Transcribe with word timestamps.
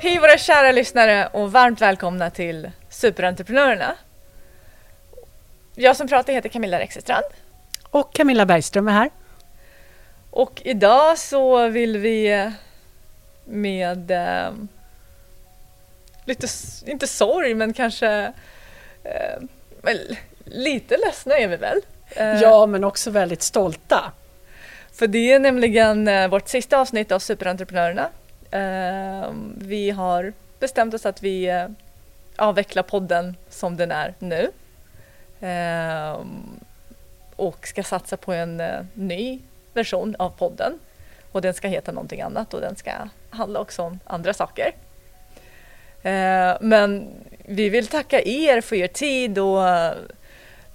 Hej 0.00 0.18
våra 0.18 0.38
kära 0.38 0.72
lyssnare 0.72 1.28
och 1.32 1.52
varmt 1.52 1.80
välkomna 1.80 2.30
till 2.30 2.70
Superentreprenörerna. 2.88 3.94
Jag 5.74 5.96
som 5.96 6.08
pratar 6.08 6.32
heter 6.32 6.48
Camilla 6.48 6.78
Rexestrand. 6.78 7.24
Och 7.90 8.14
Camilla 8.14 8.46
Bergström 8.46 8.88
är 8.88 8.92
här. 8.92 9.10
Och 10.30 10.62
idag 10.64 11.18
så 11.18 11.68
vill 11.68 11.98
vi 11.98 12.50
med 13.44 14.10
eh, 14.10 14.52
lite, 16.24 16.46
inte 16.86 17.06
sorg 17.06 17.54
men 17.54 17.72
kanske 17.72 18.32
eh, 19.04 19.92
lite 20.44 20.96
ledsna 20.96 21.38
är 21.38 21.48
vi 21.48 21.56
väl? 21.56 21.80
Eh, 22.10 22.42
ja, 22.42 22.66
men 22.66 22.84
också 22.84 23.10
väldigt 23.10 23.42
stolta. 23.42 24.12
För 24.92 25.06
det 25.06 25.32
är 25.32 25.38
nämligen 25.38 26.08
eh, 26.08 26.28
vårt 26.28 26.48
sista 26.48 26.78
avsnitt 26.78 27.12
av 27.12 27.18
Superentreprenörerna. 27.18 28.08
Eh, 28.50 29.32
vi 29.56 29.90
har 29.90 30.32
bestämt 30.58 30.94
oss 30.94 31.06
att 31.06 31.22
vi 31.22 31.48
eh, 31.48 31.66
avvecklar 32.36 32.82
podden 32.82 33.36
som 33.48 33.76
den 33.76 33.92
är 33.92 34.14
nu. 34.18 34.50
Eh, 35.48 36.20
och 37.36 37.66
ska 37.66 37.82
satsa 37.82 38.16
på 38.16 38.32
en 38.32 38.60
eh, 38.60 38.80
ny 38.94 39.40
version 39.74 40.16
av 40.18 40.30
podden. 40.30 40.78
Och 41.32 41.42
den 41.42 41.54
ska 41.54 41.68
heta 41.68 41.92
någonting 41.92 42.20
annat 42.20 42.54
och 42.54 42.60
den 42.60 42.76
ska 42.76 42.92
handla 43.30 43.60
också 43.60 43.82
om 43.82 44.00
andra 44.04 44.34
saker. 44.34 44.72
Eh, 46.02 46.56
men 46.60 47.08
vi 47.44 47.68
vill 47.68 47.86
tacka 47.86 48.22
er 48.22 48.60
för 48.60 48.76
er 48.76 48.86
tid 48.86 49.38
och 49.38 49.68
eh, 49.68 49.92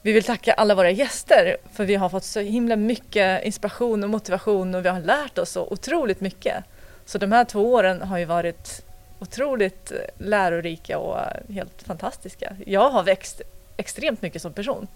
vi 0.02 0.12
vill 0.12 0.24
tacka 0.24 0.54
alla 0.54 0.76
våra 0.76 0.92
gäster 0.92 1.58
för 1.74 1.86
vi 1.86 1.96
har 1.96 2.10
fått 2.10 2.24
så 2.24 2.40
himla 2.40 2.76
mycket 2.76 3.44
inspiration 3.44 4.04
och 4.04 4.10
motivation 4.10 4.76
och 4.76 4.86
vi 4.86 4.90
har 4.90 5.00
lärt 5.00 5.38
oss 5.38 5.50
så 5.50 5.68
otroligt 5.68 6.22
mycket. 6.22 6.64
Så 7.06 7.18
de 7.18 7.32
här 7.32 7.46
två 7.46 7.74
åren 7.74 8.02
har 8.02 8.18
ju 8.18 8.26
varit 8.26 8.86
otroligt 9.20 9.92
eh, 9.92 9.98
lärorika 10.18 10.98
och 10.98 11.20
eh, 11.20 11.54
helt 11.56 11.82
fantastiska. 11.82 12.56
Jag 12.66 12.90
har 12.90 13.04
växt 13.04 13.42
extremt 13.78 14.22
mycket 14.22 14.42
som 14.42 14.54
person. 14.54 14.88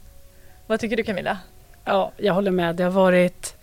Vad 0.68 0.80
tycker 0.80 0.98
du 0.98 1.04
Camilla? 1.04 1.38
Ja, 1.86 2.12
jag 2.18 2.34
håller 2.34 2.52
med. 2.52 2.76
Det 2.76 2.84
har 2.84 2.92
varit 2.92 3.56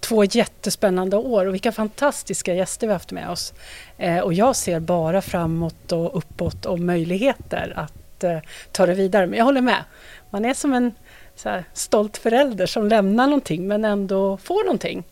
två 0.00 0.24
jättespännande 0.24 1.16
år 1.16 1.46
och 1.46 1.54
vilka 1.54 1.72
fantastiska 1.72 2.54
gäster 2.54 2.86
vi 2.86 2.92
haft 2.92 3.12
med 3.12 3.30
oss. 3.30 3.54
Eh, 3.98 4.18
och 4.18 4.34
jag 4.34 4.56
ser 4.56 4.80
bara 4.80 5.22
framåt 5.22 5.92
och 5.92 6.16
uppåt 6.18 6.66
och 6.66 6.78
möjligheter 6.78 7.72
att 7.76 8.24
eh, 8.24 8.38
ta 8.72 8.86
det 8.86 8.94
vidare. 8.94 9.26
Men 9.26 9.38
jag 9.38 9.44
håller 9.44 9.60
med. 9.60 9.84
Man 10.30 10.44
är 10.44 10.54
som 10.54 10.72
en 10.72 10.94
här, 11.44 11.64
stolt 11.72 12.16
förälder 12.16 12.66
som 12.66 12.88
lämnar 12.88 13.26
någonting 13.26 13.68
men 13.68 13.84
ändå 13.84 14.36
får 14.36 14.64
någonting. 14.64 15.04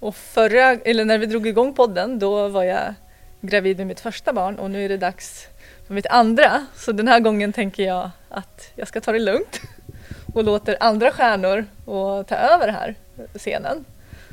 Och 0.00 0.16
förra, 0.16 0.70
eller 0.70 1.04
när 1.04 1.18
vi 1.18 1.26
drog 1.26 1.46
igång 1.46 1.74
podden, 1.74 2.18
då 2.18 2.48
var 2.48 2.64
jag 2.64 2.94
gravid 3.40 3.78
med 3.78 3.86
mitt 3.86 4.00
första 4.00 4.32
barn 4.32 4.58
och 4.58 4.70
nu 4.70 4.84
är 4.84 4.88
det 4.88 4.96
dags 4.96 5.46
för 5.86 5.94
mitt 5.94 6.06
andra. 6.06 6.66
Så 6.76 6.92
den 6.92 7.08
här 7.08 7.20
gången 7.20 7.52
tänker 7.52 7.82
jag 7.82 8.10
att 8.28 8.72
jag 8.74 8.88
ska 8.88 9.00
ta 9.00 9.12
det 9.12 9.18
lugnt 9.18 9.60
och 10.34 10.44
låter 10.44 10.76
andra 10.80 11.10
stjärnor 11.10 11.64
och 11.84 12.26
ta 12.26 12.34
över 12.34 12.68
här 12.68 12.94
scenen. 13.34 13.84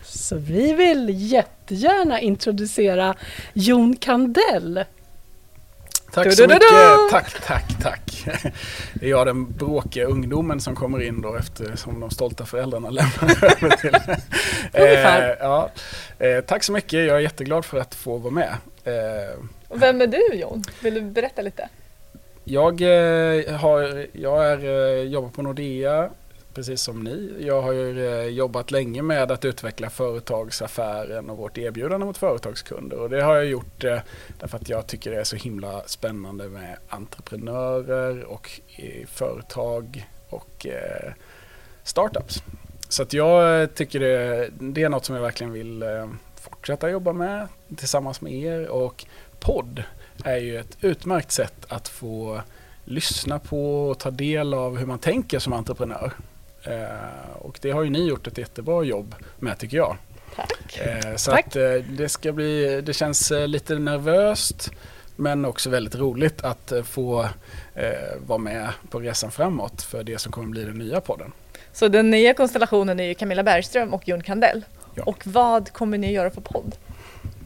Så 0.05 0.37
vi 0.37 0.73
vill 0.73 1.31
jättegärna 1.31 2.19
introducera 2.19 3.15
Jon 3.53 3.95
Kandell. 3.95 4.85
Tack 6.13 6.33
så 6.33 6.47
mycket. 6.47 6.61
Tack, 7.11 7.41
tack, 7.41 7.81
tack. 7.81 8.25
Det 8.93 9.05
är 9.05 9.09
jag 9.09 9.27
den 9.27 9.51
bråkiga 9.51 10.05
ungdomen 10.05 10.59
som 10.59 10.75
kommer 10.75 11.01
in 11.01 11.21
då 11.21 11.35
eftersom 11.35 11.99
de 11.99 12.09
stolta 12.09 12.45
föräldrarna 12.45 12.89
lämnar 12.89 13.43
över 13.43 13.75
till. 13.75 13.95
Ungefär. 14.81 15.29
Eh, 15.29 15.35
ja. 15.39 15.69
Eh, 16.19 16.41
tack 16.41 16.63
så 16.63 16.71
mycket. 16.71 17.07
Jag 17.07 17.17
är 17.17 17.19
jätteglad 17.19 17.65
för 17.65 17.77
att 17.77 17.95
få 17.95 18.17
vara 18.17 18.33
med. 18.33 18.53
Eh, 18.83 19.39
och 19.67 19.81
vem 19.81 20.01
är 20.01 20.07
du 20.07 20.35
Jon? 20.35 20.63
Vill 20.81 20.93
du 20.93 21.01
berätta 21.01 21.41
lite? 21.41 21.69
Jag, 22.43 22.81
har, 23.57 24.07
jag 24.11 24.45
är, 24.45 25.03
jobbar 25.03 25.29
på 25.29 25.41
Nordea 25.41 26.09
precis 26.53 26.81
som 26.81 27.03
ni. 27.03 27.35
Jag 27.39 27.61
har 27.61 27.71
ju 27.71 28.07
eh, 28.07 28.27
jobbat 28.27 28.71
länge 28.71 29.01
med 29.01 29.31
att 29.31 29.45
utveckla 29.45 29.89
företagsaffären 29.89 31.29
och 31.29 31.37
vårt 31.37 31.57
erbjudande 31.57 32.05
mot 32.05 32.17
företagskunder. 32.17 32.99
Och 32.99 33.09
det 33.09 33.21
har 33.21 33.35
jag 33.35 33.45
gjort 33.45 33.83
eh, 33.83 33.99
därför 34.39 34.57
att 34.57 34.69
jag 34.69 34.87
tycker 34.87 35.11
det 35.11 35.19
är 35.19 35.23
så 35.23 35.35
himla 35.35 35.83
spännande 35.85 36.49
med 36.49 36.77
entreprenörer 36.89 38.23
och 38.23 38.61
eh, 38.75 39.07
företag 39.07 40.09
och 40.29 40.65
startups. 41.83 42.43
Så 42.89 43.03
att 43.03 43.13
jag 43.13 43.75
tycker 43.75 43.99
det, 43.99 44.49
det 44.59 44.83
är 44.83 44.89
något 44.89 45.05
som 45.05 45.15
jag 45.15 45.21
verkligen 45.21 45.53
vill 45.53 45.83
fortsätta 46.35 46.89
jobba 46.89 47.13
med 47.13 47.47
tillsammans 47.75 48.21
med 48.21 48.33
er. 48.33 48.67
Och 48.67 49.05
podd 49.39 49.83
är 50.23 50.37
ju 50.37 50.57
ett 50.57 50.77
utmärkt 50.81 51.31
sätt 51.31 51.65
att 51.67 51.87
få 51.87 52.41
lyssna 52.85 53.39
på 53.39 53.89
och 53.89 53.99
ta 53.99 54.11
del 54.11 54.53
av 54.53 54.77
hur 54.77 54.85
man 54.85 54.99
tänker 54.99 55.39
som 55.39 55.53
entreprenör. 55.53 56.13
Eh, 56.63 57.35
och 57.41 57.59
det 57.61 57.71
har 57.71 57.83
ju 57.83 57.89
ni 57.89 58.07
gjort 58.07 58.27
ett 58.27 58.37
jättebra 58.37 58.83
jobb 58.83 59.15
med 59.39 59.57
tycker 59.57 59.77
jag. 59.77 59.97
Tack. 60.35 60.79
Eh, 60.79 61.15
så 61.15 61.31
Tack. 61.31 61.47
att 61.47 61.55
eh, 61.55 61.71
det 61.71 62.09
ska 62.09 62.31
bli, 62.31 62.81
det 62.81 62.93
känns 62.93 63.31
lite 63.47 63.75
nervöst 63.75 64.71
men 65.15 65.45
också 65.45 65.69
väldigt 65.69 65.95
roligt 65.95 66.43
att 66.43 66.73
få 66.85 67.29
vara 68.17 68.37
med 68.37 68.69
på 68.89 68.99
resan 68.99 69.31
framåt 69.31 69.81
för 69.81 70.03
det 70.03 70.17
som 70.17 70.31
kommer 70.31 70.47
bli 70.47 70.63
den 70.63 70.77
nya 70.77 71.01
podden. 71.01 71.31
Så 71.73 71.87
den 71.87 72.09
nya 72.09 72.33
konstellationen 72.33 72.99
är 72.99 73.03
ju 73.03 73.13
Camilla 73.13 73.43
Bergström 73.43 73.93
och 73.93 74.07
Jon 74.07 74.23
Kandell. 74.23 74.65
Ja. 74.95 75.03
Och 75.03 75.27
vad 75.27 75.73
kommer 75.73 75.97
ni 75.97 76.11
göra 76.11 76.29
för 76.29 76.41
podd? 76.41 76.75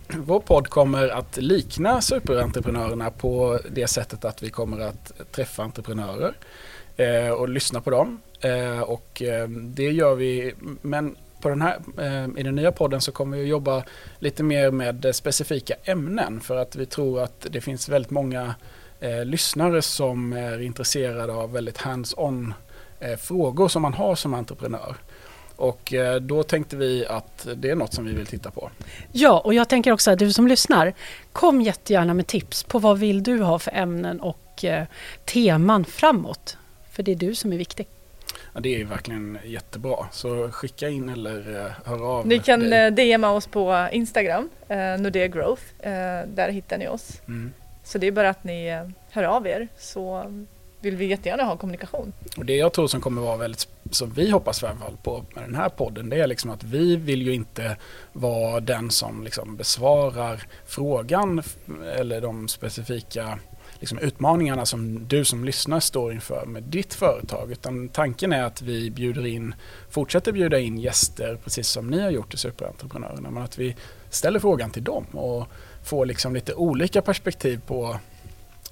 Vår 0.08 0.40
podd 0.40 0.68
kommer 0.70 1.10
att 1.10 1.38
likna 1.38 2.02
superentreprenörerna 2.02 3.12
på 3.12 3.60
det 3.70 3.88
sättet 3.88 4.26
att 4.26 4.44
vi 4.44 4.50
kommer 4.50 4.80
att 4.80 5.32
träffa 5.32 5.64
entreprenörer 5.64 6.34
och 7.38 7.50
lyssna 7.50 7.82
på 7.82 7.90
dem 7.90 8.20
Eh, 8.42 8.82
och 8.82 9.22
eh, 9.22 9.48
det 9.50 9.92
gör 9.92 10.16
vi, 10.16 10.54
men 10.82 11.16
på 11.42 11.50
den 11.50 11.62
här, 11.62 11.80
eh, 11.98 12.40
i 12.40 12.44
den 12.44 12.56
nya 12.56 12.72
podden 12.72 13.02
så 13.02 13.12
kommer 13.12 13.38
vi 13.38 13.44
att 13.44 13.50
jobba 13.50 13.84
lite 14.20 14.44
mer 14.44 14.72
med 14.72 15.06
eh, 15.06 15.12
specifika 15.12 15.76
ämnen 15.84 16.40
för 16.42 16.58
att 16.58 16.76
vi 16.76 16.86
tror 16.86 17.22
att 17.24 17.48
det 17.50 17.62
finns 17.62 17.90
väldigt 17.90 18.12
många 18.12 18.56
eh, 19.00 19.26
lyssnare 19.26 19.82
som 19.82 20.34
är 20.34 20.62
intresserade 20.62 21.34
av 21.34 21.52
väldigt 21.52 21.78
hands-on 21.78 22.54
eh, 23.00 23.18
frågor 23.18 23.68
som 23.68 23.82
man 23.82 23.94
har 23.94 24.16
som 24.16 24.34
entreprenör. 24.34 24.96
Och 25.56 25.94
eh, 25.94 26.16
då 26.16 26.44
tänkte 26.44 26.78
vi 26.78 27.06
att 27.06 27.48
det 27.56 27.70
är 27.70 27.76
något 27.76 27.94
som 27.94 28.06
vi 28.06 28.14
vill 28.14 28.26
titta 28.26 28.52
på. 28.52 28.70
Ja, 29.12 29.40
och 29.40 29.54
jag 29.54 29.70
tänker 29.70 29.92
också 29.92 30.12
att 30.12 30.20
du 30.20 30.34
som 30.34 30.48
lyssnar, 30.48 30.94
kom 31.32 31.62
jättegärna 31.62 32.14
med 32.14 32.28
tips 32.28 32.64
på 32.64 32.80
vad 32.80 33.00
vill 33.00 33.24
du 33.24 33.42
ha 33.42 33.60
för 33.60 33.72
ämnen 33.72 34.20
och 34.20 34.66
teman 35.26 35.86
framåt. 35.86 36.58
För 36.92 37.04
det 37.04 37.12
är 37.12 37.16
du 37.16 37.36
som 37.36 37.54
är 37.54 37.58
viktig. 37.58 37.88
Ja, 38.58 38.62
det 38.62 38.82
är 38.82 38.86
verkligen 38.86 39.38
jättebra. 39.46 40.08
Så 40.12 40.52
skicka 40.52 40.90
in 40.90 41.10
eller 41.10 41.50
uh, 41.50 41.72
hör 41.86 42.18
av 42.18 42.28
Ni 42.28 42.40
kan 42.40 42.60
dig. 42.60 42.92
DMa 42.92 43.32
oss 43.32 43.48
på 43.48 43.88
Instagram, 43.92 44.50
uh, 44.72 45.02
Nordea 45.02 45.28
Growth. 45.28 45.62
Uh, 45.80 45.90
där 46.28 46.50
hittar 46.50 46.78
ni 46.78 46.88
oss. 46.88 47.22
Mm. 47.28 47.54
Så 47.84 47.98
det 47.98 48.08
är 48.08 48.12
bara 48.12 48.30
att 48.30 48.44
ni 48.44 48.76
uh, 48.76 48.90
hör 49.12 49.24
av 49.24 49.48
er 49.48 49.68
så 49.78 50.32
vill 50.80 50.96
vi 50.96 51.06
jättegärna 51.06 51.44
ha 51.44 51.58
kommunikation. 51.58 52.14
Och 52.38 52.46
det 52.46 52.56
jag 52.56 52.74
tror 52.74 52.88
som 52.88 53.02
kommer 53.02 53.22
vara 53.22 53.38
väldigt, 53.38 53.68
som 53.92 54.14
vi 54.14 54.30
hoppas 54.30 54.64
i 54.64 54.66
alla 54.66 54.76
fall 54.76 54.98
på 55.04 55.24
med 55.36 55.44
den 55.44 55.56
här 55.56 55.70
podden, 55.70 56.10
det 56.10 56.20
är 56.20 56.28
liksom 56.28 56.52
att 56.52 56.64
vi 56.64 56.96
vill 56.96 57.22
ju 57.22 57.34
inte 57.34 57.78
vara 58.14 58.60
den 58.60 58.92
som 58.92 59.24
liksom 59.24 59.58
besvarar 59.58 60.44
frågan 60.66 61.44
eller 61.98 62.22
de 62.22 62.48
specifika 62.48 63.40
liksom 63.80 64.00
utmaningarna 64.00 64.66
som 64.66 65.08
du 65.08 65.26
som 65.26 65.46
lyssnar 65.46 65.80
står 65.80 66.14
inför 66.14 66.46
med 66.46 66.64
ditt 66.64 66.94
företag. 66.94 67.52
Utan 67.52 67.90
tanken 67.90 68.34
är 68.34 68.44
att 68.44 68.62
vi 68.62 68.92
bjuder 68.92 69.26
in, 69.26 69.56
fortsätter 69.90 70.32
bjuda 70.32 70.60
in 70.60 70.78
gäster 70.78 71.38
precis 71.44 71.68
som 71.68 71.88
ni 71.88 72.02
har 72.02 72.10
gjort 72.10 72.34
i 72.34 72.38
Superentreprenörerna. 72.38 73.32
Men 73.32 73.44
att 73.44 73.58
vi 73.58 73.76
ställer 74.10 74.40
frågan 74.40 74.72
till 74.72 74.84
dem 74.84 75.06
och 75.06 75.48
får 75.84 76.06
liksom 76.06 76.34
lite 76.34 76.54
olika 76.54 77.02
perspektiv 77.02 77.62
på 77.68 78.00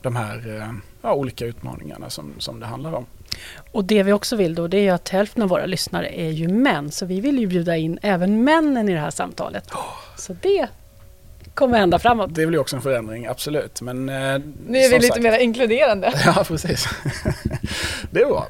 de 0.02 0.16
här 0.16 0.57
eh, 0.62 0.72
ja, 1.02 1.13
olika 1.13 1.46
utmaningarna 1.46 2.10
som, 2.10 2.34
som 2.38 2.60
det 2.60 2.66
handlar 2.66 2.94
om. 2.94 3.06
Och 3.72 3.86
det 3.86 4.04
vi 4.04 4.13
också 4.13 4.36
vill 4.36 4.56
då 4.56 4.68
det 4.68 4.88
är 4.88 4.94
att 4.94 5.10
hälften 5.10 5.44
av 5.44 5.50
våra 5.50 5.66
lyssnare 5.66 6.19
är 6.19 6.30
ju 6.30 6.48
män. 6.48 6.92
Så 6.92 7.06
vi 7.06 7.19
vill 7.22 7.40
ju 7.40 7.48
bjuda 7.48 7.78
in 7.78 8.00
även 8.01 8.44
männen 8.44 8.90
i 8.90 8.94
det 8.94 9.00
här 9.00 9.12
samtalet. 9.12 9.72
Oh. 9.72 10.18
Så 10.18 10.36
det 10.42 10.68
kommer 11.56 11.78
hända 11.78 12.00
framåt. 12.00 12.36
Det 12.36 12.46
blir 12.46 12.60
också 12.60 12.75
en 12.75 12.81
förändring, 12.81 13.25
absolut. 13.25 13.81
Men, 13.81 14.10
eh, 14.10 14.16
nu 14.68 14.80
är 14.80 14.90
vi 14.90 14.96
lite 14.96 15.07
sagt. 15.07 15.22
mer 15.22 15.40
inkluderande. 15.40 16.13
Ja, 16.25 16.44
precis. 16.48 16.88
det 18.12 18.22
är 18.22 18.25
bra. 18.25 18.48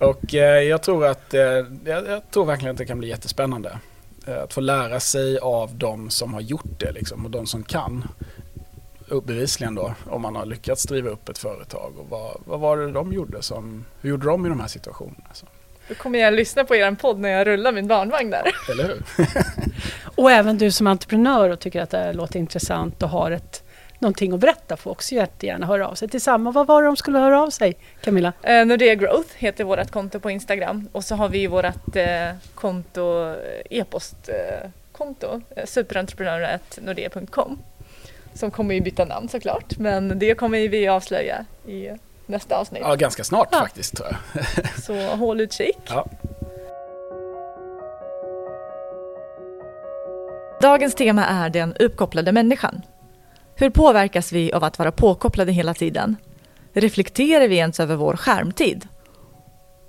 Och 0.00 0.34
eh, 0.34 0.62
jag, 0.62 0.82
tror 0.82 1.06
att, 1.06 1.34
eh, 1.34 1.40
jag, 1.40 1.66
jag, 1.84 2.30
tror 2.30 2.44
verkligen 2.44 2.72
att 2.72 2.78
det 2.78 2.86
kan 2.86 2.98
bli 2.98 3.08
jättespännande. 3.08 3.78
Eh, 4.26 4.42
att 4.42 4.52
få 4.52 4.60
lära 4.60 5.00
sig 5.00 5.38
av 5.38 5.74
de 5.74 6.10
som 6.10 6.34
har 6.34 6.40
gjort 6.40 6.80
det 6.80 6.92
liksom, 6.92 7.24
och 7.24 7.30
de 7.30 7.46
som 7.46 7.62
kan. 7.62 8.08
Bevisligen 9.24 9.74
då, 9.74 9.94
om 10.06 10.22
man 10.22 10.36
har 10.36 10.46
lyckats 10.46 10.84
driva 10.84 11.10
upp 11.10 11.28
ett 11.28 11.38
företag. 11.38 11.92
Och 11.98 12.06
vad, 12.08 12.40
vad 12.44 12.60
var 12.60 12.76
det 12.76 12.92
de 12.92 13.12
gjorde? 13.12 13.42
Som, 13.42 13.84
hur 14.00 14.10
gjorde 14.10 14.26
de 14.26 14.46
i 14.46 14.48
de 14.48 14.60
här 14.60 14.68
situationerna? 14.68 15.24
Så. 15.32 15.46
Då 15.88 15.94
kommer 15.94 16.18
jag 16.18 16.34
lyssna 16.34 16.64
på 16.64 16.76
er 16.76 16.92
podd 16.92 17.18
när 17.18 17.28
jag 17.28 17.46
rullar 17.46 17.72
min 17.72 17.88
barnvagn 17.88 18.30
där. 18.30 18.52
Eller 18.70 18.84
hur? 18.84 19.02
och 20.18 20.30
även 20.30 20.58
du 20.58 20.70
som 20.70 20.86
entreprenör 20.86 21.50
och 21.50 21.60
tycker 21.60 21.82
att 21.82 21.90
det 21.90 22.12
låter 22.12 22.38
intressant 22.38 23.02
och 23.02 23.08
har 23.08 23.30
ett 23.30 23.62
någonting 24.00 24.32
att 24.32 24.40
berätta 24.40 24.76
får 24.76 24.90
också 24.90 25.14
jättegärna 25.14 25.66
höra 25.66 25.88
av 25.88 25.94
sig. 25.94 26.08
Tillsammans, 26.08 26.54
vad 26.54 26.66
var 26.66 26.82
det 26.82 26.88
de 26.88 26.96
skulle 26.96 27.18
höra 27.18 27.42
av 27.42 27.50
sig? 27.50 27.76
Camilla? 28.00 28.32
Eh, 28.42 28.64
Nordea 28.66 28.94
Growth 28.94 29.28
heter 29.36 29.64
vårt 29.64 29.90
konto 29.90 30.20
på 30.20 30.30
Instagram 30.30 30.88
och 30.92 31.04
så 31.04 31.14
har 31.14 31.28
vi 31.28 31.46
vårt 31.46 31.96
eh, 31.96 32.30
konto, 32.54 33.24
eh, 33.32 33.34
e-postkonto, 33.78 35.40
eh, 35.56 35.64
superentreprenörer.nordea.com 35.66 37.58
som 38.34 38.50
kommer 38.50 38.74
ju 38.74 38.80
byta 38.80 39.04
namn 39.04 39.28
såklart 39.28 39.78
men 39.78 40.18
det 40.18 40.34
kommer 40.34 40.68
vi 40.68 40.88
avslöja 40.88 41.44
i 41.66 41.88
nästa 42.26 42.56
avsnitt. 42.56 42.82
Ja, 42.84 42.94
ganska 42.94 43.24
snart 43.24 43.48
Ja. 43.52 43.58
faktiskt 43.58 43.96
tror 43.96 44.08
jag. 44.10 44.18
Så 44.82 45.16
håll 45.16 45.40
utkik. 45.40 45.78
Ja. 45.88 46.06
Dagens 50.60 50.94
tema 50.94 51.26
är 51.26 51.50
den 51.50 51.74
uppkopplade 51.74 52.32
människan. 52.32 52.82
Hur 53.54 53.70
påverkas 53.70 54.32
vi 54.32 54.52
av 54.52 54.64
att 54.64 54.78
vara 54.78 54.92
påkopplade 54.92 55.52
hela 55.52 55.74
tiden? 55.74 56.16
Reflekterar 56.72 57.48
vi 57.48 57.56
ens 57.56 57.80
över 57.80 57.96
vår 57.96 58.16
skärmtid? 58.16 58.88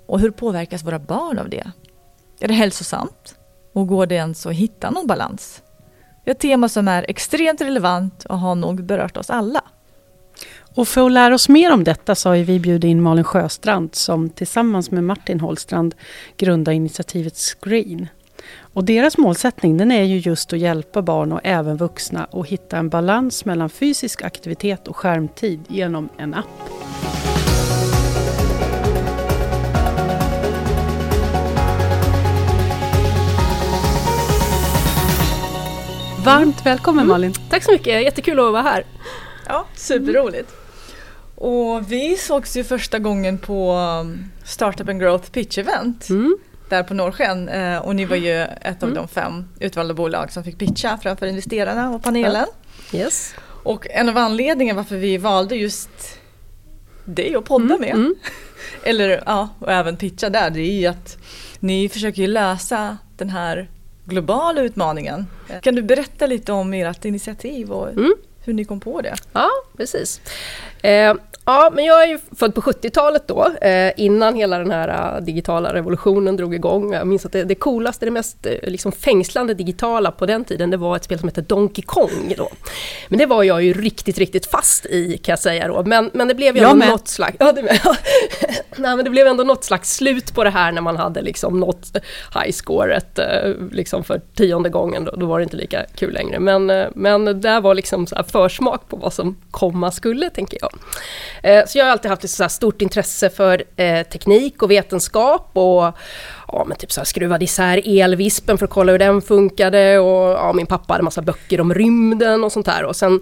Och 0.06 0.20
hur 0.20 0.30
påverkas 0.30 0.84
våra 0.84 0.98
barn 0.98 1.38
av 1.38 1.48
det? 1.48 1.72
Är 2.40 2.48
det 2.48 2.54
hälsosamt? 2.54 3.34
Och 3.72 3.86
går 3.86 4.06
det 4.06 4.14
ens 4.14 4.46
att 4.46 4.52
hitta 4.52 4.90
någon 4.90 5.06
balans? 5.06 5.62
Ett 6.24 6.38
tema 6.38 6.68
som 6.68 6.88
är 6.88 7.06
extremt 7.08 7.60
relevant 7.60 8.24
och 8.24 8.38
har 8.38 8.54
nog 8.54 8.84
berört 8.84 9.16
oss 9.16 9.30
alla. 9.30 9.62
Och 10.74 10.88
för 10.88 11.06
att 11.06 11.12
lära 11.12 11.34
oss 11.34 11.48
mer 11.48 11.72
om 11.72 11.84
detta 11.84 12.14
så 12.14 12.28
har 12.28 12.36
vi 12.36 12.58
bjudit 12.58 12.88
in 12.88 13.02
Malin 13.02 13.24
Sjöstrand 13.24 13.94
som 13.94 14.30
tillsammans 14.30 14.90
med 14.90 15.04
Martin 15.04 15.40
Holstrand 15.40 15.94
grundar 16.36 16.72
initiativet 16.72 17.36
Screen. 17.36 18.08
Och 18.72 18.84
deras 18.84 19.18
målsättning 19.18 19.76
den 19.76 19.90
är 19.92 20.02
ju 20.02 20.18
just 20.18 20.52
att 20.52 20.58
hjälpa 20.58 21.02
barn 21.02 21.32
och 21.32 21.40
även 21.44 21.76
vuxna 21.76 22.24
att 22.32 22.46
hitta 22.46 22.76
en 22.76 22.88
balans 22.88 23.44
mellan 23.44 23.70
fysisk 23.70 24.22
aktivitet 24.22 24.88
och 24.88 24.96
skärmtid 24.96 25.60
genom 25.68 26.08
en 26.16 26.34
app. 26.34 26.46
Varmt 36.24 36.66
välkommen 36.66 37.06
Malin! 37.06 37.32
Tack 37.50 37.62
så 37.62 37.72
mycket, 37.72 38.02
jättekul 38.02 38.38
att 38.38 38.52
vara 38.52 38.62
här. 38.62 38.84
Ja, 39.48 39.66
superroligt. 39.74 40.54
Och 41.34 41.92
vi 41.92 42.16
sågs 42.16 42.56
ju 42.56 42.64
första 42.64 42.98
gången 42.98 43.38
på 43.38 43.72
um, 43.72 44.24
Startup 44.44 44.88
and 44.88 45.00
Growth 45.00 45.30
Pitch 45.30 45.58
Event 45.58 46.08
Mm. 46.10 46.38
Där 46.70 46.82
på 46.82 46.94
Norrsken 46.94 47.48
eh, 47.48 47.78
och 47.78 47.96
ni 47.96 48.04
var 48.04 48.16
ju 48.16 48.40
ett 48.42 48.82
av 48.82 48.88
Mm. 48.88 48.94
de 48.94 49.08
fem 49.08 49.48
utvalda 49.60 49.94
bolag 49.94 50.32
som 50.32 50.44
fick 50.44 50.58
pitcha 50.58 50.98
framför 51.02 51.26
investerarna 51.26 51.90
och 51.90 52.02
panelen. 52.02 52.46
Yes. 52.92 53.34
Och 53.62 53.86
en 53.90 54.08
av 54.08 54.16
anledningarna 54.18 54.76
varför 54.76 54.96
vi 54.96 55.16
valde 55.18 55.56
just 55.56 55.90
dig 57.04 57.34
att 57.36 57.44
podda 57.44 57.78
med, 57.78 57.90
Mm. 57.94 58.14
eller 58.84 59.22
ja, 59.26 59.48
och 59.58 59.72
även 59.72 59.96
pitcha 59.96 60.30
där, 60.30 60.50
det 60.50 60.60
är 60.60 60.80
ju 60.80 60.86
att 60.86 61.16
ni 61.60 61.88
försöker 61.88 62.28
lösa 62.28 62.98
den 63.16 63.30
här 63.30 63.68
globala 64.04 64.60
utmaningen. 64.60 65.26
Kan 65.62 65.74
du 65.74 65.82
berätta 65.82 66.26
lite 66.26 66.52
om 66.52 66.74
ert 66.74 67.04
initiativ 67.04 67.72
och 67.72 67.88
Mm. 67.90 68.14
hur 68.44 68.52
ni 68.52 68.64
kom 68.64 68.80
på 68.80 69.00
det? 69.00 69.14
Ja, 69.32 69.48
precis. 69.76 70.20
Eh, 70.82 71.14
ja, 71.44 71.70
men 71.74 71.84
jag 71.84 72.02
är 72.02 72.06
ju 72.06 72.18
född 72.38 72.54
på 72.54 72.60
70-talet 72.60 73.28
då, 73.28 73.46
eh, 73.60 73.92
innan 73.96 74.34
hela 74.34 74.58
den 74.58 74.70
här 74.70 75.16
eh, 75.16 75.24
digitala 75.24 75.74
revolutionen 75.74 76.36
drog 76.36 76.54
igång. 76.54 76.92
Jag 76.92 77.06
minns 77.06 77.26
att 77.26 77.32
det, 77.32 77.44
det 77.44 77.54
coolaste, 77.54 78.04
det 78.04 78.10
mest 78.10 78.46
eh, 78.46 78.52
liksom 78.62 78.92
fängslande 78.92 79.54
digitala 79.54 80.10
på 80.10 80.26
den 80.26 80.44
tiden, 80.44 80.70
det 80.70 80.76
var 80.76 80.96
ett 80.96 81.04
spel 81.04 81.18
som 81.18 81.28
hette 81.28 81.40
Donkey 81.40 81.84
Kong 81.84 82.34
då. 82.36 82.48
Men 83.08 83.18
det 83.18 83.26
var 83.26 83.42
jag 83.42 83.62
ju 83.62 83.72
riktigt, 83.72 84.18
riktigt 84.18 84.46
fast 84.46 84.86
i 84.86 85.18
kan 85.18 85.32
jag 85.32 85.38
säga 85.38 85.68
då. 85.68 85.82
Men, 85.84 86.10
men 86.14 86.28
det 86.28 86.34
blev 86.34 86.56
ju 86.56 86.62
Jag 86.62 86.70
ändå 86.70 86.84
med. 86.84 86.88
något 86.88 87.08
slags... 87.08 87.36
Ja, 87.40 87.52
det 87.52 87.62
med. 87.62 87.80
Nej, 88.76 88.96
men 88.96 89.04
det 89.04 89.10
blev 89.10 89.26
ändå 89.26 89.44
något 89.44 89.64
slags 89.64 89.96
slut 89.96 90.34
på 90.34 90.44
det 90.44 90.50
här 90.50 90.72
när 90.72 90.80
man 90.80 90.96
hade 90.96 91.22
liksom 91.22 91.60
nått 91.60 91.96
highscoret 92.34 93.18
liksom 93.72 94.04
för 94.04 94.20
tionde 94.34 94.68
gången. 94.68 95.04
Då, 95.04 95.10
då 95.16 95.26
var 95.26 95.38
det 95.38 95.42
inte 95.42 95.56
lika 95.56 95.84
kul 95.94 96.12
längre. 96.12 96.38
Men, 96.40 96.66
men 96.94 97.24
det 97.24 97.34
där 97.34 97.60
var 97.60 97.74
liksom 97.74 98.06
så 98.06 98.22
försmak 98.28 98.88
på 98.88 98.96
vad 98.96 99.12
som 99.12 99.36
komma 99.50 99.90
skulle, 99.90 100.30
tänker 100.30 100.58
jag. 100.60 100.70
Eh, 101.42 101.66
så 101.66 101.78
jag 101.78 101.84
har 101.84 101.92
alltid 101.92 102.10
haft 102.10 102.24
ett 102.24 102.30
så 102.30 102.44
här 102.44 102.48
stort 102.48 102.82
intresse 102.82 103.30
för 103.30 103.62
eh, 103.76 104.02
teknik 104.02 104.62
och 104.62 104.70
vetenskap 104.70 105.50
och 105.52 105.96
ja, 106.52 106.64
men 106.68 106.76
typ 106.76 106.92
så 106.92 107.00
här 107.00 107.04
skruvade 107.04 107.44
isär 107.44 107.82
elvispen 107.84 108.58
för 108.58 108.64
att 108.64 108.70
kolla 108.70 108.92
hur 108.92 108.98
den 108.98 109.22
funkade 109.22 109.98
och 109.98 110.30
ja, 110.30 110.52
min 110.52 110.66
pappa 110.66 110.94
hade 110.94 111.04
massa 111.04 111.22
böcker 111.22 111.60
om 111.60 111.74
rymden 111.74 112.44
och 112.44 112.52
sånt 112.52 112.66
där. 112.66 112.84
Och 112.84 112.96
sen 112.96 113.12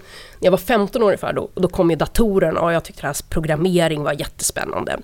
när 0.41 0.47
jag 0.47 0.51
var 0.51 0.59
15 0.59 1.03
år 1.03 1.07
ungefär 1.07 1.33
då, 1.33 1.49
då 1.55 1.69
kom 1.69 1.91
ju 1.91 1.97
datorerna 1.97 2.61
och 2.61 2.73
jag 2.73 2.85
tyckte 2.85 3.09
att 3.09 3.31
programmering 3.31 4.03
var 4.03 4.13
jättespännande. 4.13 4.97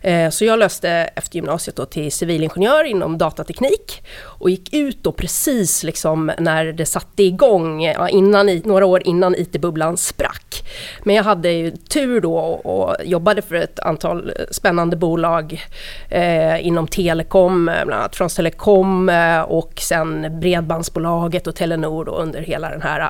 Eh, 0.00 0.30
Så 0.30 0.44
jag 0.44 0.58
löste 0.58 0.90
efter 0.90 1.36
gymnasiet 1.36 1.76
då 1.76 1.84
till 1.84 2.12
civilingenjör 2.12 2.84
inom 2.84 3.18
datateknik 3.18 4.02
och 4.20 4.50
gick 4.50 4.74
ut 4.74 5.02
då 5.02 5.12
precis 5.12 5.82
liksom 5.82 6.32
när 6.38 6.64
det 6.64 6.86
satte 6.86 7.22
igång, 7.22 7.82
ja, 7.82 8.08
innan, 8.08 8.46
några 8.64 8.86
år 8.86 9.02
innan 9.06 9.34
IT-bubblan 9.34 9.96
sprack. 9.96 10.62
Men 11.04 11.14
jag 11.14 11.24
hade 11.24 11.50
ju 11.50 11.70
tur 11.70 12.20
då 12.20 12.36
och 12.38 12.96
jobbade 13.04 13.42
för 13.42 13.54
ett 13.54 13.80
antal 13.80 14.32
spännande 14.50 14.96
bolag 14.96 15.64
eh, 16.10 16.66
inom 16.66 16.86
telekom, 16.86 17.67
Eh, 17.68 17.84
bland 17.84 18.00
annat 18.00 18.16
från 18.16 18.28
Telekom 18.28 19.08
eh, 19.08 19.40
och 19.40 19.72
sen 19.76 20.40
Bredbandsbolaget 20.40 21.46
och 21.46 21.54
Telenor 21.54 22.04
då 22.04 22.12
under 22.12 22.40
hela 22.40 22.70
den 22.70 22.82
här 22.82 23.00
eh, 23.00 23.08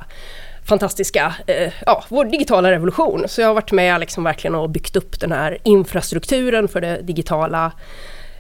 fantastiska, 0.65 1.35
eh, 1.47 1.73
ja, 1.87 2.05
vår 2.09 2.25
digitala 2.25 2.71
revolution. 2.71 3.25
Så 3.29 3.41
jag 3.41 3.49
har 3.49 3.55
varit 3.55 3.73
med 3.73 4.01
liksom 4.01 4.25
verkligen 4.25 4.55
och 4.55 4.71
byggt 4.71 4.97
upp 4.97 5.21
den 5.21 5.33
här 5.33 5.59
infrastrukturen 5.63 6.69
för 6.69 6.81
det 6.81 7.03
digitala 7.03 7.73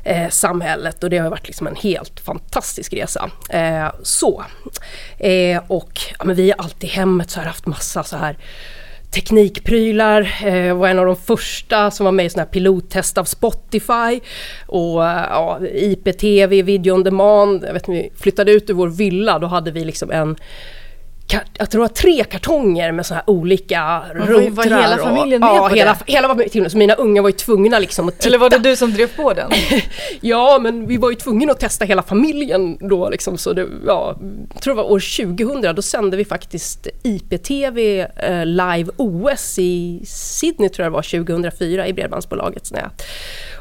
eh, 0.04 0.28
samhället 0.28 1.04
och 1.04 1.10
det 1.10 1.18
har 1.18 1.30
varit 1.30 1.46
liksom 1.46 1.66
en 1.66 1.76
helt 1.76 2.20
fantastisk 2.20 2.92
resa. 2.92 3.30
Eh, 3.50 3.88
så. 4.02 4.44
Eh, 5.18 5.62
och 5.66 6.00
ja, 6.18 6.24
men 6.24 6.36
vi 6.36 6.50
har 6.50 6.58
alltid 6.58 6.90
i 6.90 6.92
hemmet 6.92 7.30
så 7.30 7.40
här 7.40 7.46
haft 7.46 7.66
massa 7.66 8.04
så 8.04 8.16
här 8.16 8.36
teknikprylar, 9.10 10.36
eh, 10.44 10.76
var 10.76 10.88
en 10.88 10.98
av 10.98 11.06
de 11.06 11.16
första 11.16 11.90
som 11.90 12.04
var 12.04 12.12
med 12.12 12.26
i 12.26 12.30
såna 12.30 12.42
här 12.42 12.50
pilottest 12.50 13.18
av 13.18 13.24
Spotify 13.24 14.20
och 14.66 15.02
ja, 15.02 15.60
IPTV, 15.74 16.62
video 16.62 16.94
on 16.94 17.02
demand. 17.02 17.64
Jag 17.64 17.72
vet 17.72 17.88
när 17.88 17.94
vi 17.94 18.10
flyttade 18.16 18.52
ut 18.52 18.70
ur 18.70 18.74
vår 18.74 18.88
villa, 18.88 19.38
då 19.38 19.46
hade 19.46 19.70
vi 19.70 19.84
liksom 19.84 20.10
en 20.10 20.36
jag 21.58 21.70
tror 21.70 21.78
det 21.82 21.88
var 21.88 21.88
tre 21.88 22.24
kartonger 22.24 22.92
med 22.92 23.06
så 23.06 23.14
här 23.14 23.22
olika 23.26 24.02
var- 24.14 24.26
var 24.26 24.26
routrar. 24.26 24.82
hela 24.82 24.94
och- 24.94 25.00
familjen 25.00 25.40
med 25.40 25.48
ja, 25.48 25.68
på 25.68 25.74
hela, 25.74 25.96
det? 26.06 26.12
hela 26.12 26.28
familjen. 26.28 26.70
Så 26.70 26.76
mina 26.78 26.94
unga 26.94 27.22
var 27.22 27.28
ju 27.28 27.32
tvungna 27.36 27.78
liksom 27.78 28.08
att 28.08 28.14
titta. 28.14 28.28
Eller 28.28 28.38
var 28.38 28.50
det 28.50 28.58
du 28.58 28.76
som 28.76 28.92
drev 28.92 29.16
på 29.16 29.32
den? 29.32 29.50
Ja, 30.20 30.58
men 30.62 30.86
vi 30.86 30.96
var 30.96 31.10
ju 31.10 31.16
tvungna 31.16 31.52
att 31.52 31.60
testa 31.60 31.84
hela 31.84 32.02
familjen 32.02 32.88
då 32.88 33.10
liksom, 33.10 33.38
så 33.38 33.52
det, 33.52 33.66
ja, 33.86 34.16
jag 34.54 34.62
tror 34.62 34.74
det 34.74 34.82
var 34.82 34.90
år 34.92 35.26
2000, 35.36 35.74
då 35.74 35.82
sände 35.82 36.16
vi 36.16 36.24
faktiskt 36.24 36.86
IPTV 37.02 38.00
eh, 38.00 38.46
live 38.46 38.90
OS 38.96 39.58
i 39.58 40.00
Sydney 40.06 40.68
tror 40.68 40.84
jag 40.84 40.92
det 40.92 40.94
var 40.96 41.02
2004 41.24 41.86
i 41.86 41.92
Bredbandsbolagets 41.92 42.72
nät. 42.72 43.02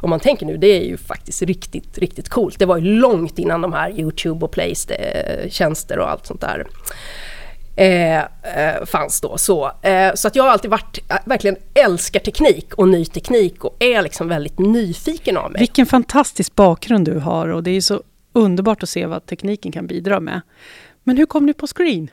Om 0.02 0.10
man 0.10 0.20
tänker 0.20 0.46
nu, 0.46 0.58
det 0.58 0.68
är 0.68 0.84
ju 0.86 0.98
faktiskt 0.98 1.42
riktigt, 1.42 1.98
riktigt 1.98 2.30
coolt. 2.30 2.60
Det 2.60 2.66
var 2.66 2.78
ju 2.78 2.84
långt 2.84 3.40
innan 3.40 3.62
de 3.62 3.74
här 3.74 4.00
Youtube 4.00 4.46
och 4.46 4.52
Play-tjänster 4.52 6.00
och 6.00 6.10
allt 6.12 6.26
sånt 6.26 6.42
där 6.42 6.68
Eh, 7.80 8.18
eh, 8.18 8.86
fanns 8.86 9.22
då. 9.22 9.38
Så, 9.38 9.72
eh, 9.82 10.14
så 10.16 10.28
att 10.28 10.36
jag 10.36 10.44
har 10.44 10.50
alltid 10.50 10.72
varit, 10.72 11.00
eh, 11.10 11.18
verkligen 11.26 11.58
älskar 11.74 12.20
teknik 12.20 12.74
och 12.74 12.88
ny 12.88 13.06
teknik 13.06 13.66
och 13.66 13.76
är 13.80 14.02
liksom 14.02 14.28
väldigt 14.28 14.60
nyfiken 14.60 15.38
av 15.38 15.52
mig. 15.52 15.60
Vilken 15.60 15.86
fantastisk 15.86 16.56
bakgrund 16.56 17.06
du 17.06 17.20
har 17.20 17.48
och 17.48 17.64
det 17.64 17.72
är 17.72 17.74
ju 17.74 17.82
så 17.82 18.02
underbart 18.34 18.84
att 18.84 18.90
se 18.90 19.06
vad 19.06 19.26
tekniken 19.26 19.72
kan 19.72 19.88
bidra 19.88 20.20
med. 20.20 20.42
Men 21.04 21.18
hur 21.18 21.26
kom 21.26 21.46
du 21.46 21.54
på 21.54 21.68
Screen? 21.68 22.10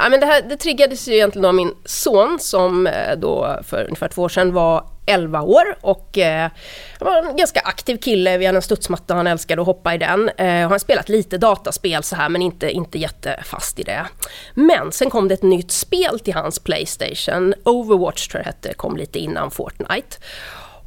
Ja, 0.00 0.08
men 0.08 0.20
det, 0.20 0.26
här, 0.26 0.42
det 0.42 0.56
triggades 0.56 1.08
ju 1.08 1.14
egentligen 1.14 1.44
av 1.44 1.54
min 1.54 1.74
son 1.84 2.38
som 2.40 2.86
eh, 2.86 3.16
då 3.16 3.60
för 3.62 3.84
ungefär 3.84 4.08
två 4.08 4.22
år 4.22 4.28
sedan 4.28 4.52
var 4.52 4.84
11 5.06 5.42
år 5.42 5.76
och 5.80 6.18
eh, 6.18 6.50
han 6.98 7.06
var 7.06 7.30
en 7.30 7.36
ganska 7.36 7.60
aktiv 7.60 7.96
kille. 7.96 8.38
Vi 8.38 8.46
hade 8.46 8.58
en 8.58 8.62
studsmatta 8.62 9.14
han 9.14 9.26
älskade 9.26 9.62
att 9.62 9.66
hoppa 9.66 9.94
i 9.94 9.98
den. 9.98 10.28
Eh, 10.28 10.46
och 10.46 10.62
han 10.62 10.70
har 10.70 10.78
spelat 10.78 11.08
lite 11.08 11.38
dataspel 11.38 12.02
så 12.02 12.16
här 12.16 12.28
men 12.28 12.42
inte, 12.42 12.70
inte 12.70 12.98
jättefast 12.98 13.78
i 13.78 13.82
det. 13.82 14.06
Men 14.54 14.92
sen 14.92 15.10
kom 15.10 15.28
det 15.28 15.34
ett 15.34 15.42
nytt 15.42 15.70
spel 15.70 16.20
till 16.20 16.34
hans 16.34 16.58
Playstation. 16.58 17.54
Overwatch 17.64 18.28
tror 18.28 18.38
jag 18.38 18.44
det 18.44 18.48
hette, 18.48 18.74
kom 18.74 18.96
lite 18.96 19.18
innan 19.18 19.50
Fortnite. 19.50 20.16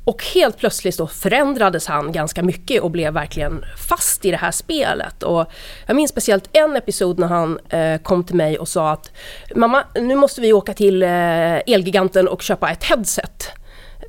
Och 0.05 0.23
helt 0.23 0.57
plötsligt 0.57 0.95
så 0.95 1.07
förändrades 1.07 1.87
han 1.87 2.11
ganska 2.11 2.43
mycket 2.43 2.81
och 2.81 2.91
blev 2.91 3.13
verkligen 3.13 3.65
fast 3.89 4.25
i 4.25 4.31
det 4.31 4.37
här 4.37 4.51
spelet. 4.51 5.23
Och 5.23 5.51
jag 5.87 5.95
minns 5.95 6.11
speciellt 6.11 6.49
en 6.53 6.75
episod 6.75 7.19
när 7.19 7.27
han 7.27 7.59
eh, 7.69 8.01
kom 8.01 8.23
till 8.23 8.35
mig 8.35 8.59
och 8.59 8.67
sa 8.67 8.91
att 8.91 9.11
Mamma, 9.55 9.83
nu 9.95 10.15
måste 10.15 10.41
vi 10.41 10.53
åka 10.53 10.73
till 10.73 11.03
eh, 11.03 11.09
Elgiganten 11.57 12.27
och 12.27 12.41
köpa 12.41 12.71
ett 12.71 12.83
headset. 12.83 13.51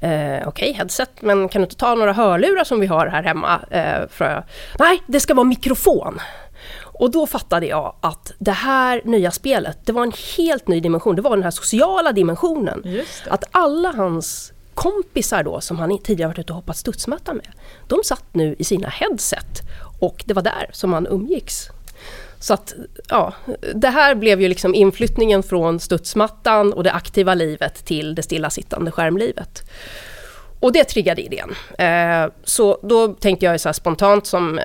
Eh, 0.02 0.48
Okej, 0.48 0.72
headset, 0.72 1.10
men 1.20 1.48
kan 1.48 1.62
du 1.62 1.64
inte 1.64 1.76
ta 1.76 1.94
några 1.94 2.12
hörlurar 2.12 2.64
som 2.64 2.80
vi 2.80 2.86
har 2.86 3.06
här 3.06 3.22
hemma? 3.22 3.60
Eh, 3.70 4.08
för, 4.08 4.44
Nej, 4.78 5.02
det 5.06 5.20
ska 5.20 5.34
vara 5.34 5.44
mikrofon. 5.44 6.20
Och 6.82 7.10
då 7.10 7.26
fattade 7.26 7.66
jag 7.66 7.96
att 8.00 8.32
det 8.38 8.52
här 8.52 9.02
nya 9.04 9.30
spelet, 9.30 9.78
det 9.84 9.92
var 9.92 10.02
en 10.02 10.12
helt 10.36 10.68
ny 10.68 10.80
dimension. 10.80 11.16
Det 11.16 11.22
var 11.22 11.30
den 11.30 11.42
här 11.42 11.50
sociala 11.50 12.12
dimensionen. 12.12 12.82
Att 13.28 13.44
alla 13.50 13.92
hans 13.96 14.51
kompisar 14.74 15.42
då, 15.42 15.60
som 15.60 15.78
han 15.78 15.98
tidigare 15.98 16.28
varit 16.28 16.38
ute 16.38 16.52
och 16.52 16.56
hoppat 16.56 16.76
studsmatta 16.76 17.34
med, 17.34 17.48
de 17.88 18.00
satt 18.04 18.24
nu 18.32 18.56
i 18.58 18.64
sina 18.64 18.88
headset 18.88 19.62
och 20.00 20.22
det 20.26 20.34
var 20.34 20.42
där 20.42 20.70
som 20.72 20.92
han 20.92 21.06
umgicks. 21.06 21.68
Så 22.38 22.54
att, 22.54 22.74
ja, 23.08 23.34
det 23.74 23.88
här 23.88 24.14
blev 24.14 24.40
ju 24.40 24.48
liksom 24.48 24.74
inflyttningen 24.74 25.42
från 25.42 25.80
studsmattan 25.80 26.72
och 26.72 26.84
det 26.84 26.92
aktiva 26.92 27.34
livet 27.34 27.84
till 27.84 28.14
det 28.14 28.22
stillasittande 28.22 28.90
skärmlivet. 28.90 29.62
Och 30.60 30.72
det 30.72 30.84
triggade 30.84 31.22
idén. 31.22 31.54
Eh, 31.78 32.32
så 32.44 32.78
då 32.82 33.08
tänkte 33.08 33.46
jag 33.46 33.60
så 33.60 33.72
spontant 33.72 34.26
som 34.26 34.58
eh, 34.58 34.64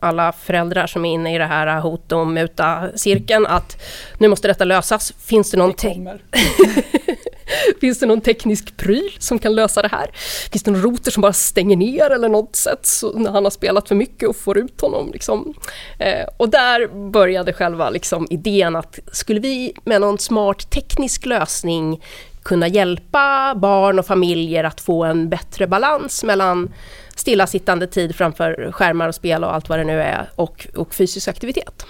alla 0.00 0.32
föräldrar 0.32 0.86
som 0.86 1.04
är 1.04 1.12
inne 1.12 1.34
i 1.34 1.38
det 1.38 1.44
här 1.44 1.80
hot 1.80 2.12
och 2.12 2.26
muta-cirkeln 2.26 3.46
att 3.46 3.82
nu 4.18 4.28
måste 4.28 4.48
detta 4.48 4.64
lösas. 4.64 5.12
Finns 5.18 5.50
det 5.50 5.56
någon, 5.56 5.72
Det. 5.72 6.18
Finns 7.80 7.98
det 7.98 8.06
någon 8.06 8.20
teknisk 8.20 8.76
pryl 8.76 9.16
som 9.18 9.38
kan 9.38 9.54
lösa 9.54 9.82
det 9.82 9.88
här? 9.88 10.10
Finns 10.52 10.62
det 10.62 10.70
någon 10.70 10.82
router 10.82 11.10
som 11.10 11.20
bara 11.20 11.32
stänger 11.32 11.76
ner 11.76 12.10
eller 12.10 12.28
något 12.28 12.56
sätt 12.56 12.86
så 12.86 13.18
när 13.18 13.30
han 13.30 13.44
har 13.44 13.50
spelat 13.50 13.88
för 13.88 13.94
mycket 13.94 14.28
och 14.28 14.36
får 14.36 14.58
ut 14.58 14.80
honom? 14.80 15.10
Liksom. 15.12 15.54
Eh, 15.98 16.26
och 16.36 16.48
där 16.48 17.10
började 17.10 17.52
själva 17.52 17.90
liksom, 17.90 18.26
idén 18.30 18.76
att 18.76 18.98
skulle 19.12 19.40
vi 19.40 19.72
med 19.84 20.00
någon 20.00 20.18
smart 20.18 20.70
teknisk 20.70 21.26
lösning 21.26 22.02
kunna 22.42 22.68
hjälpa 22.68 23.54
barn 23.54 23.98
och 23.98 24.06
familjer 24.06 24.64
att 24.64 24.80
få 24.80 25.04
en 25.04 25.28
bättre 25.28 25.66
balans 25.66 26.24
mellan 26.24 26.74
stillasittande 27.16 27.86
tid 27.86 28.16
framför 28.16 28.72
skärmar 28.72 29.08
och 29.08 29.14
spel 29.14 29.44
och 29.44 29.54
allt 29.54 29.68
vad 29.68 29.78
det 29.78 29.84
nu 29.84 30.00
är 30.00 30.30
och, 30.34 30.66
och 30.76 30.94
fysisk 30.94 31.28
aktivitet. 31.28 31.86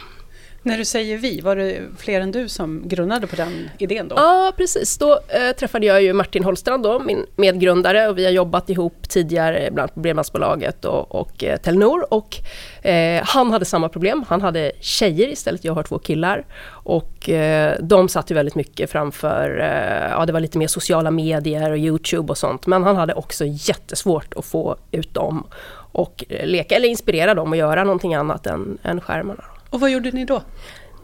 När 0.67 0.79
du 0.79 0.85
säger 0.85 1.19
vi, 1.19 1.41
var 1.41 1.57
det 1.57 1.81
fler 1.99 2.21
än 2.21 2.33
du 2.33 2.49
som 2.49 2.89
grundade 2.89 3.27
på 3.27 3.37
den 3.37 3.71
idén 3.79 4.09
då? 4.09 4.17
Ja, 4.19 4.53
precis. 4.57 4.99
Då 4.99 5.13
eh, 5.13 5.57
träffade 5.59 5.87
jag 5.87 6.03
ju 6.03 6.13
Martin 6.13 6.45
Holstrand, 6.45 6.83
då, 6.83 6.99
min 6.99 7.27
medgrundare, 7.37 8.09
och 8.09 8.19
vi 8.19 8.25
har 8.25 8.33
jobbat 8.33 8.71
ihop 8.71 9.09
tidigare, 9.09 9.59
bland 9.59 9.79
annat 9.79 9.95
på 9.95 10.01
Bredbandsbolaget 10.01 10.85
och, 10.85 11.15
och 11.15 11.45
eh, 11.45 11.57
Telenor. 11.57 12.15
Och, 12.15 12.37
eh, 12.87 13.23
han 13.25 13.51
hade 13.51 13.65
samma 13.65 13.89
problem. 13.89 14.25
Han 14.29 14.41
hade 14.41 14.73
tjejer 14.81 15.29
istället, 15.29 15.65
jag 15.65 15.75
har 15.75 15.83
två 15.83 15.99
killar. 15.99 16.45
Och 16.69 17.31
eh, 17.31 17.77
de 17.81 18.09
satt 18.09 18.31
ju 18.31 18.35
väldigt 18.35 18.55
mycket 18.55 18.91
framför, 18.91 19.59
eh, 19.61 20.11
ja 20.11 20.27
det 20.27 20.33
var 20.33 20.41
lite 20.41 20.59
mer 20.59 20.67
sociala 20.69 21.11
medier 21.11 21.71
och 21.71 21.79
Youtube 21.79 22.31
och 22.31 22.39
sånt. 22.39 22.67
Men 22.67 22.83
han 22.83 22.97
hade 22.97 23.15
också 23.15 23.45
jättesvårt 23.47 24.35
att 24.37 24.45
få 24.45 24.77
ut 24.91 25.15
dem 25.15 25.47
och 25.93 26.25
eh, 26.29 26.47
leka, 26.47 26.77
eller 26.77 26.89
inspirera 26.89 27.35
dem 27.35 27.53
att 27.53 27.59
göra 27.59 27.85
någonting 27.85 28.15
annat 28.15 28.47
än, 28.47 28.79
än 28.83 29.01
skärmarna. 29.01 29.45
Och 29.77 29.81
vad 29.81 29.91
gjorde 29.91 30.11
ni 30.11 30.25
då? 30.25 30.43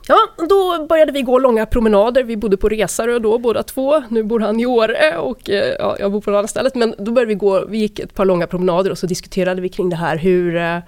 Ja, 0.08 0.16
då 0.48 0.86
började 0.86 1.12
vi 1.12 1.22
gå 1.22 1.38
långa 1.38 1.66
promenader. 1.66 2.22
Vi 2.22 2.36
bodde 2.36 2.56
på 2.56 2.68
Resarö 2.68 3.18
då 3.18 3.38
båda 3.38 3.62
två. 3.62 4.02
Nu 4.08 4.22
bor 4.22 4.40
han 4.40 4.60
i 4.60 4.66
Åre 4.66 5.18
och 5.18 5.50
eh, 5.50 5.74
ja, 5.78 5.96
jag 5.98 6.12
bor 6.12 6.20
på 6.20 6.30
ett 6.30 6.36
annat 6.36 6.50
ställe. 6.50 6.70
Men 6.74 6.94
då 6.98 7.12
började 7.12 7.28
vi 7.28 7.34
gå, 7.34 7.66
vi 7.66 7.78
gick 7.78 7.98
ett 7.98 8.14
par 8.14 8.24
långa 8.24 8.46
promenader 8.46 8.90
och 8.90 8.98
så 8.98 9.06
diskuterade 9.06 9.60
vi 9.60 9.68
kring 9.68 9.90
det 9.90 9.96
här. 9.96 10.16
Hur, 10.16 10.56
eh, 10.56 10.78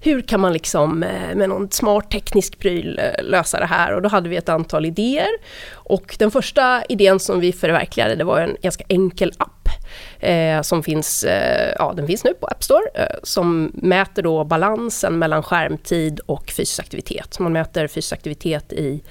hur 0.00 0.20
kan 0.20 0.40
man 0.40 0.52
liksom 0.52 1.02
eh, 1.02 1.36
med 1.36 1.48
någon 1.48 1.70
smart 1.70 2.10
teknisk 2.10 2.58
pryl 2.58 3.00
lösa 3.22 3.60
det 3.60 3.66
här? 3.66 3.94
Och 3.94 4.02
då 4.02 4.08
hade 4.08 4.28
vi 4.28 4.36
ett 4.36 4.48
antal 4.48 4.86
idéer. 4.86 5.30
Och 5.72 6.16
den 6.18 6.30
första 6.30 6.84
idén 6.88 7.20
som 7.20 7.40
vi 7.40 7.52
förverkligade, 7.52 8.14
det 8.14 8.24
var 8.24 8.40
en 8.40 8.56
ganska 8.62 8.84
enkel 8.88 9.32
app 9.38 9.55
eh, 10.18 10.62
som 10.62 10.82
finns, 10.82 11.24
eh, 11.24 11.74
ja 11.78 11.92
den 11.96 12.06
finns 12.06 12.24
nu 12.24 12.34
på 12.34 12.46
App 12.46 12.62
Store, 12.62 12.84
eh, 12.94 13.16
som 13.22 13.72
mäter 13.74 14.22
då 14.22 14.44
balansen 14.44 15.18
mellan 15.18 15.42
skärmtid 15.42 16.20
och 16.26 16.50
fysisk 16.50 16.80
aktivitet. 16.80 17.38
Man 17.38 17.52
mäter 17.52 17.86
fysisk 17.86 18.12
aktivitet 18.12 18.72
i 18.72 19.02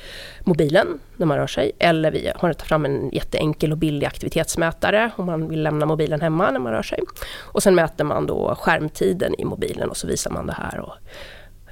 mobilen 0.43 0.87
när 1.17 1.25
man 1.25 1.37
rör 1.37 1.47
sig, 1.47 1.71
eller 1.79 2.11
vi 2.11 2.27
har 2.27 2.39
tagit 2.39 2.61
fram 2.61 2.85
en 2.85 3.09
jätteenkel 3.09 3.71
och 3.71 3.77
billig 3.77 4.07
aktivitetsmätare 4.07 5.11
om 5.15 5.25
man 5.25 5.49
vill 5.49 5.63
lämna 5.63 5.85
mobilen 5.85 6.21
hemma 6.21 6.51
när 6.51 6.59
man 6.59 6.73
rör 6.73 6.83
sig. 6.83 6.99
Och 7.39 7.63
sen 7.63 7.75
mäter 7.75 8.03
man 8.03 8.27
då 8.27 8.55
skärmtiden 8.55 9.35
i 9.39 9.45
mobilen 9.45 9.89
och 9.89 9.97
så 9.97 10.07
visar 10.07 10.31
man 10.31 10.47
det 10.47 10.53
här. 10.53 10.79
Och, 10.79 10.95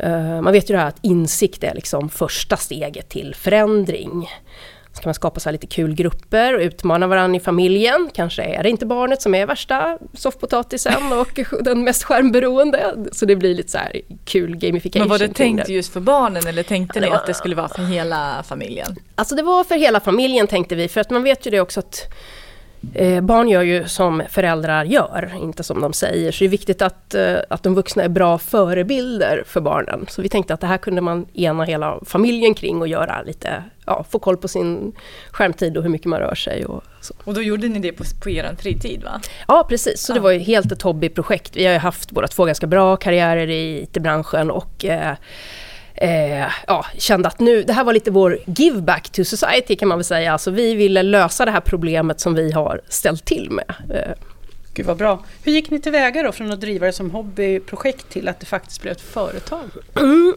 eh, 0.06 0.42
man 0.42 0.54
vet 0.54 0.70
ju 0.70 0.74
det 0.74 0.82
här 0.82 0.88
att 0.88 1.00
insikt 1.02 1.64
är 1.64 1.74
liksom 1.74 2.10
första 2.10 2.58
steget 2.58 3.10
till 3.10 3.36
förändring. 3.36 4.30
Så 4.94 5.02
kan 5.02 5.10
man 5.10 5.14
skapa 5.14 5.40
så 5.40 5.52
lite 5.52 5.68
kul 5.68 5.96
grupper 5.96 6.56
och 6.56 6.62
utmana 6.62 7.08
varandra 7.08 7.38
i 7.38 7.40
familjen. 7.40 8.10
Kanske 8.14 8.44
är 8.44 8.64
det 8.64 8.70
inte 8.70 8.86
barnet 8.86 9.22
som 9.22 9.36
är 9.36 9.46
värsta 9.46 9.98
soffpotatisen 10.14 11.14
och 11.14 11.40
den 11.64 11.84
mest 11.84 12.04
skärmberoende. 12.04 12.96
Så 13.12 13.26
det 13.26 13.36
blir 13.36 13.56
lite 13.56 13.72
så 13.72 13.78
här 13.78 14.02
kul 14.26 14.56
gamification. 14.56 15.02
Men 15.02 15.10
var 15.10 15.20
det 15.20 15.34
tänkt 15.34 15.70
just 15.70 15.94
för 15.94 16.00
barnen 16.00 16.48
eller 16.48 16.64
tänkte 16.64 17.00
Ja, 17.00 17.06
ni 17.06 17.12
att 17.12 17.26
det 17.26 17.34
skulle 17.34 17.56
vara 17.56 17.68
för 17.68 17.84
hela 17.84 18.44
familjen? 18.48 18.96
Alltså 19.16 19.36
det 19.36 19.44
var 19.44 19.64
för 19.64 19.76
hela 19.76 20.00
familjen 20.00 20.48
tänkte 20.48 20.76
vi, 20.76 20.88
för 20.88 21.02
att 21.02 21.10
man 21.10 21.24
vet 21.24 21.48
ju 21.48 21.52
det 21.52 21.60
också 21.60 21.80
att 21.80 22.14
eh, 22.94 23.22
barn 23.22 23.50
gör 23.50 23.62
ju 23.62 23.88
som 23.88 24.24
föräldrar 24.30 24.86
gör, 24.86 25.32
inte 25.42 25.64
som 25.64 25.82
de 25.82 25.94
säger. 25.94 26.32
Så 26.32 26.40
det 26.40 26.46
är 26.46 26.50
viktigt 26.50 26.82
att, 26.82 27.16
eh, 27.16 27.36
att 27.50 27.64
de 27.64 27.76
vuxna 27.76 28.04
är 28.04 28.10
bra 28.10 28.38
förebilder 28.38 29.44
för 29.48 29.62
barnen. 29.62 30.06
Så 30.10 30.22
vi 30.22 30.30
tänkte 30.30 30.54
att 30.54 30.62
det 30.62 30.68
här 30.68 30.78
kunde 30.78 31.02
man 31.02 31.26
ena 31.34 31.64
hela 31.64 32.00
familjen 32.06 32.54
kring 32.54 32.82
och 32.82 32.88
göra 32.88 33.22
lite, 33.22 33.64
ja, 33.86 34.06
få 34.10 34.20
koll 34.20 34.38
på 34.38 34.48
sin 34.48 34.94
skärmtid 35.32 35.78
och 35.78 35.84
hur 35.84 35.90
mycket 35.90 36.08
man 36.08 36.20
rör 36.20 36.36
sig 36.36 36.66
och 36.66 36.84
så. 37.02 37.14
Och 37.24 37.34
då 37.34 37.42
gjorde 37.42 37.68
ni 37.68 37.80
det 37.80 37.92
på, 37.92 38.04
på 38.24 38.30
er 38.30 38.56
fritid 38.60 39.04
va? 39.04 39.22
Ja, 39.48 39.66
precis. 39.70 40.02
Så 40.02 40.14
det 40.14 40.18
Ja. 40.20 40.24
var 40.24 40.32
ju 40.32 40.40
helt 40.40 40.72
ett 40.72 40.82
hobbyprojekt. 40.82 41.56
Vi 41.56 41.66
har 41.66 41.74
ju 41.74 41.80
haft 41.80 42.12
båda 42.12 42.28
två 42.28 42.46
ganska 42.46 42.68
bra 42.68 42.96
karriärer 42.96 43.48
i 43.50 43.82
IT-branschen 43.84 44.52
och 44.52 44.86
eh, 44.86 45.16
eh, 45.96 46.48
ja, 46.68 46.86
kände 46.98 47.28
att 47.28 47.40
nu, 47.40 47.64
det 47.64 47.74
här 47.74 47.84
var 47.84 47.94
lite 47.94 48.12
vår 48.12 48.40
give 48.46 48.82
back 48.82 49.10
to 49.10 49.24
society 49.24 49.76
kan 49.76 49.88
man 49.88 49.98
väl 49.98 50.06
säga. 50.06 50.34
Alltså 50.34 50.52
vi 50.52 50.76
ville 50.76 51.04
lösa 51.04 51.46
det 51.46 51.52
här 51.52 51.60
problemet 51.62 52.20
som 52.20 52.36
vi 52.36 52.52
har 52.52 52.82
ställt 52.90 53.26
till 53.26 53.52
med. 53.52 53.74
Eh, 53.90 54.12
Gud 54.76 54.86
vad 54.86 54.98
bra. 54.98 55.24
Hur 55.44 55.52
gick 55.52 55.70
ni 55.70 55.80
tillväga 55.82 56.24
då 56.24 56.32
från 56.32 56.52
att 56.52 56.62
driva 56.62 56.86
det 56.86 56.94
som 56.94 57.12
hobbyprojekt 57.12 58.10
till 58.10 58.28
att 58.28 58.40
det 58.40 58.46
faktiskt 58.46 58.82
blev 58.82 58.92
ett 58.92 59.02
företag? 59.02 59.64
Vi 59.94 60.34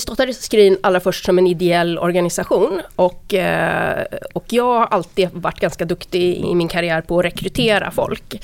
startade 0.00 0.34
Skrin 0.34 0.78
allra 0.82 1.00
först 1.00 1.24
som 1.24 1.38
en 1.38 1.46
ideell 1.46 1.98
organisation 1.98 2.80
och, 2.96 3.34
eh, 3.34 4.04
och 4.34 4.44
jag 4.48 4.64
har 4.64 4.86
alltid 4.86 5.28
varit 5.32 5.60
ganska 5.60 5.84
duktig 5.84 6.36
i 6.36 6.54
min 6.54 6.68
karriär 6.68 7.00
på 7.00 7.18
att 7.18 7.24
rekrytera 7.24 7.90
folk. 7.90 8.42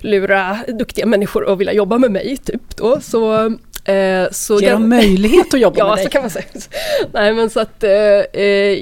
Lura 0.00 0.58
duktiga 0.68 1.06
människor 1.06 1.52
att 1.52 1.58
vilja 1.58 1.72
jobba 1.72 1.98
med 1.98 2.10
mig, 2.10 2.36
typ 2.36 2.76
då. 2.76 3.00
Så, 3.00 3.46
eh, 3.84 4.30
så 4.30 4.60
Ge 4.60 4.70
dem 4.70 4.88
möjlighet 4.88 5.54
att 5.54 5.60
jobba 5.60 5.78
Ja, 5.78 5.88
med 5.88 5.96
dig. 5.96 6.04
så 6.04 6.10
kan 6.10 6.22
man 6.22 6.30
säga. 6.30 6.44
Nej, 7.12 7.32
men 7.34 7.50
så 7.50 7.60
att 7.60 7.84
eh, 7.84 7.90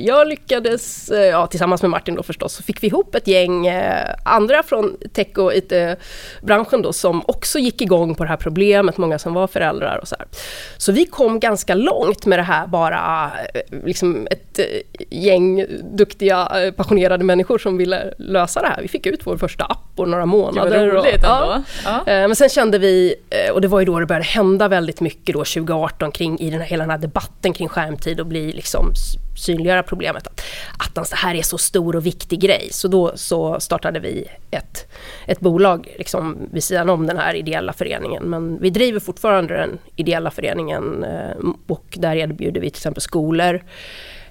jag 0.07 0.29
lyckades, 0.29 1.11
ja, 1.31 1.47
tillsammans 1.47 1.83
med 1.83 1.91
Martin 1.91 2.15
då 2.15 2.23
förstås, 2.23 2.53
så 2.55 2.63
fick 2.63 2.83
vi 2.83 2.87
ihop 2.87 3.15
ett 3.15 3.27
gäng 3.27 3.67
eh, 3.67 4.15
andra 4.25 4.63
från 4.63 4.97
tech 5.13 5.39
och 5.39 5.55
IT-branschen 5.55 6.83
då 6.83 6.93
som 6.93 7.23
också 7.27 7.59
gick 7.59 7.81
igång 7.81 8.15
på 8.15 8.23
det 8.25 8.29
här 8.31 8.37
problemet, 8.37 8.97
många 8.97 9.19
som 9.19 9.35
var 9.35 9.47
föräldrar 9.47 9.99
och 10.03 10.09
så 10.09 10.17
här. 10.19 10.29
Så 10.77 10.93
vi 10.93 11.05
kom 11.05 11.41
ganska 11.41 11.75
långt 11.75 11.88
med 12.27 12.39
det 12.39 12.43
här 12.43 12.67
bara, 12.67 13.31
eh, 13.55 13.61
liksom 13.85 14.29
ett 14.31 14.59
eh, 14.59 14.65
gäng 15.11 15.67
duktiga, 15.93 16.49
eh, 16.65 16.73
passionerade 16.73 17.25
människor 17.25 17.59
som 17.59 17.77
ville 17.77 18.15
lösa 18.19 18.61
det 18.61 18.67
här. 18.67 18.83
Vi 18.83 18.89
fick 18.89 19.07
ut 19.07 19.21
vår 19.25 19.37
första 19.37 19.65
app 19.65 19.97
på 19.97 20.07
några 20.07 20.27
månader. 20.27 20.89
och- 20.89 21.05
roligt 21.05 21.21
ja. 21.23 21.43
ändå. 21.55 21.65
Ja. 21.85 22.03
Men 22.07 22.37
sen 22.37 22.49
kände 22.49 22.79
vi, 22.79 23.15
och 23.53 23.61
det 23.61 23.69
var 23.69 23.81
ju 23.81 23.87
då 23.87 24.01
det 24.01 24.07
började 24.07 24.25
hända 24.25 24.69
väldigt 24.69 25.01
mycket 25.01 25.35
då 25.35 25.45
2018 25.45 26.13
kring, 26.13 26.39
i 26.41 26.51
den 26.51 26.61
här, 26.61 26.67
hela 26.67 26.83
den 26.83 26.91
här 26.91 26.99
debatten 26.99 27.53
kring 27.53 27.69
skärmtid 27.69 28.21
och 28.21 28.27
bli 28.27 28.53
liksom 28.53 28.93
synliggöra 29.39 29.83
problemet. 29.83 30.27
Att, 30.27 30.43
attans, 30.79 31.11
det 31.11 31.17
här 31.17 31.35
är 31.35 31.43
så 31.43 31.59
stor 31.59 31.97
och 31.97 32.07
viktig 32.07 32.41
grej. 32.41 32.69
Så 32.73 32.89
då 32.89 33.13
så 33.15 33.61
startade 33.61 34.01
vi 34.01 34.25
ett, 34.51 34.93
ett 35.27 35.41
bolag 35.41 35.95
liksom 35.99 36.37
vid 36.53 36.65
sidan 36.65 36.91
om 36.91 37.07
den 37.07 37.17
här 37.17 37.35
ideella 37.35 37.73
föreningen. 37.73 38.23
Men 38.23 38.61
vi 38.61 38.71
driver 38.71 39.01
fortfarande 39.01 39.55
den 39.55 39.79
ideella 39.97 40.31
föreningen 40.31 41.05
eh, 41.05 41.51
och 41.67 41.85
där 41.91 42.17
erbjuder 42.17 42.61
vi 42.61 42.71
till 42.71 42.79
exempel 42.79 43.03
skolor 43.03 43.65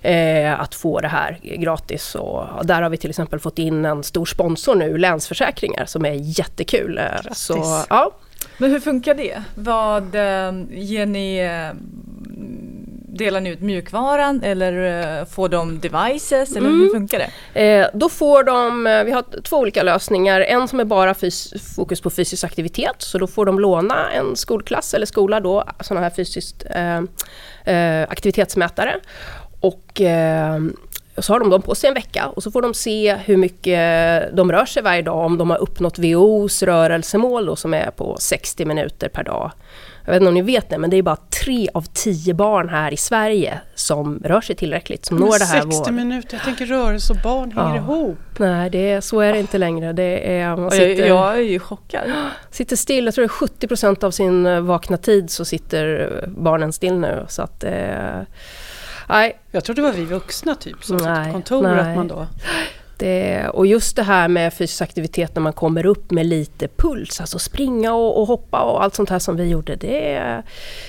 eh, 0.01 0.59
att 0.59 0.75
få 0.75 0.99
det 0.99 1.07
här 1.07 1.39
gratis. 1.41 2.15
Och 2.15 2.65
där 2.65 2.81
har 2.81 2.89
vi 2.89 2.97
till 2.97 3.09
exempel 3.09 3.39
fått 3.39 3.59
in 3.59 3.85
en 3.85 4.03
stor 4.03 4.25
sponsor 4.25 4.75
nu, 4.75 4.97
Länsförsäkringar, 4.97 5.85
som 5.85 6.05
är 6.05 6.39
jättekul. 6.39 6.97
Eh, 6.97 7.03
Grattis. 7.03 7.37
Så, 7.37 7.83
ja. 7.89 8.11
Men 8.57 8.71
hur 8.71 8.79
funkar 8.79 9.13
det? 9.13 9.43
Vad 9.55 10.15
ger 10.71 11.05
ni? 11.05 11.49
Delar 13.09 13.41
ni 13.41 13.49
ut 13.49 13.61
mjukvaran 13.61 14.43
eller 14.43 15.19
eh, 15.19 15.25
får 15.25 15.49
de 15.49 15.79
devices 15.79 16.51
eller 16.55 16.67
Mm. 16.69 16.79
hur 16.81 16.89
funkar 16.89 17.19
det? 17.53 17.61
Eh, 17.61 17.87
då 17.93 18.09
får 18.09 18.43
de, 18.43 18.87
eh, 18.87 19.03
vi 19.03 19.11
har 19.11 19.41
två 19.43 19.57
olika 19.57 19.83
lösningar. 19.83 20.41
En 20.41 20.67
som 20.67 20.79
är 20.79 20.85
bara 20.85 21.13
fys- 21.13 21.75
fokus 21.75 22.01
på 22.01 22.09
fysisk 22.09 22.43
aktivitet, 22.43 22.95
så 22.97 23.17
då 23.17 23.27
får 23.27 23.45
de 23.45 23.59
låna 23.59 24.11
en 24.11 24.35
skolklass 24.35 24.93
eller 24.93 25.05
skola 25.05 25.39
då, 25.39 25.63
sådana 25.81 26.03
här 26.03 26.13
fysiskt 26.15 26.65
eh, 26.69 26.97
eh, 27.75 28.03
aktivitetsmätare. 28.09 28.95
Och 29.59 30.01
eh, 30.01 30.59
så 31.17 31.33
har 31.33 31.39
de 31.39 31.49
dem 31.49 31.61
på 31.61 31.75
sig 31.75 31.87
en 31.87 31.93
vecka 31.93 32.27
och 32.27 32.43
så 32.43 32.51
får 32.51 32.61
de 32.61 32.73
se 32.73 33.15
hur 33.25 33.37
mycket 33.37 34.35
de 34.35 34.51
rör 34.51 34.65
sig 34.65 34.83
varje 34.83 35.01
dag, 35.01 35.25
om 35.25 35.37
de 35.37 35.49
har 35.49 35.57
uppnått 35.57 35.99
WHOs 35.99 36.63
rörelsemål 36.63 37.45
då, 37.45 37.55
som 37.55 37.73
är 37.73 37.91
på 37.91 38.17
60 38.19 38.65
minuter 38.65 39.09
per 39.09 39.23
dag. 39.23 39.51
Jag 40.07 40.13
vet 40.13 40.21
inte 40.21 40.27
om 40.27 40.33
ni 40.33 40.41
vet 40.41 40.69
det, 40.69 40.77
men 40.77 40.89
det 40.89 40.97
är 40.97 41.01
bara 41.01 41.17
tre 41.43 41.69
av 41.73 41.81
tio 41.93 42.33
barn 42.33 42.69
här 42.69 42.93
i 42.93 42.97
Sverige 42.97 43.61
som 43.75 44.21
rör 44.25 44.41
sig 44.41 44.55
tillräckligt, 44.55 45.05
som 45.05 45.17
når 45.17 45.39
det 45.39 45.45
här 45.45 45.61
60 45.61 45.83
vår... 45.83 45.91
minuter, 45.91 46.37
jag 46.37 46.43
tänker 46.43 46.65
rörelse 46.65 47.13
och 47.13 47.19
barn 47.23 47.51
hänger 47.51 47.75
Ja. 47.75 47.77
ihop. 47.77 48.17
Nej, 48.37 48.69
det 48.69 48.91
är, 48.91 49.01
så 49.01 49.19
är 49.19 49.33
det 49.33 49.39
inte 49.39 49.57
längre. 49.57 49.93
Det 49.93 50.37
är, 50.37 50.55
man 50.55 50.71
sitter, 50.71 51.07
jag, 51.07 51.09
jag 51.09 51.37
är 51.37 51.41
ju 51.41 51.59
chockad. 51.59 52.11
sitter 52.51 52.75
still, 52.75 53.05
jag 53.05 53.13
tror 53.13 53.23
det 53.23 53.25
är 53.25 53.29
70 53.29 53.67
procent 53.67 54.03
av 54.03 54.11
sin 54.11 54.45
eh, 54.45 54.59
vakna 54.61 54.97
tid 54.97 55.29
så 55.31 55.45
sitter 55.45 56.11
eh, 56.23 56.29
barnen 56.29 56.73
still 56.73 56.93
nu. 56.95 57.25
Så 57.27 57.41
att, 57.41 57.63
eh, 57.63 58.21
nej, 59.09 59.39
Jag 59.51 59.63
trodde 59.63 59.81
det 59.81 59.87
var 59.87 59.93
vi 59.93 60.05
vuxna 60.05 60.55
typ 60.55 60.83
som 60.83 60.99
satt 60.99 61.25
på 61.25 61.31
kontor 61.31 61.63
nej. 61.63 61.79
att 61.79 61.95
man 61.95 62.07
då... 62.07 62.27
Det, 62.97 63.47
och 63.53 63.67
just 63.67 63.95
det 63.95 64.03
här 64.03 64.27
med 64.27 64.53
fysisk 64.53 64.81
aktivitet 64.81 65.35
när 65.35 65.41
man 65.41 65.53
kommer 65.53 65.85
upp 65.85 66.11
med 66.11 66.25
lite 66.25 66.67
puls, 66.67 67.21
alltså 67.21 67.39
springa 67.39 67.93
och, 67.93 68.21
och 68.21 68.27
hoppa 68.27 68.61
och 68.61 68.83
allt 68.83 68.95
sånt 68.95 69.09
här 69.09 69.19
som 69.19 69.35
vi 69.35 69.43
gjorde. 69.43 69.75
Det, 69.75 70.43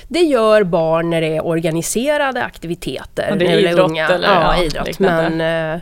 det 0.08 0.20
gör 0.20 0.62
barn 0.62 1.10
när 1.10 1.20
det 1.20 1.36
är 1.36 1.46
organiserade 1.46 2.44
aktiviteter. 2.44 3.26
Ja, 3.30 3.36
det 3.36 3.46
är 3.46 3.58
idrott 3.58 3.90
unga. 3.90 4.08
eller, 4.08 4.28
ja, 4.28 4.56
ja, 4.56 4.64
idrott. 4.64 4.86
liknande. 4.86 5.30
Men 5.30 5.74
eh, 5.74 5.80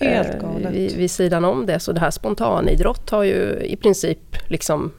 Helt 0.00 0.34
eh, 0.34 0.40
galet. 0.40 0.72
vid, 0.72 0.96
vid 0.96 1.10
sidan 1.10 1.44
om 1.44 1.66
det, 1.66 1.80
så 1.80 1.92
det 1.92 2.00
här 2.00 2.10
spontanidrott 2.10 3.10
har 3.10 3.22
ju 3.22 3.58
i 3.60 3.76
princip 3.76 4.36
liksom 4.48 4.92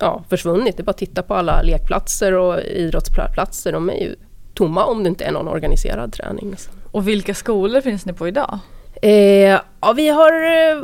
ja, 0.00 0.24
försvunnit. 0.28 0.76
Det 0.76 0.80
är 0.80 0.84
bara 0.84 0.90
att 0.90 0.98
titta 0.98 1.22
på 1.22 1.34
alla 1.34 1.62
lekplatser 1.62 2.32
och 2.32 2.60
idrottsplatser. 2.60 3.72
De 3.72 3.90
är 3.90 4.00
ju 4.00 4.16
tomma 4.54 4.84
om 4.84 5.02
det 5.02 5.08
inte 5.08 5.24
är 5.24 5.32
någon 5.32 5.48
organiserad 5.48 6.12
träning. 6.12 6.56
Och 6.90 7.08
vilka 7.08 7.34
skolor 7.34 7.80
finns 7.80 8.06
ni 8.06 8.12
på 8.12 8.28
idag? 8.28 8.58
Eh, 9.02 9.60
ja, 9.80 9.92
vi 9.96 10.08
har 10.08 10.32
eh, 10.32 10.82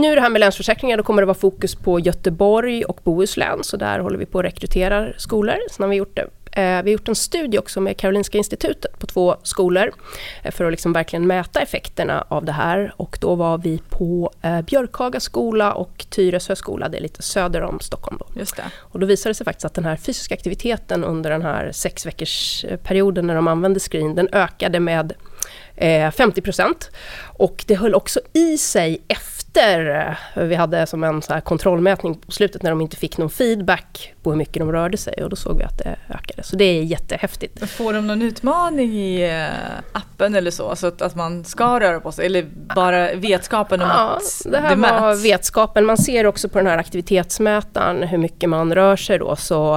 nu 0.00 0.14
det 0.14 0.20
här 0.20 0.30
med 0.30 0.40
Länsförsäkringar, 0.40 0.96
då 0.96 1.02
kommer 1.02 1.22
det 1.22 1.26
vara 1.26 1.34
fokus 1.34 1.74
på 1.74 2.00
Göteborg 2.00 2.84
och 2.84 3.00
Bohuslän, 3.04 3.64
så 3.64 3.76
där 3.76 3.98
håller 3.98 4.18
vi 4.18 4.26
på 4.26 4.38
att 4.38 4.44
rekrytera 4.44 5.08
skolor. 5.16 5.56
Sen 5.70 5.82
har 5.82 5.90
vi 5.90 5.96
gjort 5.96 6.16
det. 6.16 6.26
Eh, 6.52 6.82
vi 6.82 6.90
har 6.90 6.92
gjort 6.92 7.08
en 7.08 7.14
studie 7.14 7.58
också 7.58 7.80
med 7.80 7.96
Karolinska 7.96 8.38
institutet 8.38 8.98
på 8.98 9.06
två 9.06 9.36
skolor 9.42 9.92
eh, 10.42 10.52
för 10.52 10.64
att 10.64 10.70
liksom 10.70 10.92
verkligen 10.92 11.26
mäta 11.26 11.60
effekterna 11.60 12.24
av 12.28 12.44
det 12.44 12.52
här. 12.52 12.92
Och 12.96 13.18
då 13.20 13.34
var 13.34 13.58
vi 13.58 13.80
på 13.88 14.30
Björkhaga 14.66 15.20
skola 15.20 15.72
och 15.72 16.06
Tyresö 16.10 16.56
skola, 16.56 16.88
det 16.88 16.98
är 16.98 17.02
lite 17.02 17.22
söder 17.22 17.62
om 17.62 17.80
Stockholm. 17.80 18.18
Då. 18.20 18.26
Och 18.78 19.00
då 19.00 19.06
visade 19.06 19.30
det 19.30 19.34
sig 19.34 19.44
faktiskt 19.44 19.64
att 19.64 19.74
den 19.74 19.84
här 19.84 19.96
fysiska 19.96 20.34
aktiviteten 20.34 21.04
under 21.04 21.30
den 21.30 21.42
här 21.42 21.72
sex 21.72 22.06
veckors 22.06 22.64
perioden 22.82 23.26
när 23.26 23.34
de 23.34 23.48
använde 23.48 23.80
screen, 23.80 24.14
den 24.14 24.28
ökade 24.32 24.80
med 24.80 25.12
eh, 25.80 26.10
50 26.10 26.40
procent. 26.40 26.90
Och 27.22 27.64
det 27.66 27.74
höll 27.74 27.94
också 27.94 28.20
i 28.32 28.58
sig 28.58 29.02
efter, 29.08 29.96
eh, 30.36 30.44
vi 30.44 30.54
hade 30.54 30.86
som 30.86 31.04
en 31.04 31.22
så 31.22 31.40
kontrollmätning 31.40 32.14
på 32.14 32.32
slutet 32.32 32.62
när 32.62 32.70
de 32.70 32.80
inte 32.80 32.96
fick 32.96 33.18
någon 33.18 33.30
feedback 33.30 34.14
på 34.22 34.30
hur 34.30 34.36
mycket 34.38 34.54
de 34.60 34.72
rörde 34.72 34.96
sig 34.96 35.14
och 35.24 35.30
då 35.30 35.36
såg 35.36 35.58
vi 35.58 35.64
att 35.64 35.78
det 35.78 35.96
ökade. 36.08 36.42
Så 36.42 36.56
det 36.56 36.64
är 36.64 36.82
jättehäftigt. 36.82 37.70
Får 37.70 37.92
de 37.92 38.06
någon 38.06 38.22
utmaning 38.22 38.92
i 38.92 39.30
eh, 39.30 39.78
appen 39.92 40.34
eller 40.34 40.50
så? 40.50 40.76
Så 40.76 40.86
att, 40.86 41.02
att 41.02 41.14
man 41.14 41.44
ska 41.44 41.80
röra 41.80 42.00
på 42.00 42.12
sig? 42.12 42.26
Eller 42.26 42.46
bara 42.74 43.14
vetskapen 43.14 43.82
om 43.82 43.88
Ja, 43.88 43.94
att 44.16 44.52
det 44.52 44.58
här 44.58 44.76
var 44.76 45.10
mäts? 45.10 45.24
vetskapen. 45.24 45.84
Man 45.84 45.96
ser 45.98 46.26
också 46.26 46.48
på 46.48 46.58
den 46.58 46.66
här 46.66 46.78
aktivitetsmätaren 46.78 48.02
hur 48.02 48.18
mycket 48.18 48.48
man 48.48 48.74
rör 48.74 48.96
sig 48.96 49.18
då. 49.18 49.36
Så, 49.36 49.74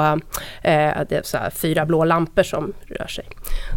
eh, 0.62 0.92
det 1.10 1.12
är 1.12 1.22
så 1.24 1.38
fyra 1.54 1.86
blå 1.86 2.04
lampor 2.06 2.44
som 2.44 2.74
rör 2.88 3.08
sig. 3.08 3.26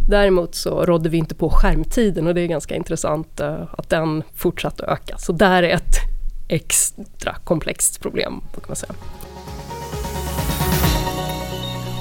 Däremot 0.09 0.55
så 0.55 0.85
rådde 0.85 1.09
vi 1.09 1.17
inte 1.17 1.35
på 1.35 1.49
skärmtiden 1.49 2.27
och 2.27 2.35
det 2.35 2.41
är 2.41 2.47
ganska 2.47 2.75
intressant 2.75 3.39
eh, 3.39 3.61
att 3.77 3.89
den 3.89 4.23
fortsatte 4.35 4.85
att 4.85 4.91
öka. 4.91 5.17
Så 5.17 5.31
där 5.31 5.63
är 5.63 5.75
ett 5.75 5.95
extra 6.47 7.35
komplext 7.43 8.01
problem, 8.01 8.41
kan 8.53 8.63
man 8.67 8.75
säga. 8.75 8.93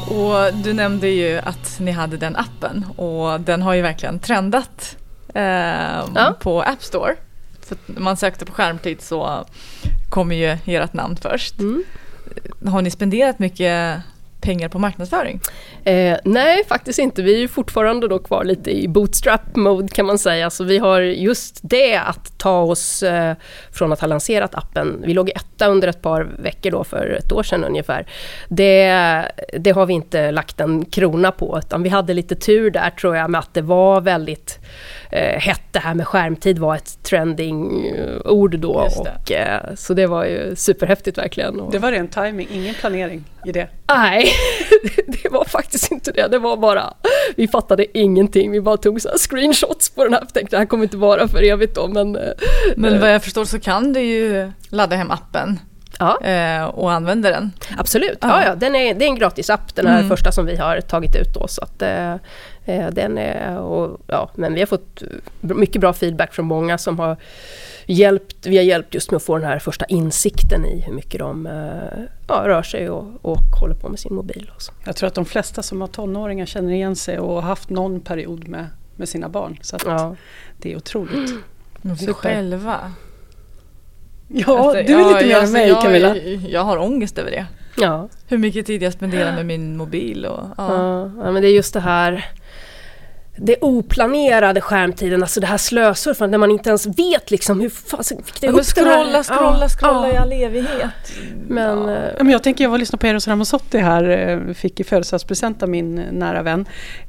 Och 0.09 0.54
du 0.54 0.73
nämnde 0.73 1.09
ju 1.09 1.38
att 1.38 1.76
ni 1.80 1.90
hade 1.90 2.16
den 2.16 2.37
appen 2.37 2.85
och 2.97 3.40
den 3.40 3.62
har 3.62 3.75
ju 3.75 3.83
verkligen 3.83 4.18
trendat 4.18 4.97
eh, 5.35 5.42
Ja. 6.14 6.35
på 6.40 6.62
App 6.62 6.83
Store. 6.83 7.14
Så 7.68 7.74
man 7.87 8.16
sökte 8.16 8.44
på 8.44 8.53
skärmtid 8.53 9.00
så 9.03 9.44
kommer 10.11 10.37
ju 10.37 10.59
ert 10.77 10.92
namn 10.92 11.16
först. 11.16 11.59
Mm. 11.59 11.85
Har 12.66 12.83
ni 12.83 12.90
spenderat 12.90 13.38
mycket 13.38 14.00
pengar 14.46 14.68
på 14.68 14.78
marknadsföring? 14.78 15.40
Eh, 15.85 16.18
nej, 16.24 16.64
faktiskt 16.68 16.98
inte. 16.98 17.22
Vi 17.22 17.35
är 17.35 17.38
ju 17.38 17.48
fortfarande 17.48 18.09
då 18.09 18.18
kvar 18.18 18.44
lite 18.44 18.70
i 18.70 18.88
bootstrap-mode 18.88 19.88
kan 19.88 20.06
man 20.06 20.18
säga. 20.18 20.50
Så 20.50 20.64
vi 20.64 20.78
har 20.78 21.00
just 21.00 21.61
det 21.62 21.96
att 21.96 22.38
ta 22.38 22.61
oss 22.61 23.02
eh, 23.02 23.35
från 23.72 23.92
att 23.92 24.00
ha 24.00 24.09
lanserat 24.09 24.54
appen. 24.54 25.02
Vi 25.06 25.14
låg 25.14 25.30
etta 25.30 25.66
under 25.66 25.88
ett 25.88 26.02
par 26.02 26.22
veckor 26.22 26.70
då 26.70 26.85
för 26.85 27.18
ett 27.24 27.32
år 27.32 27.42
sedan 27.42 27.64
ungefär. 27.64 28.06
Det, 28.48 28.94
det 29.59 29.70
har 29.70 29.87
vi 29.87 29.94
inte 29.94 30.30
lagt 30.30 30.61
en 30.61 30.85
krona 30.85 31.32
på 31.32 31.59
utan 31.59 31.82
vi 31.82 31.88
hade 31.88 32.14
lite 32.14 32.35
tur 32.35 32.70
där 32.70 32.90
tror 32.90 33.16
jag 33.16 33.30
med 33.30 33.38
att 33.38 33.54
det 33.54 33.62
var 33.62 34.00
väldigt 34.00 34.59
eh, 35.11 35.40
hett. 35.40 35.62
Det 35.71 35.79
här 35.79 35.95
med 35.95 36.07
skärmtid 36.07 36.59
var 36.59 36.75
ett 36.77 36.99
trending-ord 37.03 38.59
då. 38.59 38.83
Just 38.85 39.05
det. 39.05 39.12
Och, 39.23 39.33
eh, 39.33 39.75
så 39.75 39.95
det 39.95 40.07
var 40.07 40.25
ju 40.25 40.57
superhäftigt 40.57 41.19
verkligen. 41.19 41.61
Och, 41.61 41.73
Det 41.73 41.79
var 41.79 41.92
ren 41.92 42.09
timing, 42.09 42.49
ingen 42.51 42.75
planering 42.75 43.25
i 43.45 43.53
det. 43.53 43.69
Nej, 43.88 44.29
det 45.07 45.29
var 45.29 45.45
faktiskt 45.45 45.92
inte 45.92 46.12
det. 46.12 46.29
Det 46.29 46.38
var 46.38 46.57
bara, 46.57 46.95
vi 47.37 47.49
fattade 47.49 47.99
ingenting. 47.99 48.51
Vi 48.51 48.61
bara 48.61 48.77
tog 48.77 49.01
så 49.03 49.09
här 49.09 49.19
screenshots 49.19 49.90
på 49.90 50.05
den 50.05 50.12
här. 50.12 50.21
Jag 50.21 50.35
tänkte 50.35 50.57
det 50.57 50.59
här 50.61 50.66
kommer 50.66 50.85
inte 50.85 50.97
vara 50.97 51.29
för 51.29 51.42
evigt 51.42 51.75
då, 51.75 51.88
men... 51.88 52.16
eh, 52.16 52.23
Men 52.77 53.01
vad 53.01 53.14
jag 53.14 53.23
förstår 53.25 53.45
så 53.45 53.59
kan 53.61 53.92
du 53.92 54.01
ju 54.01 54.53
ladda 54.69 54.97
hem 54.97 55.11
appen 55.11 55.61
Ja, 55.99 56.21
eh, 56.27 56.64
och 56.64 56.92
använda 56.92 57.31
den. 57.31 57.53
absolut. 57.79 58.19
Ja. 58.21 58.29
Ja, 58.42 58.49
ja, 58.49 58.55
den 58.55 58.77
är, 58.77 58.95
det 58.95 59.05
är 59.05 59.09
en 59.09 59.14
gratis 59.19 59.51
app, 59.51 59.75
den 59.75 59.87
här 59.87 59.97
Mm. 59.99 60.09
första 60.09 60.33
som 60.33 60.47
vi 60.47 60.57
har 60.57 60.81
tagit 60.81 61.16
ut 61.16 61.35
då. 61.35 61.49
Så 61.49 61.62
att, 61.62 61.83
eh, 61.83 62.11
eh, 62.12 62.16
den 62.66 63.18
är, 63.18 63.59
och, 63.59 64.00
ja, 64.07 64.31
men 64.35 64.55
vi 64.55 64.61
har 64.61 64.66
fått 64.66 65.02
eh, 65.02 65.09
mycket 65.57 65.81
bra 65.81 65.92
feedback 65.92 66.35
från 66.35 66.46
många 66.46 66.79
som 66.79 66.98
har 66.98 67.16
hjälpt, 67.87 68.46
vi 68.46 68.57
har 68.57 68.64
hjälpt 68.64 68.94
just 68.94 69.11
med 69.11 69.16
att 69.16 69.22
få 69.22 69.38
den 69.38 69.46
här 69.46 69.59
första 69.59 69.85
insikten 69.85 70.64
i 70.66 70.81
hur 70.87 70.92
mycket 70.92 71.20
de 71.20 71.46
eh, 71.46 72.02
ja, 72.29 72.42
rör 72.44 72.62
sig 72.62 72.90
och, 72.90 73.05
och 73.22 73.38
håller 73.61 73.74
på 73.74 73.88
med 73.88 73.98
sin 73.98 74.14
mobil. 74.14 74.50
Och 74.57 74.62
så. 74.62 74.72
Jag 74.85 74.96
tror 74.96 75.07
att 75.07 75.14
de 75.14 75.24
flesta 75.24 75.62
som 75.62 75.81
har 75.81 75.88
tonåringar 75.88 76.46
känner 76.46 76.72
igen 76.72 76.96
sig 76.96 77.18
och 77.18 77.35
har 77.35 77.42
haft 77.42 77.70
någon 77.70 78.00
period 78.00 78.48
med, 78.48 78.66
med 78.96 79.09
sina 79.09 79.29
barn. 79.29 79.59
Så 79.62 79.76
att 79.76 79.85
Ja. 79.87 80.16
det 80.59 80.72
är 80.72 80.76
otroligt. 80.76 81.35
Men 81.83 81.94
vi 81.94 82.07
själva. 82.07 82.92
Ja, 84.29 84.59
Alltså, 84.59 84.83
du 84.83 84.94
är 84.94 85.00
ja, 85.00 85.09
lite 85.09 85.26
mer 85.26 85.42
än 85.42 85.52
mig 85.52 85.68
jag, 85.68 85.83
Camilla. 85.83 86.16
Jag 86.48 86.64
har 86.64 86.79
ångest 86.79 87.18
över 87.18 87.31
det. 87.31 87.46
Ja. 87.79 88.09
Hur 88.26 88.38
mycket 88.38 88.66
tid 88.66 88.83
jag 88.83 88.92
spenderar 88.92 89.33
med 89.35 89.46
min 89.46 89.76
mobil 89.76 90.26
och 90.26 90.40
ja. 90.57 90.74
Ja, 90.74 91.11
ja, 91.24 91.33
men 91.33 91.42
det 91.42 91.48
är 91.48 91.52
just 91.55 91.74
det 91.74 91.81
här 91.81 92.24
det 93.38 93.57
oplanerade 93.61 94.61
skärmtiden, 94.61 95.22
alltså 95.22 95.40
det 95.40 95.46
här 95.46 95.57
slösurfandet 95.57 96.31
när 96.31 96.38
man 96.38 96.51
inte 96.51 96.68
ens 96.68 96.87
vet 96.87 97.31
liksom 97.31 97.61
hur 97.61 97.68
fasen 97.70 98.22
fick 98.22 98.40
det 98.40 98.46
Ja, 98.46 98.53
upp 98.53 98.64
scrolla, 98.64 98.90
det 98.90 99.12
här? 99.16 99.22
scrolla, 99.22 99.59
Ja, 99.61 99.68
scrolla 99.68 100.09
ja. 100.09 100.14
i 100.14 100.16
all 100.16 100.33
evighet. 100.33 100.90
Men, 101.49 101.79
Ja. 101.79 101.90
eh, 101.94 102.03
Ja, 102.18 102.25
men 102.25 102.29
jag 102.33 102.42
tänker, 102.42 102.64
jag 102.64 102.68
var 102.70 102.75
och 102.75 102.81
lyssnade 102.81 103.01
på 103.01 103.07
Eros 103.07 103.29
Ramazzotti 103.29 103.79
här, 103.79 104.09
eh, 104.49 104.55
fick 104.55 104.81
i 104.81 104.85
födelsedagspresent 104.85 105.62
av 105.62 105.68
min 105.68 105.99
eh, 105.99 106.12
nära 106.12 106.42
vän. 106.42 106.66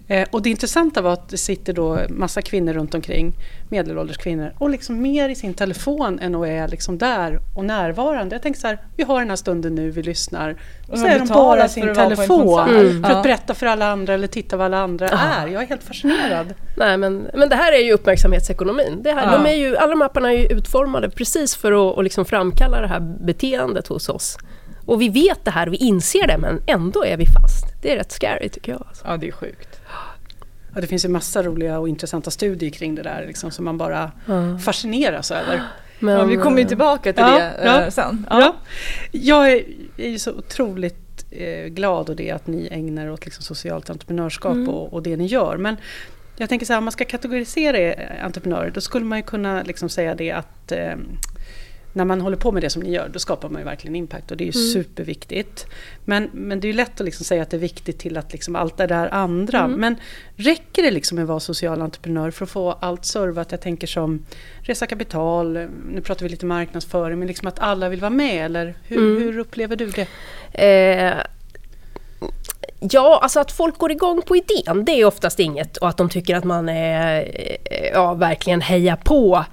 Eh, 0.08 0.28
Och 0.32 0.42
det 0.42 0.50
intressanta 0.50 1.02
var 1.02 1.14
att 1.14 1.30
det 1.30 1.38
sitter 1.38 1.74
då 1.74 2.00
massa 2.10 2.42
kvinnor 2.42 2.74
runt 2.74 2.94
omkring, 2.94 3.34
medelålders 3.70 4.18
kvinnor, 4.18 4.54
och 4.58 4.70
liksom 4.70 5.02
mer 5.02 5.30
i 5.30 5.36
sin 5.36 5.54
telefon 5.54 6.20
än 6.20 6.36
att 6.36 6.48
är 6.48 6.68
liksom 6.68 6.98
där 6.98 7.40
och 7.56 7.66
närvarande. 7.66 8.36
Jag 8.36 8.42
tänker 8.42 8.60
så 8.60 8.68
här, 8.68 8.80
vi 8.96 9.04
har 9.04 9.20
den 9.20 9.30
här 9.30 9.36
stunden 9.38 9.76
nu, 9.76 9.92
vi 9.92 10.04
lyssnar. 10.04 10.56
Och 10.88 10.94
Och 10.94 11.00
så 11.00 11.06
är 11.08 11.20
de 11.20 11.28
bara 11.28 11.68
sin 11.68 11.96
telefon. 11.96 12.60
Mm. 12.70 13.04
för 13.04 13.10
att 13.12 13.16
Ja. 13.18 13.24
berätta 13.24 13.54
för 13.54 13.66
alla 13.66 13.88
andra 13.92 14.14
eller 14.14 14.28
titta 14.28 14.58
vad 14.58 14.66
alla 14.66 14.78
andra 14.78 15.08
är. 15.10 15.48
Jag 15.48 15.64
är 15.64 15.68
helt 15.68 15.84
fascinerad. 15.84 16.54
nej, 16.78 16.98
men, 16.98 17.28
men 17.34 17.50
det 17.50 17.56
här 17.56 17.74
är 17.74 17.78
ju 17.84 17.92
uppmärksamhetsekonomin. 17.94 19.04
Det 19.04 19.12
här, 19.12 19.32
Ja. 19.32 19.38
de 19.38 19.46
är 19.50 19.56
ju, 19.56 19.78
alla 19.78 19.90
de 19.90 20.02
apparna 20.02 20.34
är 20.34 20.38
ju 20.38 20.46
utformade 20.48 21.10
precis 21.10 21.56
för 21.56 21.92
att, 21.92 21.98
att 21.98 22.04
liksom 22.04 22.26
framkalla 22.26 22.82
det 22.82 22.88
här 22.88 23.00
beteendet 23.00 23.88
hos 23.88 24.10
oss. 24.10 24.38
Och 24.86 25.02
vi 25.02 25.10
vet 25.10 25.46
det 25.46 25.52
här, 25.52 25.68
vi 25.68 25.78
inser 25.78 26.28
det, 26.28 26.38
men 26.38 26.62
ändå 26.68 27.06
är 27.06 27.18
vi 27.18 27.26
fast. 27.26 27.66
Det 27.82 27.92
är 27.92 27.96
rätt 27.96 28.12
scary 28.12 28.50
tycker 28.50 28.72
jag. 28.72 28.84
Alltså. 28.88 29.06
ja, 29.08 29.18
det 29.18 29.28
är 29.28 29.32
sjukt. 29.32 29.80
Ja, 30.76 30.82
det 30.82 30.88
finns 30.88 31.06
ju 31.06 31.10
massa 31.10 31.44
roliga 31.44 31.80
och 31.80 31.90
intressanta 31.90 32.32
studier 32.32 32.70
kring 32.70 32.96
det 32.96 33.04
där 33.04 33.24
liksom, 33.28 33.52
som 33.52 33.66
man 33.66 33.78
bara 33.78 34.12
Ja. 34.26 34.58
fascineras 34.66 35.32
över. 35.32 35.62
Men, 36.00 36.20
Ja, 36.20 36.24
vi 36.26 36.38
kommer 36.38 36.62
ju 36.62 36.68
tillbaka 36.68 37.14
till 37.14 37.24
Ja, 37.28 37.40
det 37.40 37.54
ja. 37.66 37.82
eh, 37.82 37.90
sen. 37.90 38.26
Ja. 38.30 38.56
Jag 39.12 39.52
är, 39.52 39.64
är 39.98 40.10
ju 40.10 40.20
så 40.20 40.32
otroligt 40.32 41.26
eh, 41.32 41.66
glad 41.68 42.10
och 42.10 42.16
det 42.16 42.32
att 42.32 42.48
ni 42.48 42.68
ägnar 42.72 43.06
er 43.06 43.12
åt 43.12 43.26
liksom 43.26 43.44
socialt 43.44 43.90
entreprenörskap 43.90 44.52
Mm. 44.54 44.70
och, 44.70 44.94
och 44.94 45.04
det 45.04 45.18
ni 45.18 45.26
gör. 45.26 45.58
Men 45.58 45.76
jag 46.38 46.50
tänker 46.50 46.66
så 46.66 46.74
här, 46.74 46.78
om 46.78 46.84
man 46.86 46.92
ska 46.92 47.06
kategorisera 47.06 47.78
er 47.78 48.20
entreprenörer 48.24 48.72
då 48.72 48.82
skulle 48.82 49.06
man 49.06 49.18
ju 49.18 49.24
kunna 49.24 49.64
liksom 49.64 49.90
säga 49.90 50.16
det 50.16 50.32
att 50.32 50.72
eh, 50.72 50.96
när 51.98 52.06
man 52.06 52.22
håller 52.22 52.38
på 52.38 52.52
med 52.52 52.64
det 52.64 52.70
som 52.70 52.82
ni 52.84 52.92
gör, 52.92 53.10
då 53.14 53.20
skapar 53.20 53.50
man 53.50 53.62
ju 53.62 53.66
verkligen 53.66 53.96
impact 53.96 54.32
och 54.32 54.38
det 54.38 54.44
är 54.44 54.52
ju 54.54 54.60
Mm. 54.62 54.74
superviktigt. 54.74 55.66
Men, 56.06 56.30
men 56.34 56.60
det 56.60 56.66
är 56.68 56.70
ju 56.70 56.76
lätt 56.78 57.02
att 57.02 57.06
liksom 57.06 57.26
säga 57.26 57.42
att 57.42 57.50
det 57.50 57.58
är 57.58 57.62
viktigt 57.62 58.00
till 58.00 58.18
att 58.18 58.32
liksom 58.34 58.56
allt 58.56 58.78
det 58.78 58.88
där 58.88 59.14
andra. 59.14 59.60
Mm. 59.60 59.80
Men 59.80 59.96
räcker 60.36 60.84
det 60.84 60.92
liksom 60.92 61.16
med 61.16 61.24
att 61.24 61.30
vara 61.30 61.40
social 61.40 61.82
entreprenör 61.82 62.32
för 62.32 62.44
att 62.46 62.50
få 62.52 62.72
allt 62.72 63.06
servat? 63.06 63.52
Jag 63.52 63.62
tänker 63.62 63.88
som 63.88 64.26
resa 64.62 64.86
kapital, 64.88 65.54
nu 65.92 66.02
pratar 66.02 66.24
vi 66.24 66.30
lite 66.30 66.46
marknadsföring, 66.46 67.20
men 67.20 67.28
liksom 67.28 67.48
att 67.48 67.60
alla 67.60 67.90
vill 67.90 68.00
vara 68.02 68.10
med 68.10 68.46
eller 68.46 68.74
hur, 68.88 68.98
Mm. 68.98 69.22
hur 69.24 69.38
upplever 69.40 69.76
du 69.76 69.90
det? 69.90 70.08
Eh, 70.54 71.14
Ja, 72.80 73.20
alltså 73.24 73.40
att 73.40 73.52
folk 73.52 73.78
går 73.78 73.92
igång 73.92 74.22
på 74.22 74.36
idén, 74.36 74.86
det 74.86 74.92
är 74.92 75.06
oftast 75.06 75.40
inget. 75.40 75.78
Och 75.78 75.90
att 75.90 75.98
de 75.98 76.10
tycker 76.10 76.36
att 76.36 76.44
man 76.44 76.70
är, 76.70 77.32
eh, 77.66 77.90
ja, 77.94 78.14
verkligen 78.14 78.62
hejar 78.62 78.96
på 78.96 79.46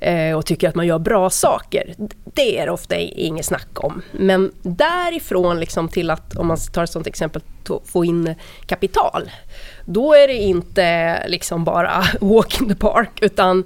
eh, 0.00 0.38
och 0.38 0.46
tycker 0.46 0.68
att 0.68 0.74
man 0.74 0.86
gör 0.86 0.98
bra 0.98 1.30
saker. 1.30 1.94
Det 2.24 2.58
är 2.58 2.70
ofta 2.70 2.96
inget 2.96 3.46
snack 3.46 3.84
om. 3.84 4.02
Men 4.12 4.52
därifrån 4.62 5.60
liksom 5.60 5.88
till 5.88 6.10
att, 6.10 6.36
om 6.36 6.46
man 6.46 6.56
tar 6.56 6.84
ett 6.84 6.90
sånt 6.90 7.06
exempel, 7.06 7.42
få 7.84 8.04
in 8.04 8.34
kapital. 8.66 9.30
Då 9.84 10.14
är 10.14 10.28
det 10.28 10.36
inte 10.36 11.18
liksom 11.28 11.64
bara 11.64 12.04
walk 12.20 12.60
in 12.60 12.68
the 12.68 12.74
park, 12.74 13.18
utan 13.20 13.64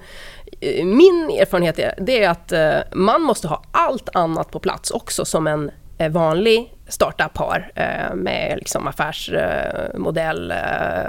eh, 0.60 0.84
min 0.84 1.30
erfarenhet 1.40 1.78
är, 1.78 1.94
det 1.98 2.24
är 2.24 2.30
att 2.30 2.52
man 2.94 3.22
måste 3.22 3.48
ha 3.48 3.62
allt 3.70 4.08
annat 4.16 4.50
på 4.50 4.58
plats 4.58 4.90
också 4.90 5.24
som 5.24 5.46
en 5.46 5.70
vanlig 6.10 6.75
startup 6.88 7.37
har 7.37 7.72
eh, 7.75 8.14
med 8.14 8.59
liksom 8.59 8.87
affärsmodell, 8.87 10.51
eh, 10.51 10.57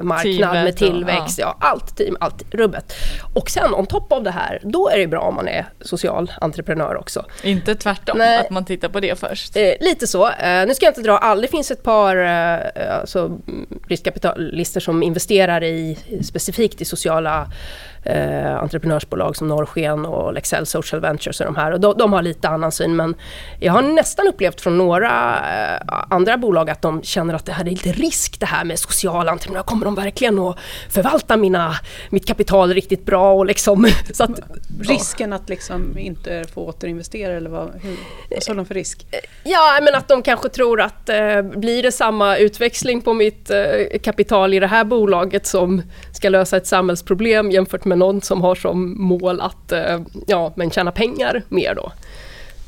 marknad 0.01 0.37
Teamet 0.39 0.63
med 0.63 0.77
tillväxt, 0.77 1.39
och, 1.39 1.43
ja. 1.43 1.57
ja. 1.61 1.67
allt 1.67 1.97
team, 1.97 2.17
allt 2.19 2.53
rubbet. 2.53 2.93
Och 3.33 3.49
sen 3.49 3.73
on 3.73 3.85
top 3.85 4.11
av 4.11 4.23
det 4.23 4.31
här, 4.31 4.59
då 4.63 4.89
är 4.89 4.97
det 4.97 5.07
bra 5.07 5.21
om 5.21 5.35
man 5.35 5.47
är 5.47 5.65
social 5.81 6.31
entreprenör 6.41 6.95
också. 6.95 7.25
Inte 7.43 7.75
tvärtom, 7.75 8.17
Nej. 8.17 8.39
att 8.39 8.49
man 8.49 8.65
tittar 8.65 8.89
på 8.89 8.99
det 8.99 9.19
först? 9.19 9.55
Eh, 9.55 9.73
lite 9.79 10.07
så. 10.07 10.29
Eh, 10.29 10.67
nu 10.67 10.73
ska 10.73 10.85
jag 10.85 10.91
inte 10.91 11.01
dra 11.01 11.17
all, 11.17 11.41
det 11.41 11.47
finns 11.47 11.71
ett 11.71 11.83
par 11.83 12.17
eh, 12.17 12.99
alltså, 12.99 13.37
riskkapitalister 13.87 14.79
som 14.79 15.03
investerar 15.03 15.63
i 15.63 15.97
specifikt 16.23 16.81
i 16.81 16.85
sociala 16.85 17.47
eh, 18.07 18.55
entreprenörsbolag 18.55 19.35
som 19.35 19.47
Norrsken 19.47 20.05
och 20.05 20.33
Lexell 20.33 20.65
Social 20.65 21.01
Ventures 21.01 21.39
och 21.39 21.45
de 21.45 21.55
här. 21.55 21.71
Och 21.71 21.79
de, 21.79 21.97
de, 21.97 22.13
har 22.13 22.21
lite 22.21 22.49
annan 22.49 22.71
syn 22.71 22.95
men 22.95 23.15
jag 23.59 23.73
har 23.73 23.81
nästan 23.81 24.27
upplevt 24.27 24.61
från 24.61 24.77
några 24.77 25.35
eh, 25.35 25.66
andra 26.09 26.37
bolag 26.37 26.69
att 26.69 26.81
de 26.81 27.03
känner 27.03 27.33
att 27.33 27.45
det 27.45 27.51
här 27.51 27.65
är 27.65 27.69
lite 27.69 27.91
risk 27.91 28.39
det 28.39 28.45
här 28.45 28.63
med 28.65 28.79
sociala 28.79 29.31
entreprenörer. 29.31 29.63
Kommer 29.63 29.85
de 29.85 29.95
verkligen 29.95 30.39
att 30.39 30.57
förvalta 30.89 31.37
mina, 31.37 31.75
mitt 32.09 32.25
kapital 32.25 32.73
riktigt 32.73 33.05
bra? 33.05 33.33
Och 33.33 33.45
liksom, 33.45 33.87
så 34.13 34.23
att, 34.23 34.39
Risken 34.81 35.33
att 35.33 35.49
liksom 35.49 35.97
inte 35.97 36.45
få 36.53 36.65
återinvestera 36.65 37.33
eller 37.33 37.49
vad, 37.49 37.69
hur, 37.81 37.97
vad 38.29 38.43
såg 38.43 38.55
de 38.55 38.65
för 38.65 38.73
risk? 38.73 39.07
Eh, 39.11 39.19
ja, 39.43 39.79
men 39.81 39.95
att 39.95 40.07
de 40.07 40.21
kanske 40.21 40.49
tror 40.49 40.81
att 40.81 41.09
eh, 41.09 41.41
blir 41.41 41.83
det 41.83 41.91
samma 41.91 42.37
utväxling 42.37 43.01
på 43.01 43.13
mitt 43.13 43.49
eh, 43.49 43.99
kapital 44.03 44.53
i 44.53 44.59
det 44.59 44.67
här 44.67 44.83
bolaget 44.83 45.47
som 45.47 45.81
ska 46.13 46.29
lösa 46.29 46.57
ett 46.57 46.67
samhällsproblem 46.67 47.51
jämfört 47.51 47.85
med 47.85 47.97
någon 47.97 48.21
som 48.21 48.41
har 48.41 48.55
som 48.55 49.01
mål 49.01 49.41
att 49.41 49.71
eh, 49.71 49.99
ja, 50.27 50.53
men 50.55 50.71
tjäna 50.71 50.91
pengar 50.91 51.43
mer 51.49 51.75
då. 51.75 51.91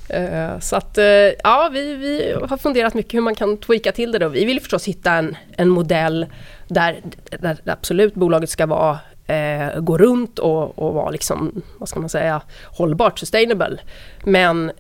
Eh, 0.10 0.60
så 0.60 0.76
att 0.76 0.98
eh, 0.98 1.06
ja, 1.43 1.69
vi, 1.74 1.95
vi 1.95 2.36
har 2.50 2.58
funderat 2.58 2.93
mycket 2.93 3.13
hur 3.13 3.22
man 3.22 3.36
kan 3.36 3.58
tweaka 3.58 3.91
till 3.91 4.12
det 4.12 4.19
då. 4.19 4.28
Vi 4.28 4.45
vill 4.45 4.60
förstås 4.60 4.88
hitta 4.88 5.12
en, 5.12 5.38
en 5.58 5.69
modell 5.69 6.26
där, 6.67 7.02
där 7.39 7.58
absolut 7.65 8.13
bolaget 8.13 8.50
ska 8.50 8.65
vara 8.65 9.00
eh, 9.30 9.80
gå 9.80 9.98
runt 9.98 10.39
och, 10.39 10.80
och 10.80 10.93
vara 10.93 11.10
liksom, 11.10 11.62
vad 11.78 11.89
ska 11.89 12.00
man 12.00 12.10
säga, 12.10 12.41
hållbart, 12.78 13.19
sustainable. 13.19 13.78
Men 14.24 14.72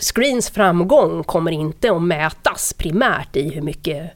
Screens 0.00 0.50
framgång 0.50 1.24
kommer 1.24 1.52
inte 1.52 1.92
att 1.92 2.02
mätas 2.02 2.72
primärt 2.72 3.36
i 3.36 3.50
hur 3.50 3.62
mycket 3.62 4.10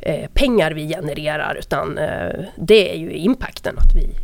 eh, 0.00 0.30
pengar 0.34 0.70
vi 0.70 0.88
genererar 0.88 1.54
utan 1.58 1.98
eh, 1.98 2.44
det 2.56 2.92
är 2.92 2.96
ju 2.96 3.12
impacten, 3.12 3.78
att 3.78 3.94
vi 3.94 4.14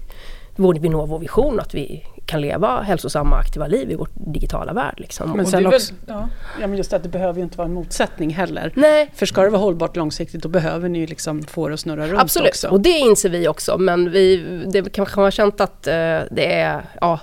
vi 0.80 0.88
når 0.88 1.06
vår 1.06 1.18
vision 1.18 1.60
att 1.60 1.74
vi 1.74 2.04
kan 2.26 2.40
leva 2.40 2.82
hälsosamma 2.82 3.38
aktiva 3.38 3.66
liv 3.66 3.90
i 3.90 3.94
vår 3.94 4.08
digitala 4.14 4.72
värld. 4.72 4.94
Liksom. 4.96 5.30
Men 5.36 5.46
sen 5.46 5.66
också, 5.66 5.94
ja, 6.06 6.28
ja, 6.60 6.66
men 6.66 6.76
just 6.76 6.92
att 6.92 7.02
det 7.02 7.08
behöver 7.08 7.38
ju 7.38 7.44
inte 7.44 7.58
vara 7.58 7.68
en 7.68 7.74
motsättning 7.74 8.30
heller. 8.30 8.72
Nej. 8.74 9.10
För 9.14 9.26
ska 9.26 9.42
det 9.42 9.50
vara 9.50 9.60
hållbart 9.60 9.96
långsiktigt 9.96 10.42
då 10.42 10.48
behöver 10.48 10.88
ni 10.88 10.98
ju 10.98 11.06
liksom 11.06 11.42
få 11.42 11.68
det 11.68 11.74
att 11.74 11.80
snurra 11.80 12.06
runt 12.06 12.20
Absolut, 12.20 12.48
också. 12.48 12.68
och 12.68 12.80
det 12.80 12.98
inser 12.98 13.28
vi 13.28 13.48
också. 13.48 13.78
Men 13.78 14.10
vi, 14.10 14.36
det 14.72 14.92
kanske 14.92 15.20
har 15.20 15.30
känt 15.30 15.60
att 15.60 15.86
uh, 15.86 15.92
det 16.30 16.52
är, 16.52 16.82
ja, 17.00 17.20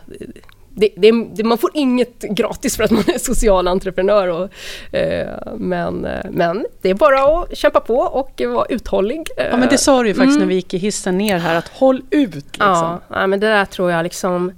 det, 0.75 0.89
det, 1.33 1.43
man 1.43 1.57
får 1.57 1.71
inget 1.73 2.21
gratis 2.21 2.77
för 2.77 2.83
att 2.83 2.91
man 2.91 3.03
är 3.07 3.19
social 3.19 3.67
entreprenör. 3.67 4.27
Och, 4.27 4.49
eh, 4.95 5.37
men, 5.57 6.05
eh, 6.05 6.25
men 6.31 6.65
det 6.81 6.89
är 6.89 6.93
bara 6.93 7.23
att 7.23 7.57
kämpa 7.57 7.79
på 7.79 7.97
och 7.97 8.41
vara 8.47 8.65
uthållig. 8.69 9.27
Ja 9.37 9.57
men 9.57 9.69
det 9.69 9.77
sa 9.77 10.01
du 10.01 10.07
ju 10.07 10.13
faktiskt 10.13 10.35
mm. 10.35 10.39
när 10.39 10.47
vi 10.47 10.55
gick 10.55 10.73
i 10.73 10.77
hissen 10.77 11.17
ner 11.17 11.37
här, 11.37 11.55
att 11.55 11.67
håll 11.67 12.01
ut. 12.09 12.35
Liksom. 12.35 12.99
Ja, 13.09 13.27
men 13.27 13.39
det 13.39 13.47
där 13.47 13.65
tror 13.65 13.91
jag 13.91 14.03
liksom 14.03 14.51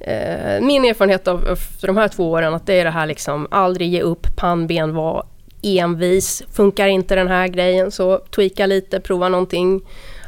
eh, 0.00 0.60
Min 0.60 0.84
erfarenhet 0.84 1.28
av, 1.28 1.48
av 1.48 1.58
de 1.80 1.96
här 1.96 2.08
två 2.08 2.30
åren 2.30 2.54
att 2.54 2.66
det 2.66 2.74
är 2.74 2.84
det 2.84 2.90
här 2.90 3.06
liksom 3.06 3.46
aldrig 3.50 3.88
ge 3.88 4.02
upp, 4.02 4.26
pannben, 4.36 4.94
var 4.94 5.24
envis. 5.62 6.42
Funkar 6.52 6.88
inte 6.88 7.14
den 7.14 7.28
här 7.28 7.48
grejen 7.48 7.90
så 7.90 8.18
tweaka 8.18 8.66
lite, 8.66 9.00
prova 9.00 9.28
någonting 9.28 9.80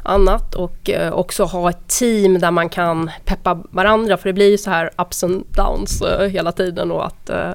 annat 0.03 0.55
och 0.55 0.89
eh, 0.89 1.13
också 1.13 1.43
ha 1.43 1.69
ett 1.69 1.87
team 1.87 2.39
där 2.39 2.51
man 2.51 2.69
kan 2.69 3.11
peppa 3.25 3.63
varandra 3.69 4.17
för 4.17 4.29
det 4.29 4.33
blir 4.33 4.49
ju 4.49 4.57
så 4.57 4.69
här 4.69 4.89
ups 4.97 5.23
and 5.23 5.45
downs 5.55 6.01
eh, 6.01 6.27
hela 6.27 6.51
tiden 6.51 6.91
och 6.91 7.05
att 7.05 7.29
eh, 7.29 7.51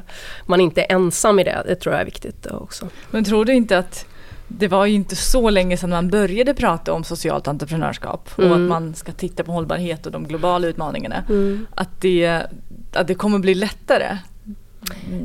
man 0.46 0.60
inte 0.60 0.80
är 0.80 0.92
ensam 0.92 1.38
i 1.38 1.44
det, 1.44 1.62
det 1.66 1.74
tror 1.74 1.94
jag 1.94 2.00
är 2.00 2.04
viktigt 2.04 2.46
också. 2.46 2.88
Men 3.10 3.24
tror 3.24 3.44
du 3.44 3.54
inte 3.54 3.78
att 3.78 4.06
det 4.48 4.68
var 4.68 4.86
ju 4.86 4.94
inte 4.94 5.16
så 5.16 5.50
länge 5.50 5.76
sedan 5.76 5.90
man 5.90 6.08
började 6.08 6.54
prata 6.54 6.92
om 6.92 7.04
socialt 7.04 7.48
entreprenörskap 7.48 8.30
och 8.36 8.44
mm. 8.44 8.62
att 8.62 8.68
man 8.68 8.94
ska 8.94 9.12
titta 9.12 9.44
på 9.44 9.52
hållbarhet 9.52 10.06
och 10.06 10.12
de 10.12 10.24
globala 10.24 10.66
utmaningarna. 10.66 11.24
Mm. 11.28 11.66
Att, 11.74 12.00
det, 12.00 12.42
att 12.92 13.06
det 13.06 13.14
kommer 13.14 13.38
bli 13.38 13.54
lättare 13.54 14.18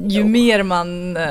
ju 0.08 0.24
mer 0.24 0.64
man, 0.64 1.18
eh, 1.18 1.26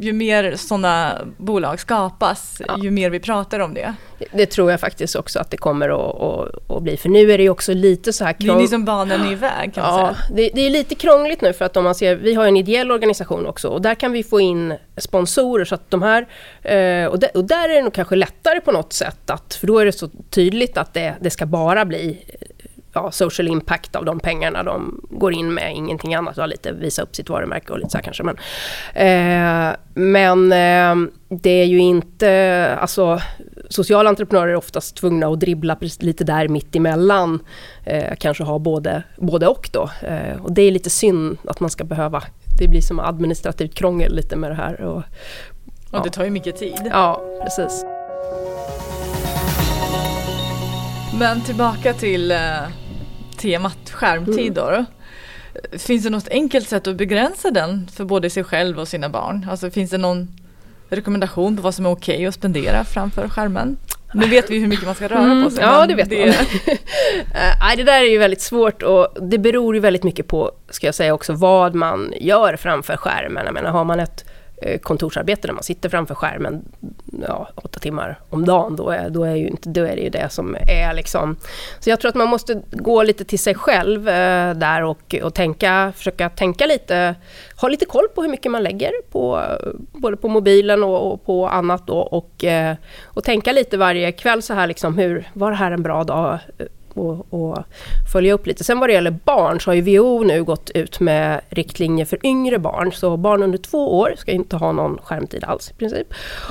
ju 0.00 0.12
mer 0.12 0.56
sådana 0.56 1.18
bolag 1.36 1.80
skapas, 1.80 2.62
ja. 2.68 2.78
ju 2.82 2.90
mer 2.90 3.10
vi 3.10 3.20
pratar 3.20 3.60
om 3.60 3.74
det. 3.74 3.94
Det 4.32 4.46
tror 4.46 4.70
jag 4.70 4.80
faktiskt 4.80 5.16
också 5.16 5.38
att 5.38 5.50
det 5.50 5.56
kommer 5.56 5.88
att, 5.88 6.22
att, 6.22 6.70
att 6.70 6.82
bli. 6.82 6.96
För 6.96 7.08
nu 7.08 7.32
är 7.32 7.38
det 7.38 7.44
ju 7.44 7.50
också 7.50 7.72
lite 7.72 8.12
så 8.12 8.24
här 8.24 8.32
krångligt. 8.32 8.54
Det 8.54 8.58
är 8.58 8.60
liksom 8.60 8.84
banan 8.84 9.32
iväg 9.32 9.74
kan 9.74 9.84
man 9.84 10.00
ja, 10.00 10.14
säga. 10.14 10.36
Det, 10.36 10.50
det, 10.54 10.60
är 10.66 10.70
lite 10.70 10.94
krångligt 10.94 11.40
nu 11.40 11.52
för 11.52 11.64
att 11.64 11.76
om 11.76 11.84
man 11.84 11.94
ser, 11.94 12.16
vi 12.16 12.34
har 12.34 12.46
en 12.46 12.56
ideell 12.56 12.90
organisation 12.90 13.46
också 13.46 13.68
och 13.68 13.82
där 13.82 13.94
kan 13.94 14.12
vi 14.12 14.22
få 14.22 14.40
in 14.40 14.74
sponsorer 14.96 15.64
så 15.64 15.74
att 15.74 15.90
de 15.90 16.02
här, 16.02 16.26
eh, 16.62 17.06
och, 17.06 17.18
där, 17.18 17.36
och 17.36 17.44
där 17.44 17.68
är 17.68 17.74
det 17.74 17.82
nog 17.82 17.92
kanske 17.92 18.16
lättare 18.16 18.60
på 18.60 18.72
något 18.72 18.92
sätt 18.92 19.30
att, 19.30 19.54
för 19.54 19.66
då 19.66 19.78
är 19.78 19.84
det 19.84 19.92
så 19.92 20.08
tydligt 20.30 20.76
att 20.76 20.94
det, 20.94 21.14
det 21.20 21.30
ska 21.30 21.46
bara 21.46 21.84
bli 21.84 22.24
ja, 22.96 23.10
social 23.10 23.48
impact 23.48 23.96
av 23.96 24.04
de 24.04 24.20
pengarna 24.20 24.62
de 24.62 25.00
går 25.10 25.32
in 25.32 25.54
med, 25.54 25.76
ingenting 25.76 26.14
annat. 26.14 26.36
Ja, 26.36 26.46
lite 26.46 26.72
visa 26.72 27.02
upp 27.02 27.16
sitt 27.16 27.28
varumärke 27.28 27.72
och 27.72 27.78
lite 27.78 27.90
så 27.90 27.98
kanske. 27.98 28.22
Men, 28.22 28.36
eh, 28.94 29.76
men 29.94 30.52
eh, 30.52 31.10
det 31.28 31.50
är 31.50 31.64
ju 31.64 31.78
inte, 31.78 32.78
alltså 32.80 33.20
sociala 33.70 34.08
entreprenörer 34.08 34.48
är 34.48 34.56
oftast 34.56 34.96
tvungna 34.96 35.26
att 35.26 35.40
dribbla 35.40 35.76
lite 36.00 36.24
där 36.24 36.48
mitt 36.48 36.76
emellan. 36.76 37.40
Eh, 37.84 38.14
kanske 38.18 38.44
ha 38.44 38.58
både, 38.58 39.02
både 39.16 39.46
och 39.46 39.68
då. 39.72 39.90
Eh, 40.02 40.42
och 40.42 40.52
det 40.52 40.62
är 40.62 40.70
lite 40.70 40.90
synd 40.90 41.38
att 41.44 41.60
man 41.60 41.70
ska 41.70 41.84
behöva, 41.84 42.22
det 42.58 42.68
blir 42.68 42.80
som 42.80 43.00
administrativt 43.00 43.74
krångel 43.74 44.14
lite 44.14 44.36
med 44.36 44.50
det 44.50 44.54
här. 44.54 44.80
Och, 44.80 45.02
ja. 45.90 45.98
och 45.98 46.04
det 46.04 46.10
tar 46.10 46.24
ju 46.24 46.30
mycket 46.30 46.56
tid. 46.56 46.90
Ja, 46.90 47.20
precis. 47.42 47.84
Men 51.18 51.40
tillbaka 51.40 51.94
till 51.94 52.30
eh, 52.30 52.38
temat 53.36 53.90
skärmtid 53.90 54.58
mm. 54.58 54.74
då. 54.74 54.84
Finns 55.78 56.04
det 56.04 56.10
något 56.10 56.28
enkelt 56.28 56.68
sätt 56.68 56.86
att 56.86 56.96
begränsa 56.96 57.50
den 57.50 57.88
för 57.96 58.04
både 58.04 58.30
sig 58.30 58.44
själv 58.44 58.78
och 58.78 58.88
sina 58.88 59.08
barn? 59.08 59.46
Alltså 59.50 59.70
finns 59.70 59.90
det 59.90 59.98
någon 59.98 60.28
rekommendation 60.88 61.56
på 61.56 61.62
vad 61.62 61.74
som 61.74 61.86
är 61.86 61.90
okej 61.90 62.14
okay 62.14 62.26
att 62.26 62.34
spendera 62.34 62.84
framför 62.84 63.28
skärmen? 63.28 63.76
Nu 64.14 64.28
vet 64.28 64.50
vi 64.50 64.58
hur 64.58 64.66
mycket 64.66 64.86
man 64.86 64.94
ska 64.94 65.08
röra 65.08 65.22
mm, 65.22 65.44
på 65.44 65.50
sig. 65.50 65.64
Ja, 65.64 65.86
det 65.86 65.94
vet 65.94 66.10
det... 66.10 66.26
man. 66.26 66.34
Nej, 67.60 67.76
det 67.76 67.82
där 67.82 68.00
är 68.00 68.10
ju 68.10 68.18
väldigt 68.18 68.40
svårt 68.40 68.82
och 68.82 69.08
det 69.20 69.38
beror 69.38 69.74
ju 69.74 69.80
väldigt 69.80 70.02
mycket 70.02 70.28
på, 70.28 70.52
ska 70.70 70.86
jag 70.86 70.94
säga 70.94 71.14
också, 71.14 71.32
vad 71.32 71.74
man 71.74 72.12
gör 72.20 72.56
framför 72.56 72.96
skärmen. 72.96 73.44
Jag 73.44 73.54
menar, 73.54 73.70
har 73.70 73.84
man 73.84 74.00
ett 74.00 74.24
Eh, 74.62 74.78
kontorsarbete 74.78 75.48
där 75.48 75.54
man 75.54 75.62
sitter 75.62 75.88
framför 75.88 76.14
skärmen 76.14 76.64
ja, 77.28 77.48
åtta 77.54 77.80
timmar 77.80 78.20
om 78.30 78.44
dagen, 78.44 78.76
då 78.76 78.90
är, 78.90 79.10
då, 79.10 79.24
är 79.24 79.34
ju 79.34 79.48
inte, 79.48 79.68
då 79.68 79.84
är 79.84 79.96
det 79.96 80.02
ju 80.02 80.08
det 80.08 80.28
som 80.32 80.56
är 80.68 80.94
liksom... 80.94 81.36
Så 81.80 81.90
jag 81.90 82.00
tror 82.00 82.08
att 82.08 82.14
man 82.14 82.28
måste 82.28 82.62
gå 82.70 83.02
lite 83.02 83.24
till 83.24 83.38
sig 83.38 83.54
själv 83.54 84.08
eh, 84.08 84.54
där 84.54 84.82
och, 84.82 85.14
och 85.22 85.34
tänka, 85.34 85.92
försöka 85.96 86.28
tänka 86.28 86.66
lite, 86.66 87.14
ha 87.60 87.68
lite 87.68 87.84
koll 87.84 88.08
på 88.14 88.22
hur 88.22 88.28
mycket 88.28 88.52
man 88.52 88.62
lägger 88.62 88.92
på 89.10 89.38
eh, 89.38 89.68
både 89.92 90.16
på 90.16 90.28
mobilen 90.28 90.84
och, 90.84 91.12
och 91.12 91.24
på 91.24 91.48
annat 91.48 91.86
då, 91.86 91.98
och, 91.98 92.44
eh, 92.44 92.76
och 93.04 93.24
tänka 93.24 93.52
lite 93.52 93.76
varje 93.76 94.12
kväll 94.12 94.42
så 94.42 94.54
här 94.54 94.66
liksom, 94.66 94.98
hur, 94.98 95.30
var 95.32 95.50
det 95.50 95.56
här 95.56 95.70
en 95.70 95.82
bra 95.82 96.04
dag? 96.04 96.38
Och, 96.98 97.26
och, 97.30 97.58
följa 98.12 98.32
upp 98.32 98.46
lite. 98.46 98.64
Sen 98.64 98.80
vad 98.80 98.88
det 98.88 98.92
gäller 98.92 99.10
barn 99.10 99.60
så 99.60 99.70
har 99.70 99.74
ju 99.74 99.98
WHO 99.98 100.24
nu 100.24 100.44
gått 100.44 100.70
ut 100.70 101.00
med 101.00 101.40
riktlinjer 101.48 102.04
för 102.04 102.26
yngre 102.26 102.58
barn. 102.58 102.92
Så 102.92 103.16
barn 103.16 103.42
under 103.42 103.58
två 103.58 103.98
år 103.98 104.14
ska 104.18 104.32
inte 104.32 104.56
ha 104.56 104.72
någon 104.72 104.98
skärmtid 105.02 105.44
alls 105.44 105.70
i 105.70 105.74
princip. 105.74 106.06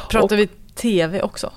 Pratar 0.10 0.36
och, 0.36 0.39
vi 0.39 0.47
TV 0.75 1.21
också? 1.21 1.51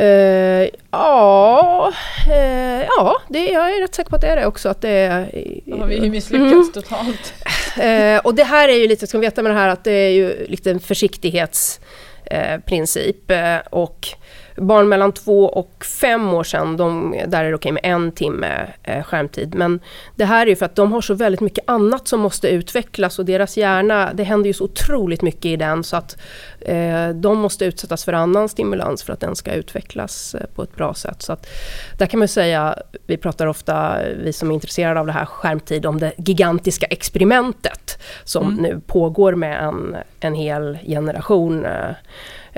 Uh, 0.00 0.68
ja, 0.90 1.92
uh, 2.28 2.82
ja 2.82 3.20
det, 3.28 3.48
jag 3.48 3.76
är 3.76 3.80
rätt 3.80 3.94
säker 3.94 4.10
på 4.10 4.16
att 4.16 4.22
det 4.22 4.28
är 4.28 4.36
det 4.36 4.46
också. 4.46 4.68
Att 4.68 4.80
det 4.80 4.90
är, 4.90 5.30
Då 5.64 5.76
har 5.76 5.86
vi 5.86 5.98
ju 5.98 6.10
misslyckats 6.10 6.52
mm. 6.52 6.72
totalt. 6.72 7.34
Uh, 7.78 8.18
och 8.24 8.34
det 8.34 8.44
här 8.44 8.68
är 8.68 8.76
ju 8.76 8.88
lite, 8.88 9.06
ska 9.06 9.18
veta 9.18 9.42
med 9.42 9.52
det 9.52 9.58
här, 9.58 9.68
att 9.68 9.84
det 9.84 9.92
är 9.92 10.10
ju 10.10 10.46
lite 10.46 10.70
en 10.70 10.80
försiktighetsprincip. 10.80 13.32
och 13.70 14.08
barn 14.60 14.88
mellan 14.88 15.12
två 15.12 15.44
och 15.44 15.84
fem 16.00 16.34
år 16.34 16.44
sedan, 16.44 16.76
de, 16.76 17.16
där 17.26 17.44
är 17.44 17.48
det 17.48 17.54
okej 17.54 17.72
med 17.72 17.80
en 17.84 18.12
timme 18.12 18.66
eh, 18.82 19.02
skärmtid. 19.02 19.54
Men 19.54 19.80
det 20.16 20.24
här 20.24 20.46
är 20.46 20.54
för 20.54 20.66
att 20.66 20.74
de 20.74 20.92
har 20.92 21.00
så 21.00 21.14
väldigt 21.14 21.40
mycket 21.40 21.64
annat 21.66 22.08
som 22.08 22.20
måste 22.20 22.48
utvecklas 22.48 23.18
och 23.18 23.24
deras 23.24 23.56
hjärna, 23.56 24.10
det 24.14 24.22
händer 24.22 24.46
ju 24.46 24.54
så 24.54 24.64
otroligt 24.64 25.22
mycket 25.22 25.44
i 25.44 25.56
den 25.56 25.84
så 25.84 25.96
att 25.96 26.16
eh, 26.60 27.08
de 27.08 27.38
måste 27.38 27.64
utsättas 27.64 28.04
för 28.04 28.12
annan 28.12 28.48
stimulans 28.48 29.02
för 29.02 29.12
att 29.12 29.20
den 29.20 29.36
ska 29.36 29.52
utvecklas 29.52 30.34
eh, 30.34 30.46
på 30.54 30.62
ett 30.62 30.76
bra 30.76 30.94
sätt. 30.94 31.22
Så 31.22 31.32
att, 31.32 31.46
där 31.98 32.06
kan 32.06 32.18
man 32.18 32.28
säga, 32.28 32.78
vi 33.06 33.16
pratar 33.16 33.46
ofta, 33.46 33.98
vi 34.22 34.32
som 34.32 34.50
är 34.50 34.54
intresserade 34.54 35.00
av 35.00 35.06
det 35.06 35.12
här 35.12 35.24
skärmtid, 35.24 35.86
om 35.86 35.98
det 35.98 36.12
gigantiska 36.16 36.86
experimentet 36.86 37.98
som 38.24 38.46
mm. 38.46 38.62
nu 38.62 38.80
pågår 38.86 39.34
med 39.34 39.62
en, 39.62 39.96
en 40.20 40.34
hel 40.34 40.78
generation 40.86 41.66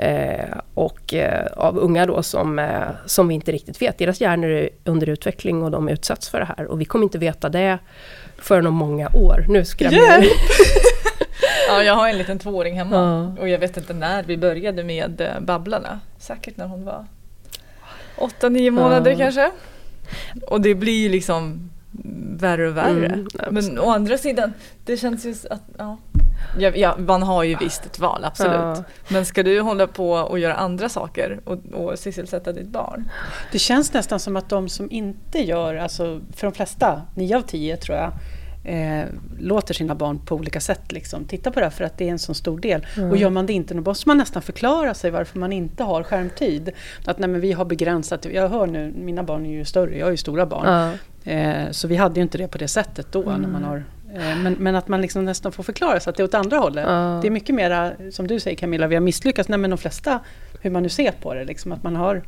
eh, 0.01 0.31
Eh, 0.41 0.57
och 0.73 1.13
eh, 1.13 1.45
av 1.45 1.77
unga 1.77 2.05
då 2.05 2.23
som, 2.23 2.59
eh, 2.59 2.89
som 3.05 3.27
vi 3.27 3.35
inte 3.35 3.51
riktigt 3.51 3.81
vet. 3.81 3.97
Deras 3.97 4.21
hjärnor 4.21 4.49
är 4.49 4.69
under 4.83 5.09
utveckling 5.09 5.63
och 5.63 5.71
de 5.71 5.89
utsätts 5.89 6.29
för 6.29 6.39
det 6.39 6.45
här. 6.57 6.65
Och 6.65 6.81
vi 6.81 6.85
kommer 6.85 7.03
inte 7.03 7.17
veta 7.17 7.49
det 7.49 7.79
förrän 8.37 8.67
om 8.67 8.73
många 8.73 9.09
år. 9.13 9.45
Nu 9.49 9.65
skrämmer 9.65 9.97
jag 9.97 10.23
Ja, 11.67 11.83
jag 11.83 11.95
har 11.95 12.07
en 12.07 12.17
liten 12.17 12.39
tvååring 12.39 12.75
hemma 12.77 12.95
ja. 12.95 13.41
och 13.41 13.49
jag 13.49 13.59
vet 13.59 13.77
inte 13.77 13.93
när 13.93 14.23
vi 14.23 14.37
började 14.37 14.83
med 14.83 15.37
Babblarna. 15.41 15.99
Säkert 16.19 16.57
när 16.57 16.67
hon 16.67 16.85
var 16.85 17.05
åtta, 18.15 18.49
nio 18.49 18.71
månader 18.71 19.11
ja. 19.11 19.17
kanske. 19.17 19.51
Och 20.47 20.61
det 20.61 20.75
blir 20.75 21.09
liksom 21.09 21.69
värre 22.37 22.67
och 22.67 22.77
värre. 22.77 23.05
Mm, 23.05 23.27
Men 23.49 23.79
å 23.79 23.89
andra 23.89 24.17
sidan, 24.17 24.53
det 24.85 24.97
känns 24.97 25.25
ju 25.25 25.35
att 25.49 25.63
ja, 25.77 25.97
Ja, 26.59 26.71
ja, 26.75 26.95
man 26.97 27.23
har 27.23 27.43
ju 27.43 27.55
visst 27.55 27.85
ett 27.85 27.99
val, 27.99 28.25
absolut. 28.25 28.53
Ja. 28.53 28.83
Men 29.07 29.25
ska 29.25 29.43
du 29.43 29.61
hålla 29.61 29.87
på 29.87 30.11
och 30.11 30.39
göra 30.39 30.53
andra 30.53 30.89
saker 30.89 31.39
och, 31.45 31.57
och 31.73 31.99
sysselsätta 31.99 32.51
ditt 32.51 32.67
barn? 32.67 33.09
Det 33.51 33.59
känns 33.59 33.93
nästan 33.93 34.19
som 34.19 34.35
att 34.35 34.49
de 34.49 34.69
som 34.69 34.91
inte 34.91 35.39
gör, 35.39 35.75
alltså 35.75 36.21
för 36.35 36.47
de 36.47 36.53
flesta, 36.53 37.01
nio 37.15 37.37
av 37.37 37.41
tio 37.41 37.77
tror 37.77 37.97
jag, 37.97 38.11
eh, 38.63 39.05
låter 39.39 39.73
sina 39.73 39.95
barn 39.95 40.19
på 40.25 40.35
olika 40.35 40.59
sätt 40.59 40.91
liksom, 40.91 41.25
titta 41.25 41.51
på 41.51 41.59
det 41.59 41.65
här 41.65 41.71
för 41.71 41.83
att 41.83 41.97
det 41.97 42.07
är 42.07 42.11
en 42.11 42.19
så 42.19 42.33
stor 42.33 42.59
del. 42.59 42.85
Mm. 42.97 43.09
Och 43.09 43.17
gör 43.17 43.29
man 43.29 43.45
det 43.45 43.53
inte, 43.53 43.73
då 43.73 43.81
måste 43.81 44.09
man 44.09 44.17
nästan 44.17 44.41
förklara 44.41 44.93
sig 44.93 45.11
varför 45.11 45.39
man 45.39 45.53
inte 45.53 45.83
har 45.83 46.03
skärmtid. 46.03 46.69
Att 47.05 47.19
nej, 47.19 47.29
men 47.29 47.41
vi 47.41 47.51
har 47.51 47.65
begränsat, 47.65 48.25
jag 48.25 48.49
hör 48.49 48.67
nu, 48.67 48.93
mina 48.95 49.23
barn 49.23 49.45
är 49.45 49.51
ju 49.51 49.65
större, 49.65 49.97
jag 49.97 50.05
har 50.05 50.11
ju 50.11 50.17
stora 50.17 50.45
barn. 50.45 50.67
Mm. 50.67 51.65
Eh, 51.65 51.71
så 51.71 51.87
vi 51.87 51.95
hade 51.95 52.15
ju 52.15 52.21
inte 52.21 52.37
det 52.37 52.47
på 52.47 52.57
det 52.57 52.67
sättet 52.67 53.07
då 53.11 53.21
när 53.21 53.47
man 53.47 53.63
har 53.63 53.77
Eh, 53.77 54.00
men, 54.13 54.55
men, 54.59 54.75
att 54.75 54.87
man 54.87 55.01
liksom 55.01 55.25
nästan 55.25 55.51
får 55.51 55.63
förklara 55.63 55.99
så 55.99 56.09
att 56.09 56.15
det 56.15 56.23
är 56.23 56.25
åt 56.25 56.33
andra 56.33 56.57
hållet. 56.57 56.85
Ja. 56.87 57.19
Det 57.21 57.27
är 57.27 57.31
mycket 57.31 57.55
mera, 57.55 57.91
som 58.11 58.27
du 58.27 58.39
säger 58.39 58.57
Camilla, 58.57 58.87
vi 58.87 58.95
har 58.95 59.01
misslyckats. 59.01 59.49
Nej 59.49 59.59
men 59.59 59.69
de 59.69 59.77
flesta, 59.77 60.19
hur 60.61 60.69
man 60.69 60.83
nu 60.83 60.89
ser 60.89 61.11
på 61.11 61.33
det, 61.33 61.45
liksom, 61.45 61.71
att 61.71 61.83
man 61.83 61.95
har 61.95 62.23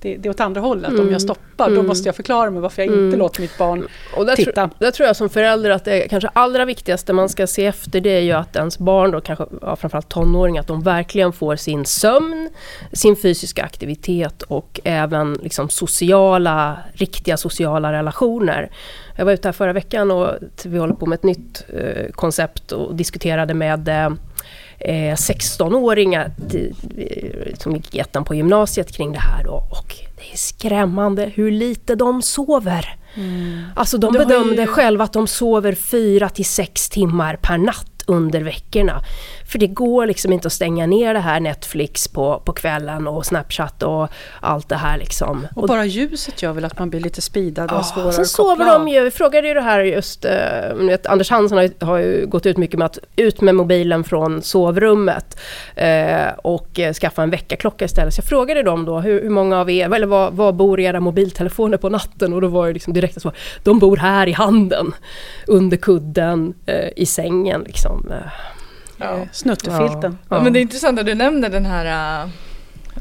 det, 0.00 0.16
det 0.16 0.28
är 0.28 0.30
åt 0.30 0.40
andra 0.40 0.60
hållet. 0.60 0.90
Mm. 0.90 1.00
Om 1.00 1.12
jag 1.12 1.22
stoppar 1.22 1.66
mm. 1.66 1.76
då 1.76 1.82
måste 1.88 2.08
jag 2.08 2.16
förklara 2.16 2.50
mig 2.50 2.60
varför 2.60 2.82
jag 2.82 2.86
inte 2.86 2.98
mm. 2.98 3.18
låter 3.18 3.40
mitt 3.40 3.58
barn 3.58 3.88
och 4.16 4.26
där 4.26 4.36
titta. 4.36 4.68
Tro, 4.68 4.76
där 4.78 4.90
tror 4.90 5.06
jag 5.06 5.16
som 5.16 5.28
förälder 5.28 5.70
att 5.70 5.84
det 5.84 6.08
kanske 6.08 6.28
allra 6.32 6.64
viktigaste 6.64 7.12
man 7.12 7.28
ska 7.28 7.46
se 7.46 7.66
efter 7.66 8.00
det 8.00 8.10
är 8.10 8.20
ju 8.20 8.32
att 8.32 8.56
ens 8.56 8.78
barn, 8.78 9.10
då, 9.10 9.20
kanske 9.20 9.46
ja, 9.62 9.76
framförallt 9.76 10.08
tonåringar, 10.08 10.60
att 10.60 10.66
de 10.66 10.82
verkligen 10.82 11.32
får 11.32 11.56
sin 11.56 11.84
sömn, 11.84 12.50
sin 12.92 13.16
fysiska 13.16 13.64
aktivitet 13.64 14.42
och 14.42 14.80
även 14.84 15.32
liksom 15.42 15.68
sociala, 15.68 16.78
riktiga 16.92 17.36
sociala 17.36 17.92
relationer. 17.92 18.70
Jag 19.16 19.24
var 19.24 19.32
ute 19.32 19.48
här 19.48 19.52
förra 19.52 19.72
veckan 19.72 20.10
och 20.10 20.28
vi 20.64 20.78
håller 20.78 20.94
på 20.94 21.06
med 21.06 21.16
ett 21.16 21.22
nytt 21.22 21.64
eh, 21.68 22.10
koncept 22.12 22.72
och 22.72 22.94
diskuterade 22.94 23.54
med 23.54 23.88
eh, 23.88 24.10
16-åringar 24.80 26.30
eh, 26.54 27.54
som 27.58 27.76
gick 27.76 27.94
i 27.94 27.98
ettan 27.98 28.24
på 28.24 28.34
gymnasiet 28.34 28.92
kring 28.92 29.12
det 29.12 29.18
här. 29.18 29.44
Då. 29.44 29.52
Och 29.70 29.94
det 30.16 30.32
är 30.32 30.36
skrämmande 30.36 31.32
hur 31.34 31.50
lite 31.50 31.94
de 31.94 32.22
sover. 32.22 32.96
Mm. 33.14 33.64
Alltså 33.76 33.98
de 33.98 34.12
bedömde 34.12 34.62
ju... 34.62 34.66
själva 34.66 35.04
att 35.04 35.12
de 35.12 35.26
sover 35.26 35.74
fyra 35.74 36.28
till 36.28 36.44
sex 36.44 36.88
timmar 36.88 37.36
per 37.42 37.58
natt 37.58 38.04
under 38.06 38.40
veckorna. 38.40 39.02
För 39.48 39.58
det 39.58 39.66
går 39.66 40.06
liksom 40.06 40.32
inte 40.32 40.46
att 40.46 40.52
stänga 40.52 40.86
ner 40.86 41.14
det 41.14 41.20
här 41.20 41.40
Netflix 41.40 42.08
på, 42.08 42.42
på 42.44 42.52
kvällen 42.52 43.06
och 43.06 43.26
Snapchat 43.26 43.82
och 43.82 44.08
allt 44.40 44.68
det 44.68 44.76
här 44.76 44.98
liksom. 44.98 45.46
Och 45.56 45.68
bara 45.68 45.84
ljuset 45.84 46.42
gör 46.42 46.52
väl 46.52 46.64
att 46.64 46.78
man 46.78 46.90
blir 46.90 47.00
lite 47.00 47.22
speedad 47.22 47.72
och 47.72 47.78
oh, 47.78 47.82
svårare 47.82 48.12
Sen 48.12 48.26
sover 48.26 48.64
de 48.64 48.88
ju, 48.88 49.04
vi 49.04 49.10
frågade 49.10 49.48
ju 49.48 49.54
det 49.54 49.60
här 49.60 49.80
just, 49.80 50.24
uh, 50.24 50.86
vet, 50.86 51.06
Anders 51.06 51.30
Hansson 51.30 51.58
har, 51.58 51.84
har 51.84 51.98
ju 51.98 52.26
gått 52.26 52.46
ut 52.46 52.56
mycket 52.56 52.78
med 52.78 52.86
att 52.86 52.98
ut 53.16 53.40
med 53.40 53.54
mobilen 53.54 54.04
från 54.04 54.42
sovrummet 54.42 55.40
uh, 55.82 56.38
och 56.38 56.78
uh, 56.78 56.92
skaffa 56.92 57.22
en 57.22 57.30
väckarklocka 57.30 57.84
istället. 57.84 58.14
Så 58.14 58.18
jag 58.18 58.28
frågade 58.28 58.62
dem 58.62 58.84
då, 58.84 59.00
hur, 59.00 59.22
hur 59.22 59.30
många 59.30 59.60
av 59.60 59.70
er, 59.70 59.94
eller 59.94 60.06
var, 60.06 60.30
var 60.30 60.52
bor 60.52 60.80
era 60.80 61.00
mobiltelefoner 61.00 61.76
på 61.76 61.88
natten? 61.88 62.32
Och 62.32 62.40
då 62.40 62.48
var 62.48 62.66
det 62.66 62.72
liksom 62.72 62.92
direkt 62.92 63.22
så, 63.22 63.32
de 63.62 63.78
bor 63.78 63.96
här 63.96 64.26
i 64.26 64.32
handen, 64.32 64.94
under 65.46 65.76
kudden, 65.76 66.54
i 66.96 67.06
sängen 67.06 67.62
liksom 67.66 68.12
ja. 68.98 69.26
snuttefilten. 69.32 70.18
Ja. 70.28 70.42
Men 70.42 70.52
det 70.52 70.58
är 70.58 70.60
intressant 70.60 71.00
att 71.00 71.06
du 71.06 71.14
nämner 71.14 71.48
den 71.48 71.66
här 71.66 72.24
uh, 72.24 72.30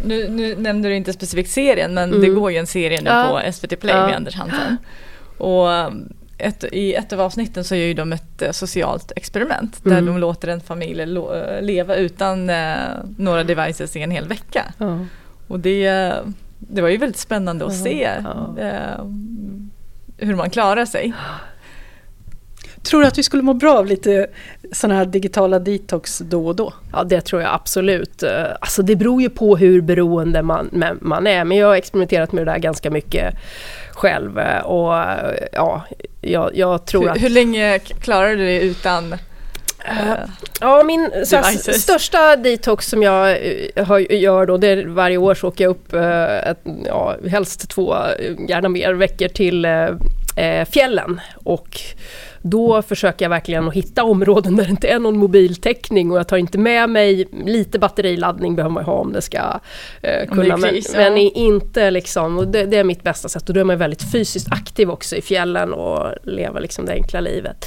nu, 0.03 0.29
nu 0.29 0.55
nämnde 0.55 0.89
du 0.89 0.95
inte 0.95 1.13
specifikt 1.13 1.51
serien 1.51 1.93
men 1.93 2.09
mm. 2.09 2.21
det 2.21 2.27
går 2.27 2.51
ju 2.51 2.57
en 2.57 2.67
serie 2.67 3.01
nu 3.01 3.09
ja. 3.09 3.41
på 3.45 3.51
SVT 3.51 3.79
Play 3.79 3.95
med 3.95 4.15
Anders 4.15 4.35
Hansen. 4.35 4.77
Och 5.37 5.67
um, 5.67 6.13
ett, 6.37 6.63
i 6.63 6.93
ett 6.93 7.13
av 7.13 7.21
avsnitten 7.21 7.63
så 7.63 7.75
gör 7.75 7.85
ju 7.85 7.93
de 7.93 8.13
ett 8.13 8.43
socialt 8.51 9.11
experiment 9.15 9.83
där 9.83 9.91
mm. 9.91 10.05
de 10.05 10.17
låter 10.17 10.47
en 10.47 10.61
familj 10.61 11.05
lo, 11.05 11.31
leva 11.61 11.95
utan 11.95 12.49
uh, 12.49 12.77
några 13.17 13.43
devices 13.43 13.95
i 13.95 14.01
en 14.01 14.11
hel 14.11 14.27
vecka. 14.27 14.73
Och 15.47 15.59
det, 15.59 16.13
det 16.57 16.81
var 16.81 16.89
ju 16.89 16.97
väldigt 16.97 17.19
spännande 17.19 17.65
att 17.65 17.75
se 17.75 18.09
hur 20.17 20.35
man 20.35 20.49
klarar 20.49 20.85
sig. 20.85 21.13
Tror 22.87 23.01
du 23.01 23.07
att 23.07 23.17
vi 23.17 23.23
skulle 23.23 23.43
må 23.43 23.53
bra 23.53 23.77
av 23.77 23.85
lite 23.85 24.27
sådana 24.71 24.99
här 24.99 25.05
digitala 25.05 25.59
detox 25.59 26.17
då 26.17 26.47
och 26.47 26.55
då? 26.55 26.73
Ja, 26.91 27.03
det 27.03 27.21
tror 27.21 27.41
jag 27.41 27.53
absolut. 27.53 28.23
Eh, 28.23 28.45
alltså 28.61 28.81
det 28.81 28.95
beror 28.95 29.21
ju 29.21 29.29
på 29.29 29.57
hur 29.57 29.81
beroende 29.81 30.41
man, 30.41 30.69
man 31.01 31.27
är, 31.27 31.43
men 31.43 31.57
jag 31.57 31.67
har 31.67 31.75
experimenterat 31.75 32.31
med 32.31 32.45
det 32.45 32.51
där 32.51 32.59
ganska 32.59 32.91
mycket 32.91 33.35
själv 33.91 34.39
eh, 34.39 34.59
och 34.59 34.93
ja, 35.51 35.85
jag, 36.21 36.51
jag 36.55 36.85
tror 36.85 37.01
hur, 37.01 37.09
att... 37.09 37.21
Hur 37.21 37.29
länge 37.29 37.79
klarar 37.79 38.29
du 38.29 38.37
det 38.37 38.61
utan 38.61 39.15
Uh, 39.91 40.15
ja, 40.61 40.83
min 40.83 41.11
såhär, 41.25 41.71
största 41.73 42.35
detox 42.35 42.87
som 42.87 43.03
jag 43.03 43.37
uh, 43.77 44.21
gör 44.21 44.45
då, 44.45 44.57
det 44.57 44.67
är 44.67 44.85
varje 44.85 45.17
år 45.17 45.35
så 45.35 45.47
åker 45.47 45.63
jag 45.63 45.71
upp, 45.71 45.93
uh, 45.93 46.49
ett, 46.49 46.59
ja, 46.85 47.15
helst 47.27 47.69
två, 47.69 47.95
gärna 48.49 48.69
mer 48.69 48.93
veckor 48.93 49.27
till 49.27 49.67
fjällen 50.71 51.21
och 51.35 51.79
då 52.49 52.81
försöker 52.81 53.25
jag 53.25 53.29
verkligen 53.29 53.67
att 53.67 53.73
hitta 53.73 54.03
områden 54.03 54.55
där 54.55 54.63
det 54.63 54.69
inte 54.69 54.87
är 54.87 54.99
någon 54.99 55.17
mobiltäckning 55.17 56.11
och 56.11 56.17
jag 56.17 56.27
tar 56.27 56.37
inte 56.37 56.57
med 56.57 56.89
mig, 56.89 57.27
lite 57.45 57.79
batteriladdning 57.79 58.55
behöver 58.55 58.73
man 58.73 58.83
ha 58.83 58.93
om 58.93 59.13
det 59.13 59.21
ska 59.21 59.59
eh, 60.01 60.27
kunna, 60.27 60.57
men, 60.57 60.69
kris, 60.69 60.93
men 60.95 61.17
inte 61.17 61.91
liksom, 61.91 62.37
och 62.37 62.47
det, 62.47 62.65
det, 62.65 62.77
är 62.77 62.83
mitt 62.83 63.03
bästa 63.03 63.29
sätt 63.29 63.49
och 63.49 63.53
då 63.53 63.59
är 63.59 63.63
man 63.63 63.77
väldigt 63.77 64.11
fysiskt 64.11 64.51
aktiv 64.51 64.89
också 64.89 65.15
i 65.15 65.21
fjällen 65.21 65.73
och 65.73 66.13
lever 66.23 66.61
liksom 66.61 66.85
det 66.85 66.93
enkla 66.93 67.19
livet. 67.19 67.65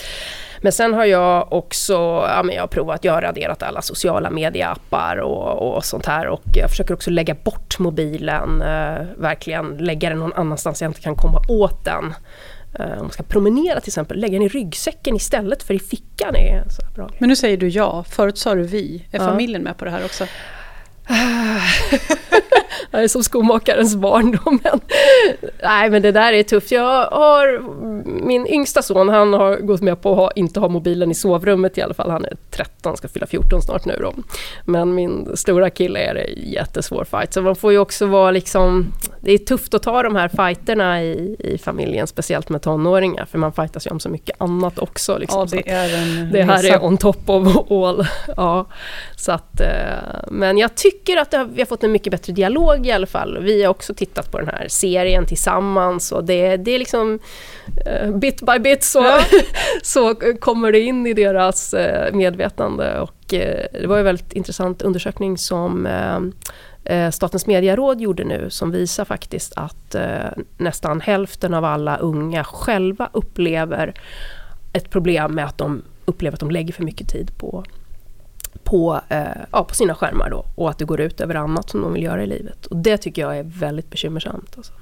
Men 0.63 0.73
sen 0.73 0.95
har 0.95 1.05
jag 1.05 1.53
också 1.53 1.95
ja, 2.29 2.43
men 2.43 2.55
jag 2.55 2.63
har 2.63 2.69
provat, 2.69 3.05
jag 3.05 3.13
har 3.13 3.23
raderat 3.23 3.63
alla 3.63 3.83
sociala 3.83 4.31
medieappar 4.31 5.17
och, 5.17 5.77
och 5.77 5.85
sånt 5.85 6.07
här 6.07 6.27
och 6.27 6.43
jag 6.55 6.71
försöker 6.71 6.95
också 6.95 7.11
lägga 7.11 7.35
bort 7.35 7.79
mobilen, 7.79 8.63
eh, 8.63 9.07
verkligen 9.17 9.77
lägga 9.77 10.09
den 10.09 10.19
någon 10.19 10.33
annanstans 10.33 10.83
jag 10.83 10.89
inte 10.89 11.01
kan 11.01 11.15
komma 11.15 11.43
åt 11.49 11.85
den. 11.85 12.15
Eh, 12.79 12.93
om 12.93 12.99
man 12.99 13.11
ska 13.11 13.23
promenera 13.23 13.81
till 13.81 13.89
exempel, 13.89 14.21
lägga 14.21 14.33
den 14.33 14.43
i 14.43 14.49
ryggsäcken 14.49 15.17
istället 15.17 15.63
för 15.63 15.75
i 15.75 15.79
fickan 15.79 16.37
är 16.37 16.65
så 16.69 16.83
bra. 16.95 17.11
Men 17.19 17.29
nu 17.29 17.37
säger 17.37 17.57
du 17.57 17.69
ja, 17.69 18.05
förut 18.05 18.39
sa 18.39 18.55
du 18.55 18.63
vi. 18.63 19.07
Är 19.11 19.19
ja. 19.19 19.27
familjen 19.27 19.63
med 19.63 19.77
på 19.77 19.85
det 19.85 19.91
här 19.91 20.05
också? 20.05 20.27
jag 22.91 23.05
är 23.05 23.09
som 23.09 23.25
skomakarens 23.25 23.97
barndom. 23.97 24.61
Men, 24.65 24.81
nej 25.63 25.91
men 25.91 26.03
det 26.03 26.13
där 26.13 26.33
är 26.33 26.43
tufft. 26.43 26.71
Jag 26.71 27.07
har, 27.07 27.63
min 28.25 28.47
yngsta 28.47 28.83
son 28.83 29.09
han 29.09 29.33
har 29.33 29.57
gått 29.57 29.81
med 29.81 30.03
på 30.03 30.11
att 30.11 30.17
ha, 30.17 30.31
inte 30.31 30.61
ha 30.61 30.69
mobilen 30.69 31.11
i 31.11 31.15
sovrummet 31.15 31.79
i 31.79 31.83
alla 31.83 31.95
fall. 31.95 32.11
Han 32.11 32.25
är 32.25 32.37
13, 32.51 32.97
ska 32.97 33.09
fylla 33.09 33.27
14 33.27 33.63
snart 33.63 33.85
nu 33.85 33.97
då. 34.01 34.15
Men 34.65 34.95
min 34.95 35.37
stora 35.37 35.71
kille 35.71 36.01
är 36.01 36.15
det 36.15 36.27
jättesvår 36.37 37.05
fight. 37.05 37.33
Så 37.33 37.43
man 37.43 37.57
får 37.57 37.73
ju 37.73 37.79
också 37.79 38.07
vara 38.07 38.31
liksom, 38.31 38.93
det 39.21 39.33
är 39.33 39.39
tufft 39.39 39.75
att 39.75 39.83
ta 39.83 40.03
de 40.03 40.17
här 40.17 40.29
fighterna 40.29 41.03
i, 41.03 41.37
i 41.39 41.59
familjen, 41.59 42.07
speciellt 42.07 42.49
med 42.49 42.63
tonåringar. 42.63 43.25
För 43.25 43.39
man 43.39 43.53
fightas 43.53 43.87
ju 43.87 43.91
om 43.91 44.01
så 44.01 44.09
mycket 44.09 44.41
annat 44.41 44.79
också. 44.79 45.19
Liksom. 45.19 45.49
Ja, 45.53 45.63
det, 45.65 45.71
är 45.71 46.03
en 46.03 46.31
det 46.33 46.43
här 46.43 46.65
är 46.65 46.85
on 46.85 46.97
top 46.97 47.29
of 47.29 47.71
all. 47.71 48.07
Ja, 48.37 48.67
så 49.17 49.33
att, 49.33 49.61
eh, 49.61 49.69
men 50.31 50.59
jag 50.59 50.75
tycker 50.75 51.17
att 51.17 51.33
har, 51.33 51.45
vi 51.45 51.61
har 51.61 51.67
fått 51.67 51.85
en 51.85 51.93
mycket 51.93 52.11
bättre 52.11 52.33
dialog 52.33 52.87
i 52.87 52.93
alla 52.93 53.07
fall. 53.07 53.39
Vi 53.43 53.63
har 53.63 53.71
också 53.71 53.95
tittat 53.95 54.33
på 54.33 54.39
den 54.39 54.49
här 54.49 54.67
serien 54.69 55.10
tillsammans 55.27 56.13
och 56.13 56.25
det, 56.25 56.57
det 56.57 56.71
är 56.71 56.79
liksom 56.79 57.19
uh, 57.87 58.17
bit 58.17 58.43
by 58.43 58.59
bit 58.59 58.83
så, 58.83 58.99
ja. 58.99 59.21
så 59.83 60.15
kommer 60.41 60.73
det 60.73 60.81
in 60.81 61.07
i 61.07 61.13
deras 61.13 61.75
uh, 61.75 62.17
medvetande 62.17 63.01
och 63.01 63.33
uh, 63.33 63.81
det 63.81 63.87
var 63.87 63.99
en 63.99 64.05
väldigt 64.05 64.33
intressant 64.33 64.83
undersökning 64.83 65.39
som 65.39 65.87
eh, 66.85 67.11
Statens 67.11 67.47
medieråd 67.47 68.01
gjorde 68.01 68.25
nu 68.25 68.51
som 68.51 68.71
visar 68.71 69.05
faktiskt 69.05 69.53
att 69.57 69.95
eh, 69.95 70.31
nästan 70.57 71.01
hälften 71.01 71.55
av 71.55 71.65
alla 71.65 71.97
unga 71.97 72.45
själva 72.45 73.11
upplever 73.13 73.95
ett 74.73 74.91
problem 74.91 75.35
med 75.35 75.45
att 75.45 75.59
de 75.59 75.83
upplever 76.05 76.35
att 76.35 76.41
de 76.41 76.51
lägger 76.51 76.73
för 76.73 76.85
mycket 76.85 77.09
tid 77.09 77.39
på 77.39 77.65
på, 78.65 79.01
eh, 79.09 79.25
ja, 79.53 79.65
på 79.65 79.75
sina 79.75 79.95
skärmar 79.95 80.31
då 80.31 80.45
och 80.55 80.71
att 80.71 80.79
det 80.79 80.85
går 80.85 81.01
ut 81.01 81.21
över 81.21 81.35
annat 81.35 81.71
som 81.71 81.83
de 81.83 81.93
vill 81.93 82.03
göra 82.03 82.23
i 82.23 82.27
livet. 82.27 82.67
Och 82.67 82.77
det 82.77 82.97
tycker 82.97 83.23
jag 83.23 83.39
är 83.39 83.43
väldigt 83.43 83.91
bekymmersamt. 83.91 84.55
Alltså. 84.57 84.73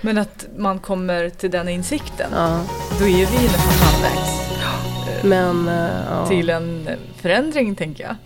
Men 0.00 0.18
att 0.18 0.46
man 0.56 0.78
kommer 0.78 1.28
till 1.30 1.50
den 1.50 1.68
insikten, 1.68 2.30
Ja. 2.34 2.60
då 2.98 3.04
är 3.04 3.08
vi 3.26 3.42
nästan 3.44 3.88
halvvägs 3.88 4.48
Men, 5.24 5.66
ja. 6.10 6.26
till 6.26 6.50
en 6.50 6.88
förändring 7.22 7.74
tänker 7.74 8.04
jag. 8.04 8.16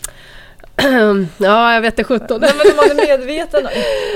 ja, 1.37 1.73
jag 1.73 1.81
vet 1.81 1.95
det 1.95 2.03
17. 2.03 2.41
Nej 2.41 2.51
men 2.57 2.75
man 2.75 2.85
är 2.99 3.07
medveten. 3.07 3.67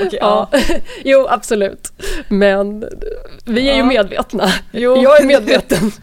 Okej, 0.06 0.18
Ja, 0.20 0.48
ja. 0.52 0.58
jo 1.04 1.26
absolut. 1.30 1.92
Men 2.28 2.84
vi 3.44 3.68
är 3.68 3.72
ju 3.74 3.78
Ja. 3.78 3.84
medvetna. 3.84 4.48
Jo. 4.72 5.02
Jag 5.02 5.20
är 5.20 5.24
medveten. 5.24 5.92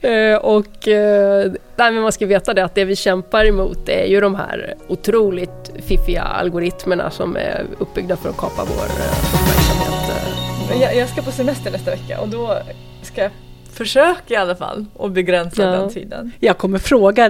Eh, 0.00 0.36
och 0.36 0.88
eh, 0.88 1.52
nej, 1.76 1.92
men 1.92 2.02
man 2.02 2.12
ska 2.12 2.26
veta 2.26 2.54
det 2.54 2.64
att 2.64 2.74
det 2.74 2.84
vi 2.84 2.96
kämpar 2.96 3.44
emot 3.44 3.88
är 3.88 4.04
ju 4.06 4.20
de 4.20 4.34
här 4.34 4.74
otroligt 4.88 5.70
fiffiga 5.86 6.22
algoritmerna 6.22 7.10
som 7.10 7.36
är 7.36 7.66
uppbyggda 7.78 8.16
för 8.16 8.28
att 8.28 8.36
kapa 8.36 8.64
vår 8.64 8.84
eh, 8.84 9.18
uppmärksamhet. 9.34 10.82
Jag, 10.82 10.96
jag 10.96 11.08
ska 11.08 11.22
på 11.22 11.30
semester 11.30 11.70
nästa 11.70 11.90
vecka 11.90 12.20
och 12.20 12.28
då 12.28 12.58
ska 13.02 13.22
jag 13.22 13.30
försöka 13.78 14.34
i 14.34 14.36
alla 14.36 14.56
fall 14.56 14.84
att 14.98 15.12
begränsa 15.12 15.62
Ja. 15.62 15.68
den 15.70 15.90
tiden. 15.90 16.32
Jag 16.40 16.58
kommer 16.58 16.78
fråga 16.78 17.24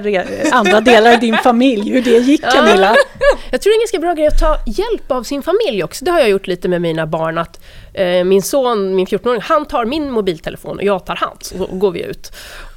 andra 0.52 0.80
delar 0.80 1.12
av 1.14 1.20
din 1.20 1.36
familj 1.36 1.90
hur 1.90 2.02
det 2.02 2.10
gick 2.18 2.40
Ja. 2.44 2.50
Camilla. 2.50 2.96
Jag 3.50 3.60
tror 3.60 3.70
det 3.70 3.74
är 3.74 3.78
en 3.78 3.80
ganska 3.80 3.98
bra 3.98 4.14
grej 4.14 4.26
att 4.26 4.38
ta 4.38 4.56
hjälp 4.66 5.10
av 5.12 5.22
sin 5.22 5.42
familj 5.42 5.84
också. 5.84 6.04
Det 6.04 6.10
har 6.10 6.20
jag 6.20 6.28
gjort 6.30 6.46
lite 6.46 6.68
med 6.68 6.82
mina 6.82 7.06
barn. 7.06 7.38
Att, 7.38 7.60
eh, 7.94 8.24
min 8.24 8.42
son, 8.42 8.94
min 8.96 9.06
14-åring, 9.06 9.40
han 9.40 9.64
tar 9.66 9.84
min 9.84 10.10
mobiltelefon 10.10 10.76
och 10.76 10.84
jag 10.84 11.06
tar 11.06 11.16
hans. 11.16 11.52
Och 11.52 11.68
så 11.68 11.76
går 11.76 11.90
vi 11.90 12.02
ut. 12.02 12.32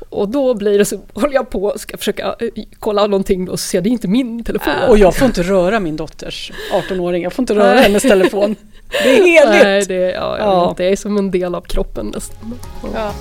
Och 0.09 0.29
då 0.29 0.53
blir 0.53 0.77
det 0.77 0.85
så, 0.85 0.99
håller 1.13 1.33
jag 1.33 1.49
på 1.49 1.63
och 1.63 1.79
ska 1.79 1.97
försöka 1.97 2.35
eh, 2.39 2.63
kolla 2.79 3.07
någonting 3.07 3.49
och 3.49 3.59
så 3.59 3.67
ser 3.67 3.77
jag 3.77 3.83
det 3.83 3.89
är 3.89 3.91
inte 3.91 4.07
min 4.07 4.43
telefon. 4.43 4.73
Och 4.89 4.97
jag 4.97 5.15
får 5.15 5.25
inte 5.25 5.43
röra 5.43 5.79
min 5.79 5.95
dotters 5.95 6.51
18-åring, 6.89 7.23
jag 7.23 7.33
får 7.33 7.43
inte 7.43 7.55
röra 7.55 7.79
hennes 7.79 8.03
telefon. 8.03 8.55
Det 9.03 9.09
är 9.19 9.23
heligt. 9.23 9.63
Nej, 9.63 9.85
det, 9.87 10.11
ja, 10.11 10.37
Ja. 10.39 10.67
vet 10.67 10.77
det 10.77 10.85
är 10.85 10.95
som 10.95 11.17
en 11.17 11.31
del 11.31 11.55
av 11.55 11.61
kroppen 11.61 12.11
nästan. 12.15 12.53
Ja. 12.95 13.11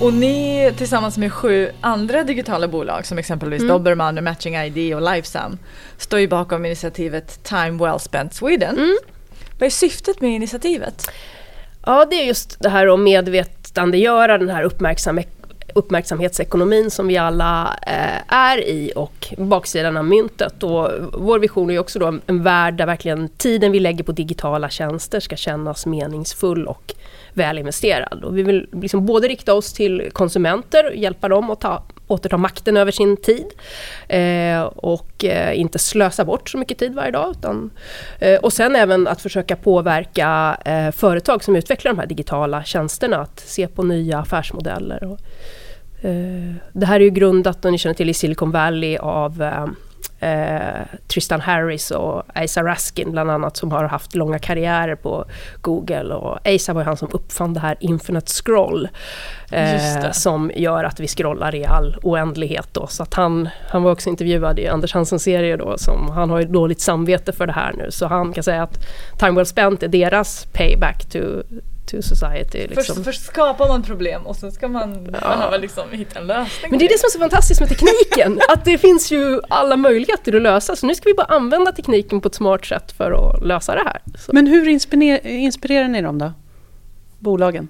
Och 0.00 0.12
ni 0.12 0.72
tillsammans 0.76 1.18
med 1.18 1.32
sju 1.32 1.70
andra 1.80 2.24
digitala 2.24 2.68
bolag 2.68 3.06
som 3.06 3.18
exempelvis 3.18 3.62
Mm. 3.62 3.72
Dobermann, 3.72 4.24
Matching 4.24 4.56
ID 4.56 4.94
och 4.94 5.02
Lifesum 5.14 5.58
står 5.98 6.20
ju 6.20 6.28
bakom 6.28 6.66
initiativet 6.66 7.44
Time 7.44 7.84
Well 7.84 8.00
Spent 8.00 8.34
Sweden. 8.34 8.76
Mm. 8.76 8.96
Vad 9.58 9.66
är 9.66 9.70
syftet 9.70 10.20
med 10.20 10.30
initiativet? 10.30 11.10
Ja, 11.86 12.06
det 12.10 12.16
är 12.16 12.24
just 12.24 12.60
det 12.60 12.68
här 12.68 12.86
att 12.86 13.00
medvetandegöra 13.00 14.38
den 14.38 14.48
här 14.48 14.62
uppmärksam 14.62 15.18
uppmärksamhetsekonomin 15.76 16.90
som 16.90 17.06
vi 17.06 17.16
alla 17.16 17.78
eh, 17.86 18.34
är 18.34 18.58
i 18.58 18.92
och 18.96 19.34
baksidan 19.38 19.96
av 19.96 20.04
myntet. 20.04 20.62
Och 20.62 20.90
vår 21.12 21.38
vision 21.38 21.70
är 21.70 21.78
också 21.78 21.98
då 21.98 22.18
en 22.26 22.42
värld 22.42 22.74
där 22.74 22.86
verkligen 22.86 23.28
tiden 23.28 23.72
vi 23.72 23.80
lägger 23.80 24.04
på 24.04 24.12
digitala 24.12 24.68
tjänster 24.68 25.20
ska 25.20 25.36
kännas 25.36 25.86
meningsfull 25.86 26.66
och 26.66 26.94
välinvesterad. 27.36 28.24
Och 28.24 28.38
vi 28.38 28.42
vill 28.42 28.68
liksom 28.72 29.06
både 29.06 29.28
rikta 29.28 29.54
oss 29.54 29.72
till 29.72 30.10
konsumenter, 30.12 30.92
hjälpa 30.94 31.28
dem 31.28 31.50
att 31.50 31.60
ta, 31.60 31.82
återta 32.06 32.36
makten 32.36 32.76
över 32.76 32.92
sin 32.92 33.16
tid 33.16 33.46
eh, 34.08 34.62
och 34.62 35.24
eh, 35.24 35.60
inte 35.60 35.78
slösa 35.78 36.24
bort 36.24 36.50
så 36.50 36.58
mycket 36.58 36.78
tid 36.78 36.94
varje 36.94 37.10
dag. 37.10 37.30
Utan, 37.30 37.70
eh, 38.18 38.40
och 38.40 38.52
sen 38.52 38.76
även 38.76 39.06
att 39.06 39.20
försöka 39.20 39.56
påverka 39.56 40.58
eh, 40.64 40.90
företag 40.90 41.44
som 41.44 41.56
utvecklar 41.56 41.92
de 41.92 41.98
här 41.98 42.06
digitala 42.06 42.64
tjänsterna 42.64 43.16
att 43.16 43.40
se 43.40 43.68
på 43.68 43.82
nya 43.82 44.18
affärsmodeller. 44.18 45.04
Och, 45.04 45.18
det 46.72 46.86
här 46.86 47.00
är 47.00 47.04
ju 47.04 47.10
grundat, 47.10 47.64
om 47.64 47.72
ni 47.72 47.78
känner 47.78 47.94
till, 47.94 48.10
i 48.10 48.14
Silicon 48.14 48.50
Valley 48.50 48.96
av 48.96 49.42
eh, 49.42 49.66
eh, 50.20 50.86
Tristan 51.06 51.40
Harris 51.40 51.90
och 51.90 52.22
Asa 52.34 52.62
Raskin 52.62 53.12
bland 53.12 53.30
annat 53.30 53.56
som 53.56 53.72
har 53.72 53.84
haft 53.84 54.14
långa 54.14 54.38
karriärer 54.38 54.94
på 54.94 55.24
Google. 55.60 56.14
Och 56.14 56.48
Asa 56.48 56.72
var 56.72 56.84
han 56.84 56.96
som 56.96 57.08
uppfann 57.12 57.54
det 57.54 57.60
här 57.60 57.76
Infinite 57.80 58.32
Scroll 58.32 58.88
eh, 59.50 60.10
som 60.12 60.50
gör 60.54 60.84
att 60.84 61.00
vi 61.00 61.08
scrollar 61.08 61.54
i 61.54 61.64
all 61.64 61.96
oändlighet 62.02 62.68
då. 62.72 62.86
Så 62.86 63.02
att 63.02 63.14
han, 63.14 63.48
han 63.68 63.82
var 63.82 63.92
också 63.92 64.10
intervjuad 64.10 64.58
i 64.58 64.68
Anders 64.68 64.94
Hansens 64.94 65.22
serie 65.22 65.56
då 65.56 65.78
som 65.78 66.10
han 66.10 66.30
har 66.30 66.40
ju 66.40 66.46
dåligt 66.46 66.80
samvete 66.80 67.32
för 67.32 67.46
det 67.46 67.52
här 67.52 67.72
nu. 67.72 67.90
Så 67.90 68.06
han 68.06 68.32
kan 68.32 68.44
säga 68.44 68.62
att 68.62 68.78
Time 69.18 69.32
Well 69.32 69.46
Spent 69.46 69.82
är 69.82 69.88
deras 69.88 70.46
payback 70.52 71.04
to, 71.04 71.18
to 71.86 72.02
society. 72.02 72.66
Liksom. 72.66 72.96
Först, 72.96 73.04
först 73.04 73.26
skapar 73.26 73.68
man 73.68 73.82
problem 73.82 74.26
och 74.26 74.36
sen 74.36 74.52
ska 74.52 74.68
man 74.68 75.04
behöva 75.04 75.56
liksom 75.56 75.84
hitta 75.90 76.18
en 76.18 76.26
lösning. 76.26 76.70
Men 76.70 76.78
det 76.78 76.84
är 76.84 76.88
det 76.88 76.98
som 76.98 77.06
är 77.06 77.10
så 77.10 77.18
fantastiskt 77.18 77.60
med 77.60 77.68
tekniken, 77.68 78.40
att 78.52 78.64
det 78.64 78.78
finns 78.78 79.12
ju 79.12 79.40
alla 79.48 79.76
möjligheter 79.76 80.36
att 80.36 80.42
lösa. 80.42 80.76
Så 80.76 80.86
nu 80.86 80.94
ska 80.94 81.08
vi 81.08 81.14
bara 81.14 81.26
använda 81.26 81.72
tekniken 81.72 82.20
på 82.20 82.28
ett 82.28 82.34
smart 82.34 82.64
sätt 82.64 82.92
för 82.92 83.10
att 83.12 83.46
lösa 83.46 83.74
det 83.74 83.82
här. 83.84 84.00
Så. 84.18 84.32
Men 84.32 84.46
hur 84.46 84.68
inspirerar, 84.68 85.26
inspirerar 85.26 85.88
ni 85.88 86.02
dem 86.02 86.18
då? 86.18 86.32
Bolagen? 87.18 87.68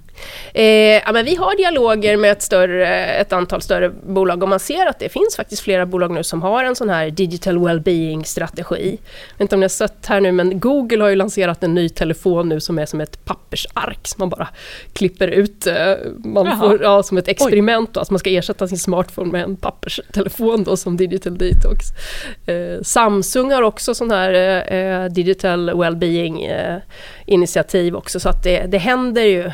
Eh, 0.55 0.65
ja, 1.07 1.13
men 1.13 1.25
vi 1.25 1.35
har 1.35 1.57
dialoger 1.57 2.17
med 2.17 2.33
ett, 2.33 2.43
större, 2.43 3.07
ett 3.07 3.33
antal 3.33 3.63
större 3.63 3.91
bolag 3.91 4.43
och 4.43 4.49
man 4.49 4.61
ser 4.61 4.87
att 4.87 4.99
det 4.99 5.09
finns 5.09 5.37
faktiskt 5.37 5.63
flera 5.63 5.87
bolag 5.87 6.11
nu 6.11 6.23
som 6.25 6.43
har 6.43 6.65
en 6.65 6.77
sån 6.77 6.89
här 6.91 7.11
digital 7.11 7.59
well-being-strategi. 7.59 8.99
Jag 9.29 9.35
vet 9.39 9.41
inte 9.41 9.55
om 9.55 9.61
ni 9.61 9.65
har 9.65 9.69
sett 9.69 10.07
här 10.07 10.21
nu, 10.21 10.33
men 10.33 10.61
Google 10.61 11.03
har 11.03 11.09
ju 11.09 11.17
lanserat 11.17 11.63
en 11.65 11.75
ny 11.75 11.89
telefon 11.89 12.49
nu 12.49 12.61
som 12.61 12.79
är 12.79 12.87
som 12.87 13.01
ett 13.01 13.25
pappersark 13.25 13.99
som 14.09 14.17
man 14.19 14.29
bara 14.29 14.49
klipper 14.93 15.29
ut. 15.29 15.67
eh, 15.67 15.75
Man 16.25 16.47
Jaha. 16.47 16.57
får, 16.61 16.83
ja, 16.83 17.03
som 17.03 17.19
ett 17.19 17.29
experiment 17.29 17.95
då, 17.95 18.01
att 18.01 18.11
man 18.11 18.19
ska 18.19 18.31
ersätta 18.31 18.69
sin 18.69 18.79
smartphone 18.79 19.33
med 19.33 19.43
en 19.43 19.57
papperstelefon 19.57 20.65
då 20.65 20.77
som 20.77 20.97
digital 20.97 21.39
detox. 21.39 21.85
Eh, 22.47 22.83
Samsung 22.83 23.53
har 23.53 23.63
också 23.63 23.95
sån 23.95 24.11
här 24.11 24.33
eh, 24.35 24.79
eh, 24.79 25.05
digital 25.05 25.71
well-being 25.71 26.47
eh, 26.47 26.77
initiativ 27.27 27.97
också 27.97 28.21
så 28.21 28.29
att 28.29 28.43
det, 28.43 28.67
det 28.67 28.79
händer 28.79 29.23
ju 29.23 29.36
ju 29.37 29.51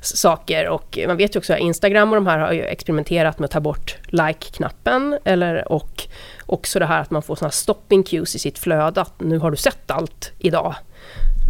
saker 0.00 0.68
och 0.68 0.98
man 1.06 1.16
vet 1.16 1.34
ju 1.34 1.38
också 1.38 1.52
att 1.52 1.58
Instagram 1.58 2.10
och 2.10 2.14
de 2.14 2.26
här 2.26 2.38
har 2.38 2.52
ju 2.52 2.62
experimenterat 2.62 3.38
med 3.38 3.44
att 3.44 3.50
ta 3.50 3.60
bort 3.60 3.96
like-knappen 4.08 5.18
eller 5.24 5.72
och 5.72 6.08
också 6.46 6.78
det 6.78 6.86
här 6.86 7.00
att 7.00 7.10
man 7.10 7.22
får 7.22 7.36
såna 7.36 7.46
här 7.46 7.52
stopping 7.52 8.02
cues 8.02 8.34
i 8.34 8.38
sitt 8.38 8.58
flöde 8.58 9.00
att 9.00 9.20
nu 9.20 9.38
har 9.38 9.50
du 9.50 9.56
sett 9.56 9.90
allt 9.90 10.32
idag. 10.38 10.74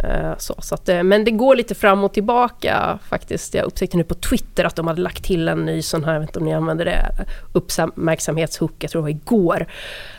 Eh, 0.03 0.37
så, 0.37 0.55
så 0.59 0.75
att, 0.75 0.89
eh, 0.89 1.03
men 1.03 1.23
det 1.23 1.31
går 1.31 1.55
lite 1.55 1.75
fram 1.75 2.03
och 2.03 2.13
tillbaka 2.13 2.99
faktiskt. 3.09 3.53
Jag 3.53 3.65
upptäckte 3.65 3.97
nu 3.97 4.03
på 4.03 4.13
Twitter 4.13 4.63
att 4.65 4.75
de 4.75 4.87
hade 4.87 5.01
lagt 5.01 5.23
till 5.23 5.47
en 5.47 5.65
ny 5.65 5.81
sån 5.81 6.03
här, 6.03 6.13
jag 6.13 6.19
vet 6.19 6.29
inte 6.29 6.39
om 6.39 6.45
ni 6.45 6.53
använder 6.53 6.85
det, 6.85 7.25
uppmärksamhetshook, 7.53 8.73
jag 8.79 8.91
tror 8.91 9.01
det 9.01 9.03
var 9.03 9.09
igår. 9.09 9.67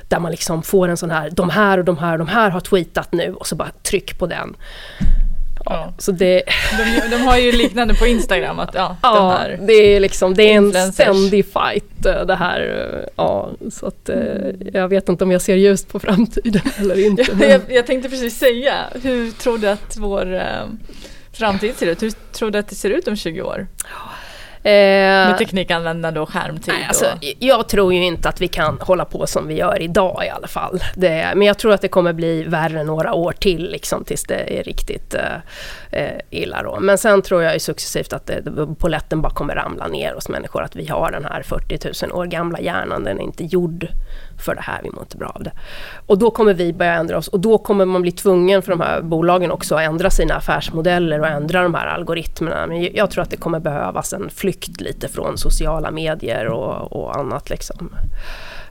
Där 0.08 0.18
man 0.18 0.30
liksom 0.30 0.62
får 0.62 0.88
en 0.88 0.96
sån 0.96 1.10
här, 1.10 1.30
de 1.30 1.50
här 1.50 1.78
och 1.78 1.84
de 1.84 1.98
här 1.98 2.12
och 2.12 2.18
de 2.18 2.28
här 2.28 2.50
har 2.50 2.60
tweetat 2.60 3.12
nu 3.12 3.34
och 3.34 3.46
så 3.46 3.56
bara 3.56 3.70
tryck 3.82 4.18
på 4.18 4.26
den. 4.26 4.56
Ja. 5.70 5.92
Så 5.98 6.12
det, 6.12 6.42
De, 6.78 7.08
de 7.16 7.16
har 7.22 7.36
ju 7.38 7.52
liknande 7.52 7.94
på 7.94 8.06
Instagram 8.06 8.58
att 8.58 8.74
ja, 8.74 8.96
ja, 9.02 9.30
här. 9.38 9.58
det 9.62 9.72
är 9.96 10.00
liksom, 10.00 10.34
det 10.34 10.42
är 10.52 10.56
en 10.56 10.92
ständig 10.92 11.44
fight 11.44 12.06
eh, 12.06 12.26
det 12.26 12.34
här. 12.34 12.60
eh, 13.02 13.08
Ja, 13.16 13.50
så 13.70 13.86
att 13.86 14.08
eh, 14.08 14.16
jag 14.72 14.88
vet 14.88 15.08
inte 15.08 15.24
om 15.24 15.30
jag 15.30 15.42
ser 15.42 15.56
ljust 15.56 15.88
på 15.88 15.98
framtiden 15.98 16.60
eller 16.78 17.06
inte. 17.06 17.22
Jag, 17.22 17.36
men- 17.38 17.50
jag, 17.50 17.60
jag 17.68 17.86
tänkte 17.86 18.08
precis 18.08 18.38
säga, 18.38 18.74
hur 19.02 19.30
tror 19.30 19.58
du 19.58 19.68
att 19.68 19.96
vår 19.98 20.34
eh, 20.34 20.42
framtid 21.32 21.76
ser 21.76 21.86
ut? 21.86 22.02
Hur 22.02 22.12
tror 22.32 22.50
du 22.50 22.58
att 22.58 22.68
det 22.68 22.74
ser 22.74 22.90
ut 22.90 23.08
om 23.08 23.16
20 23.16 23.42
år? 23.42 23.66
Eh, 24.62 24.70
Med 25.28 25.38
teknikanvändande 25.38 26.20
och 26.20 26.28
skärmtid. 26.28 26.74
Nej, 26.74 26.84
alltså, 26.88 27.06
jag 27.38 27.68
tror 27.68 27.94
ju 27.94 28.04
inte 28.04 28.28
att 28.28 28.40
vi 28.40 28.48
kan 28.48 28.78
hålla 28.80 29.04
på 29.04 29.26
som 29.26 29.46
vi 29.46 29.54
gör 29.54 29.82
idag 29.82 30.22
i 30.26 30.28
alla 30.28 30.46
fall. 30.46 30.82
Det, 30.94 31.32
men 31.34 31.46
jag 31.46 31.58
tror 31.58 31.72
att 31.72 31.80
det 31.80 31.88
kommer 31.88 32.12
bli 32.12 32.42
värre 32.42 32.84
några 32.84 33.14
år 33.14 33.32
till 33.32 33.70
liksom, 33.70 34.04
tills 34.04 34.24
det 34.24 34.58
är 34.58 34.62
riktigt 34.62 35.14
eh, 35.14 36.02
eh, 36.02 36.20
illa. 36.30 36.62
Då. 36.62 36.80
Men 36.80 36.98
sen 36.98 37.22
tror 37.22 37.42
jag 37.42 37.54
ju 37.54 37.60
successivt 37.60 38.12
att 38.12 38.26
det, 38.26 38.42
poletten 38.78 39.22
bara 39.22 39.32
kommer 39.32 39.54
ramla 39.54 39.86
ner 39.86 40.14
hos 40.14 40.28
människor. 40.28 40.62
Att 40.62 40.76
vi 40.76 40.86
har 40.86 41.10
den 41.10 41.24
här 41.24 41.42
40 41.42 42.06
000 42.06 42.12
år 42.20 42.26
gamla 42.26 42.60
hjärnan, 42.60 43.04
den 43.04 43.18
är 43.20 43.24
inte 43.24 43.44
gjord 43.44 43.86
för 44.38 44.54
det 44.54 44.60
här, 44.60 44.80
vi 44.82 44.90
mår 44.90 45.02
inte 45.02 45.16
bra 45.16 45.28
av 45.28 45.42
det. 45.42 45.52
Och 46.06 46.18
då 46.18 46.30
kommer 46.30 46.54
vi 46.54 46.72
börja 46.72 46.94
ändra 46.94 47.18
oss 47.18 47.28
och 47.28 47.40
då 47.40 47.58
kommer 47.58 47.84
man 47.84 48.02
bli 48.02 48.12
tvungen 48.12 48.62
för 48.62 48.70
de 48.70 48.80
här 48.80 49.02
bolagen 49.02 49.50
också 49.50 49.74
att 49.74 49.82
ändra 49.82 50.10
sina 50.10 50.34
affärsmodeller 50.34 51.20
och 51.20 51.26
ändra 51.26 51.62
de 51.62 51.74
här 51.74 51.86
algoritmerna. 51.86 52.66
Men 52.66 52.82
jag 52.94 53.10
tror 53.10 53.22
att 53.22 53.30
det 53.30 53.36
kommer 53.36 53.60
behövas 53.60 54.12
en 54.12 54.30
flykt 54.30 54.80
lite 54.80 55.08
från 55.08 55.38
sociala 55.38 55.90
medier 55.90 56.46
och, 56.46 56.92
och 56.92 57.16
annat 57.16 57.50
liksom. 57.50 57.90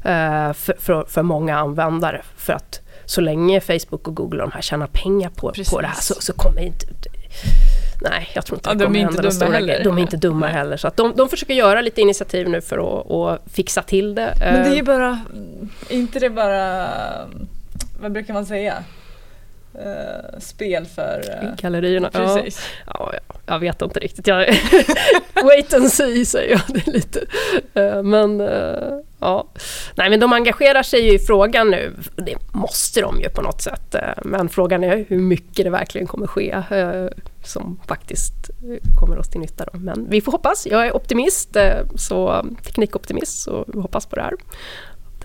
Eh, 0.04 0.54
för, 0.54 0.76
för, 0.80 1.06
för 1.08 1.22
många 1.22 1.58
användare. 1.58 2.22
För 2.36 2.54
att 2.54 2.82
så 3.06 3.22
länge 3.22 3.62
Facebook 3.62 4.08
och 4.08 4.16
Google 4.16 4.44
och 4.44 4.50
de 4.50 4.54
här 4.54 4.62
tjänar 4.62 4.88
pengar 4.88 5.30
på, 5.30 5.54
på 5.72 5.82
det 5.82 5.88
här 5.88 6.02
så, 6.02 6.14
så 6.20 6.34
kommer 6.34 6.62
inte 6.62 6.86
Nej, 8.02 8.30
jag 8.36 8.46
tror 8.46 8.58
inte 8.60 8.70
Ja, 8.70 8.74
det 8.74 8.84
de 8.86 8.96
är 8.96 9.06
kommer 9.06 9.18
inte 9.26 9.30
dumma 9.40 9.52
heller. 9.56 9.84
De 9.84 9.98
är 9.98 10.02
inte 10.02 10.18
dumma 10.18 10.48
heller. 10.48 10.78
Så 10.78 10.92
de, 10.96 11.14
de 11.16 11.30
försöker 11.30 11.54
göra 11.54 11.82
lite 11.82 12.02
initiativ 12.02 12.50
nu 12.50 12.62
för 12.62 12.78
att, 13.00 13.12
att 13.12 13.54
fixa 13.54 13.82
till 13.82 14.16
det. 14.16 14.34
Men 14.40 14.64
det 14.64 14.70
är 14.70 14.74
ju 14.74 14.80
Eh, 14.80 14.86
bara, 14.86 15.20
är 15.90 15.96
inte 15.96 16.20
det 16.20 16.30
bara, 16.30 16.88
vad 18.02 18.12
brukar 18.12 18.34
man 18.34 18.46
säga? 18.46 18.84
Eh, 19.74 20.40
spel 20.40 20.86
för... 20.86 21.22
eh, 21.44 21.50
Gallerierna. 21.62 22.10
Precis. 22.10 22.68
Ja, 22.88 23.14
ja, 23.28 23.36
jag 23.46 23.60
vet 23.60 23.82
inte 23.82 24.00
riktigt. 24.00 24.28
Jag, 24.28 24.38
wait 25.44 25.74
and 25.74 25.92
see 25.92 26.26
säger 26.26 26.52
jag. 26.52 26.62
Det 26.68 26.88
lite. 26.88 27.20
Eh, 27.74 28.04
Men 28.04 28.42
eh, 28.42 29.00
ja. 29.20 29.48
Nej 29.96 30.10
men 30.10 30.20
de 30.20 30.34
engagerar 30.34 30.84
sig 30.84 31.06
ju 31.06 31.14
i 31.14 31.20
frågan 31.20 31.72
nu. 31.72 31.94
Det 32.16 32.36
måste 32.54 33.02
de 33.02 33.20
ju 33.22 33.30
på 33.30 33.42
något 33.42 33.62
sätt. 33.62 33.96
Men 34.26 34.50
frågan 34.50 34.84
är 34.84 35.06
hur 35.08 35.20
mycket 35.20 35.64
det 35.66 35.70
verkligen 35.70 36.08
kommer 36.08 36.28
ske. 36.28 36.64
Som 37.48 37.80
faktiskt 37.88 38.34
eh, 38.50 39.00
kommer 39.00 39.18
oss 39.20 39.30
till 39.30 39.40
nytta. 39.42 39.66
Då. 39.74 39.80
Men 39.80 40.10
vi 40.10 40.22
får 40.22 40.32
hoppas. 40.32 40.68
Jag 40.72 40.88
är 40.88 40.96
optimist. 40.96 41.56
eh, 41.56 41.78
Så 41.96 42.46
teknikoptimist. 42.64 43.40
Så 43.44 43.66
vi 43.68 43.80
hoppas 43.82 44.06
på 44.06 44.16
det 44.16 44.22
här. 44.22 44.34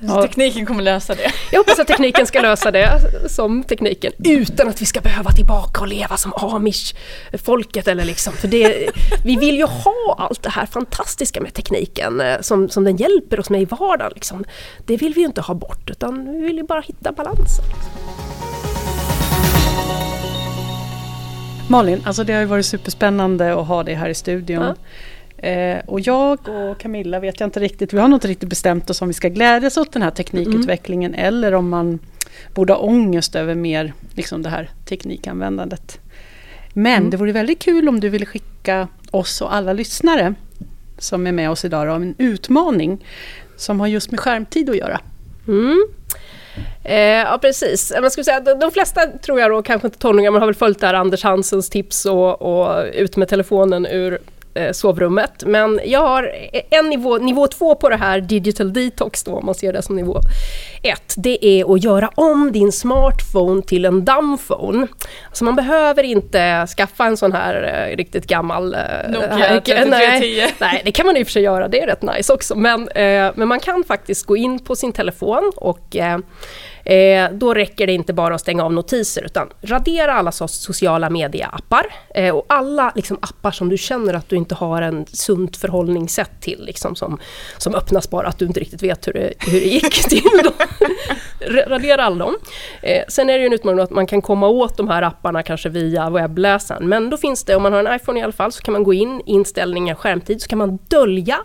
Så 0.09 0.23
tekniken 0.23 0.67
kommer 0.67 0.83
lösa 0.83 1.15
det. 1.15 1.33
Jag 1.53 1.59
hoppas 1.61 1.79
att 1.79 1.87
tekniken 1.87 2.27
ska 2.27 2.41
lösa 2.41 2.71
det 2.71 3.01
som 3.29 3.63
tekniken 3.65 4.13
utan 4.25 4.69
att 4.69 4.83
vi 4.83 4.87
ska 4.87 5.01
behöva 5.01 5.31
tillbaka 5.31 5.81
och 5.81 5.89
leva 5.89 6.17
som 6.17 6.33
amish-folket 6.33 7.89
eller 7.89 8.05
liksom. 8.05 8.33
För 8.33 8.49
det, 8.49 8.91
vi 9.25 9.37
vill 9.37 9.57
ju 9.57 9.65
ha 9.67 10.17
allt 10.19 10.43
det 10.43 10.51
här 10.51 10.67
fantastiska 10.67 11.41
med 11.41 11.55
tekniken 11.55 12.21
eh, 12.21 12.41
som, 12.41 12.69
som 12.69 12.85
den 12.85 12.97
hjälper 12.97 13.41
oss 13.41 13.51
med 13.51 13.63
i 13.63 13.65
vardagen. 13.65 14.13
Liksom. 14.15 14.45
Det 14.87 14.97
vill 14.97 15.15
vi 15.15 15.21
ju 15.21 15.27
inte 15.27 15.41
ha 15.41 15.55
bort 15.55 15.91
utan 15.91 16.33
vi 16.33 16.41
vill 16.47 16.57
ju 16.57 16.63
bara 16.63 16.81
hitta 16.81 17.13
balansen. 17.13 17.65
Malin, 21.69 22.01
alltså 22.05 22.25
det 22.25 22.33
har 22.33 22.41
ju 22.41 22.47
varit 22.47 22.67
superspännande 22.67 23.61
att 23.61 23.67
ha 23.67 23.83
dig 23.83 23.95
här 23.95 24.09
i 24.09 24.15
studion. 24.15 24.75
Eh, 25.39 25.79
och 25.87 26.01
jag 26.01 26.49
och 26.49 26.79
Camilla 26.81 27.21
vet 27.21 27.41
jag 27.41 27.47
inte 27.47 27.61
riktigt, 27.61 27.93
vi 27.93 27.99
har 27.99 28.09
nog 28.09 28.17
inte 28.17 28.29
riktigt 28.29 28.49
bestämt 28.49 28.91
oss 28.91 29.03
om 29.03 29.09
vi 29.09 29.15
ska 29.15 29.29
glädjas 29.29 29.77
åt 29.77 29.93
den 29.93 30.03
här 30.03 30.11
teknikutvecklingen 30.11 31.15
eller 31.15 31.55
om 31.55 31.69
man 31.69 31.99
borde 32.55 32.73
ha 32.73 32.81
ångest 32.81 33.35
över 33.35 33.55
mer 33.55 33.93
liksom 34.15 34.43
det 34.43 34.49
här 34.49 34.71
teknikanvändandet. 34.89 36.01
Men 36.73 36.99
Mm. 36.99 37.11
det 37.11 37.17
vore 37.17 37.33
väldigt 37.33 37.59
kul 37.59 37.89
om 37.89 38.01
du 38.01 38.09
ville 38.09 38.27
skicka 38.27 38.89
oss 39.11 39.41
och 39.41 39.55
alla 39.55 39.73
lyssnare 39.73 40.35
som 40.99 41.27
är 41.27 41.33
med 41.33 41.51
oss 41.51 41.65
idag 41.65 41.87
då, 41.87 41.93
en 41.93 42.15
utmaning 42.19 43.05
som 43.57 43.81
har 43.81 43.87
just 43.87 44.11
med 44.11 44.21
skärmtid 44.21 44.71
att 44.71 44.77
göra. 44.77 45.01
Mm. 45.49 45.87
Eh, 46.85 46.97
ja 46.97 47.39
precis. 47.41 47.93
Man 48.01 48.11
skulle 48.11 48.25
säga, 48.25 48.41
de, 48.41 48.55
de 48.59 48.71
flesta 48.71 49.07
tror 49.07 49.41
jag 49.41 49.51
då, 49.51 49.63
kanske 49.63 49.89
inte 49.89 49.99
tonåringar, 49.99 50.31
men 50.31 50.41
har 50.41 50.47
väl 50.47 50.55
följt 50.55 50.81
där 50.81 50.95
Anders 50.95 51.25
Hansens 51.25 51.71
tips 51.71 52.07
och, 52.07 52.43
och 52.43 52.85
ut 52.93 53.17
med 53.17 53.29
telefonen 53.29 53.87
ur 53.87 54.19
sovrummet. 54.73 55.45
Men 55.47 55.81
jag 55.85 56.01
har 56.01 56.33
en 56.71 56.91
nivå, 56.91 57.19
nivå 57.19 57.47
två 57.47 57.75
på 57.75 57.89
det 57.89 57.97
här 57.97 58.21
digital 58.21 58.73
detox 58.73 59.23
då, 59.25 59.33
om 59.35 59.47
man 59.47 59.55
ser 59.55 59.73
det 59.73 59.83
som 59.83 59.97
nivå 59.97 60.21
ett. 60.83 61.15
Det 61.17 61.47
är 61.47 61.75
att 61.75 61.85
göra 61.85 62.11
om 62.15 62.53
din 62.53 62.73
smartphone 62.73 63.63
till 63.63 63.85
en 63.85 64.05
dumbphone. 64.05 64.87
Så 65.33 65.45
man 65.45 65.57
behöver 65.57 66.03
inte 66.03 66.67
skaffa 66.77 67.05
en 67.05 67.17
sån 67.17 67.33
här 67.33 67.87
eh, 67.93 67.97
riktigt 67.97 68.27
gammal... 68.27 68.75
eh, 68.75 68.81
Nokia 69.09 69.29
här- 69.35 69.61
3310. 69.65 70.55
Nej, 70.59 70.83
det 70.85 70.93
kan 70.93 71.07
man 71.07 71.17
i 71.17 71.23
och 71.23 71.27
för 71.27 71.33
sig 71.33 71.43
göra, 71.43 71.69
det 71.69 71.81
är 71.83 71.87
rätt 71.87 72.03
nice 72.03 72.33
också. 72.33 72.55
Men, 72.55 72.89
eh, 72.89 73.31
men 73.35 73.49
man 73.49 73.61
kan 73.61 73.85
faktiskt 73.85 74.27
gå 74.27 74.37
in 74.37 74.59
på 74.59 74.77
sin 74.77 74.93
telefon 74.93 75.53
och 75.57 75.97
eh, 75.97 76.19
eh, 76.85 77.31
då 77.33 77.55
räcker 77.55 77.87
det 77.87 77.93
inte 77.93 78.13
bara 78.13 78.35
att 78.35 78.41
stänga 78.41 78.65
av 78.65 78.73
notiser 78.73 79.23
utan 79.23 79.49
radera 79.63 80.13
alla 80.13 80.33
so 80.33 80.49
sociala 80.49 81.11
medieappar 81.11 81.87
eh, 82.15 82.35
och 82.35 82.45
alla 82.49 82.93
liksom, 82.95 83.19
appar 83.21 83.51
som 83.51 83.69
du 83.69 83.79
känner 83.79 84.15
att 84.15 84.29
du 84.29 84.37
inte 84.37 84.55
har 84.55 84.83
en 84.83 85.07
sunt 85.07 85.57
förhållningssätt 85.57 86.41
till, 86.41 86.65
liksom, 86.65 86.97
som, 86.97 87.19
som 87.59 87.75
öppnas 87.75 88.11
bara 88.11 88.29
att 88.29 88.39
du 88.39 88.47
inte 88.47 88.61
riktigt 88.61 88.83
vet 88.83 89.09
hur 89.09 89.13
det, 89.13 89.33
hur 89.39 89.61
det 89.61 89.67
gick 89.67 90.03
till. 90.09 90.41
Då. 90.45 90.53
Radera 91.67 92.05
alla 92.05 92.25
dem. 92.25 92.37
Eh, 92.83 93.03
sen 93.09 93.31
är 93.31 93.35
det 93.35 93.41
ju 93.41 93.47
en 93.47 93.53
utmaning 93.53 93.81
att 93.81 93.91
man 93.91 94.07
kan 94.07 94.23
komma 94.23 94.49
åt 94.49 94.77
de 94.77 94.89
här 94.89 95.03
apparna 95.03 95.43
kanske 95.43 95.69
via 95.69 96.11
webbläsaren. 96.11 96.89
Men 96.89 97.11
då 97.11 97.17
finns 97.17 97.45
det, 97.45 97.57
om 97.57 97.63
man 97.63 97.73
har 97.73 97.85
en 97.85 97.97
iPhone 97.97 98.21
i 98.21 98.23
alla 98.23 98.33
fall, 98.33 98.53
så 98.53 98.63
kan 98.63 98.73
man 98.73 98.83
gå 98.83 98.95
in 98.95 99.21
i 99.21 99.31
inställningar 99.33 99.95
skärmtid, 99.95 100.43
så 100.43 100.49
kan 100.49 100.59
man 100.59 100.79
dölja 100.89 101.37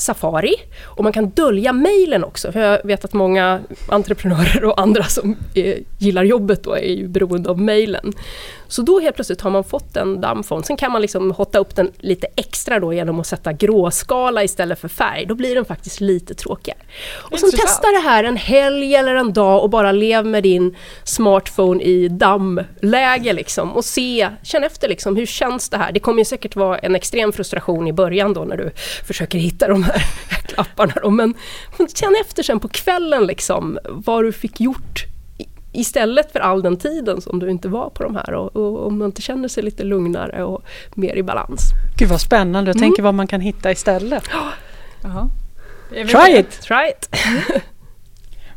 Safari 0.00 0.54
och 0.84 1.04
man 1.04 1.12
kan 1.12 1.30
dölja 1.30 1.72
mejlen 1.72 2.24
också. 2.24 2.52
För 2.52 2.60
jag 2.60 2.86
vet 2.86 3.04
att 3.04 3.12
många 3.12 3.60
entreprenörer 3.88 4.64
och 4.64 4.80
andra 4.80 5.04
som 5.04 5.36
eh, 5.54 5.76
gillar 5.98 6.24
jobbet 6.24 6.64
då 6.64 6.76
är 6.76 6.94
ju 6.94 7.08
beroende 7.08 7.50
av 7.50 7.60
mejlen. 7.60 8.12
Så 8.68 8.82
då 8.82 9.00
helt 9.00 9.14
plötsligt 9.14 9.40
har 9.40 9.50
man 9.50 9.64
fått 9.64 9.96
en 9.96 10.20
dammfond. 10.20 10.66
Sen 10.66 10.76
kan 10.76 10.92
man 10.92 11.02
liksom 11.02 11.30
hotta 11.30 11.58
upp 11.58 11.76
den 11.76 11.92
lite 11.98 12.26
extra 12.36 12.80
då 12.80 12.92
genom 12.92 13.20
att 13.20 13.26
sätta 13.26 13.52
gråskala 13.52 14.44
istället 14.44 14.80
för 14.80 14.88
färg. 14.88 15.26
Då 15.26 15.34
blir 15.34 15.54
den 15.54 15.64
faktiskt 15.64 16.00
lite 16.00 16.34
tråkigare. 16.34 16.78
Och 17.16 17.38
sen 17.38 17.50
testa 17.50 17.90
det 17.90 17.98
här 17.98 18.24
en 18.24 18.36
helg 18.36 18.94
eller 18.94 19.14
en 19.14 19.32
dag 19.32 19.62
och 19.62 19.70
bara 19.70 19.92
lev 19.92 20.26
med 20.26 20.42
din 20.42 20.76
smartphone 21.04 21.82
i 21.82 22.08
dammläge 22.08 23.32
liksom 23.32 23.72
och 23.72 23.84
se, 23.84 24.28
känn 24.42 24.64
efter 24.64 24.88
liksom, 24.88 25.16
hur 25.16 25.26
känns 25.26 25.68
det 25.68 25.76
här? 25.76 25.92
Det 25.92 26.00
kommer 26.00 26.18
ju 26.18 26.24
säkert 26.24 26.56
vara 26.56 26.78
en 26.78 26.94
extrem 26.94 27.32
frustration 27.32 27.86
i 27.86 27.92
början 27.92 28.34
då 28.34 28.44
när 28.44 28.56
du 28.56 28.70
försöker 29.06 29.38
hitta 29.38 29.68
de 29.68 29.82
här 30.28 30.42
apparna 30.56 30.92
då, 31.02 31.10
men 31.10 31.34
känn 31.94 32.14
efter 32.20 32.42
sen 32.42 32.60
på 32.60 32.68
kvällen 32.68 33.26
liksom 33.26 33.78
vad 33.84 34.24
du 34.24 34.32
fick 34.32 34.60
gjort 34.60 35.04
istället 35.72 36.32
för 36.32 36.40
all 36.40 36.62
den 36.62 36.76
tiden 36.76 37.20
som 37.20 37.38
du 37.38 37.50
inte 37.50 37.68
var 37.68 37.90
på 37.90 38.02
de 38.02 38.16
här 38.16 38.34
och, 38.34 38.56
och 38.56 38.86
om 38.86 38.98
man 38.98 39.06
inte 39.06 39.22
känner 39.22 39.48
sig 39.48 39.62
lite 39.62 39.84
lugnare 39.84 40.44
och 40.44 40.62
mer 40.94 41.16
i 41.16 41.22
balans. 41.22 41.60
Gud 41.98 42.08
vad 42.08 42.20
spännande, 42.20 42.70
jag 42.70 42.78
tänker 42.78 43.02
vad 43.02 43.14
man 43.14 43.26
kan 43.26 43.40
hitta 43.40 43.70
istället. 43.70 44.24
Vet 45.90 46.10
Try 46.10 46.38
it! 46.38 46.60
Try 46.62 46.88
it! 46.90 47.08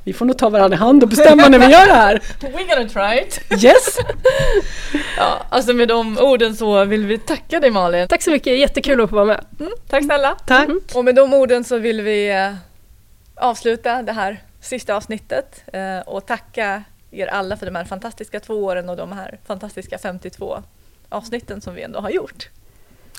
Vi 0.04 0.14
får 0.14 0.26
nog 0.26 0.38
ta 0.38 0.49
varandra 0.49 0.76
i 0.76 0.80
hand 0.80 1.04
och 1.04 1.10
bestämma 1.10 1.47
när 1.47 1.60
vi 1.60 1.66
gör 1.66 1.88
det 1.88 1.93
här. 1.93 2.16
We're 2.39 2.76
gonna 2.76 2.89
try 2.89 3.22
it. 3.22 3.64
Yes! 3.64 3.97
Ja, 5.18 5.45
alltså 5.49 5.74
med 5.74 5.88
de 5.88 6.18
orden 6.18 6.56
så 6.56 6.86
vill 6.86 7.06
vi 7.06 7.18
tacka 7.18 7.60
dig 7.60 7.72
Malin. 7.72 8.08
Tack 8.08 8.22
så 8.22 8.32
mycket, 8.32 8.58
jättekul 8.60 9.02
att 9.02 9.10
få 9.10 9.16
vara 9.16 9.26
med. 9.26 9.45
Mm, 9.60 9.72
tack 9.89 10.04
snälla. 10.04 10.38
Tack! 10.45 10.70
Och 10.95 11.06
med 11.06 11.16
de 11.16 11.34
orden 11.34 11.64
så 11.64 11.78
vill 11.78 12.02
vi 12.02 12.30
eh, 12.30 12.54
avsluta 13.36 14.02
det 14.02 14.12
här 14.12 14.43
sista 14.62 14.95
avsnittet 14.95 15.64
eh, 15.74 15.99
och 15.99 16.26
tacka 16.26 16.84
er 17.12 17.28
alla 17.28 17.58
för 17.58 17.66
de 17.66 17.76
här 17.76 17.86
fantastiska 17.86 18.39
två 18.39 18.54
åren 18.54 18.89
och 18.89 18.97
de 18.97 19.12
här 19.12 19.39
fantastiska 19.45 19.97
52 19.97 20.64
avsnitten 21.10 21.62
som 21.62 21.76
vi 21.76 21.82
ändå 21.82 21.99
har 21.99 22.10
gjort. 22.10 22.49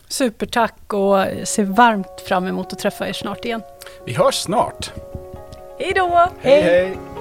Supertack 0.09 0.93
och 0.93 1.26
ser 1.45 1.64
varmt 1.64 2.20
fram 2.26 2.47
emot 2.47 2.72
att 2.72 2.78
träffa 2.78 3.09
er 3.09 3.12
snart 3.12 3.45
igen. 3.45 3.62
Vi 4.07 4.12
hörs 4.12 4.35
snart. 4.35 4.93
Hej 5.83 5.93
då! 5.95 6.28
hej. 6.43 6.62
hej. 6.62 7.12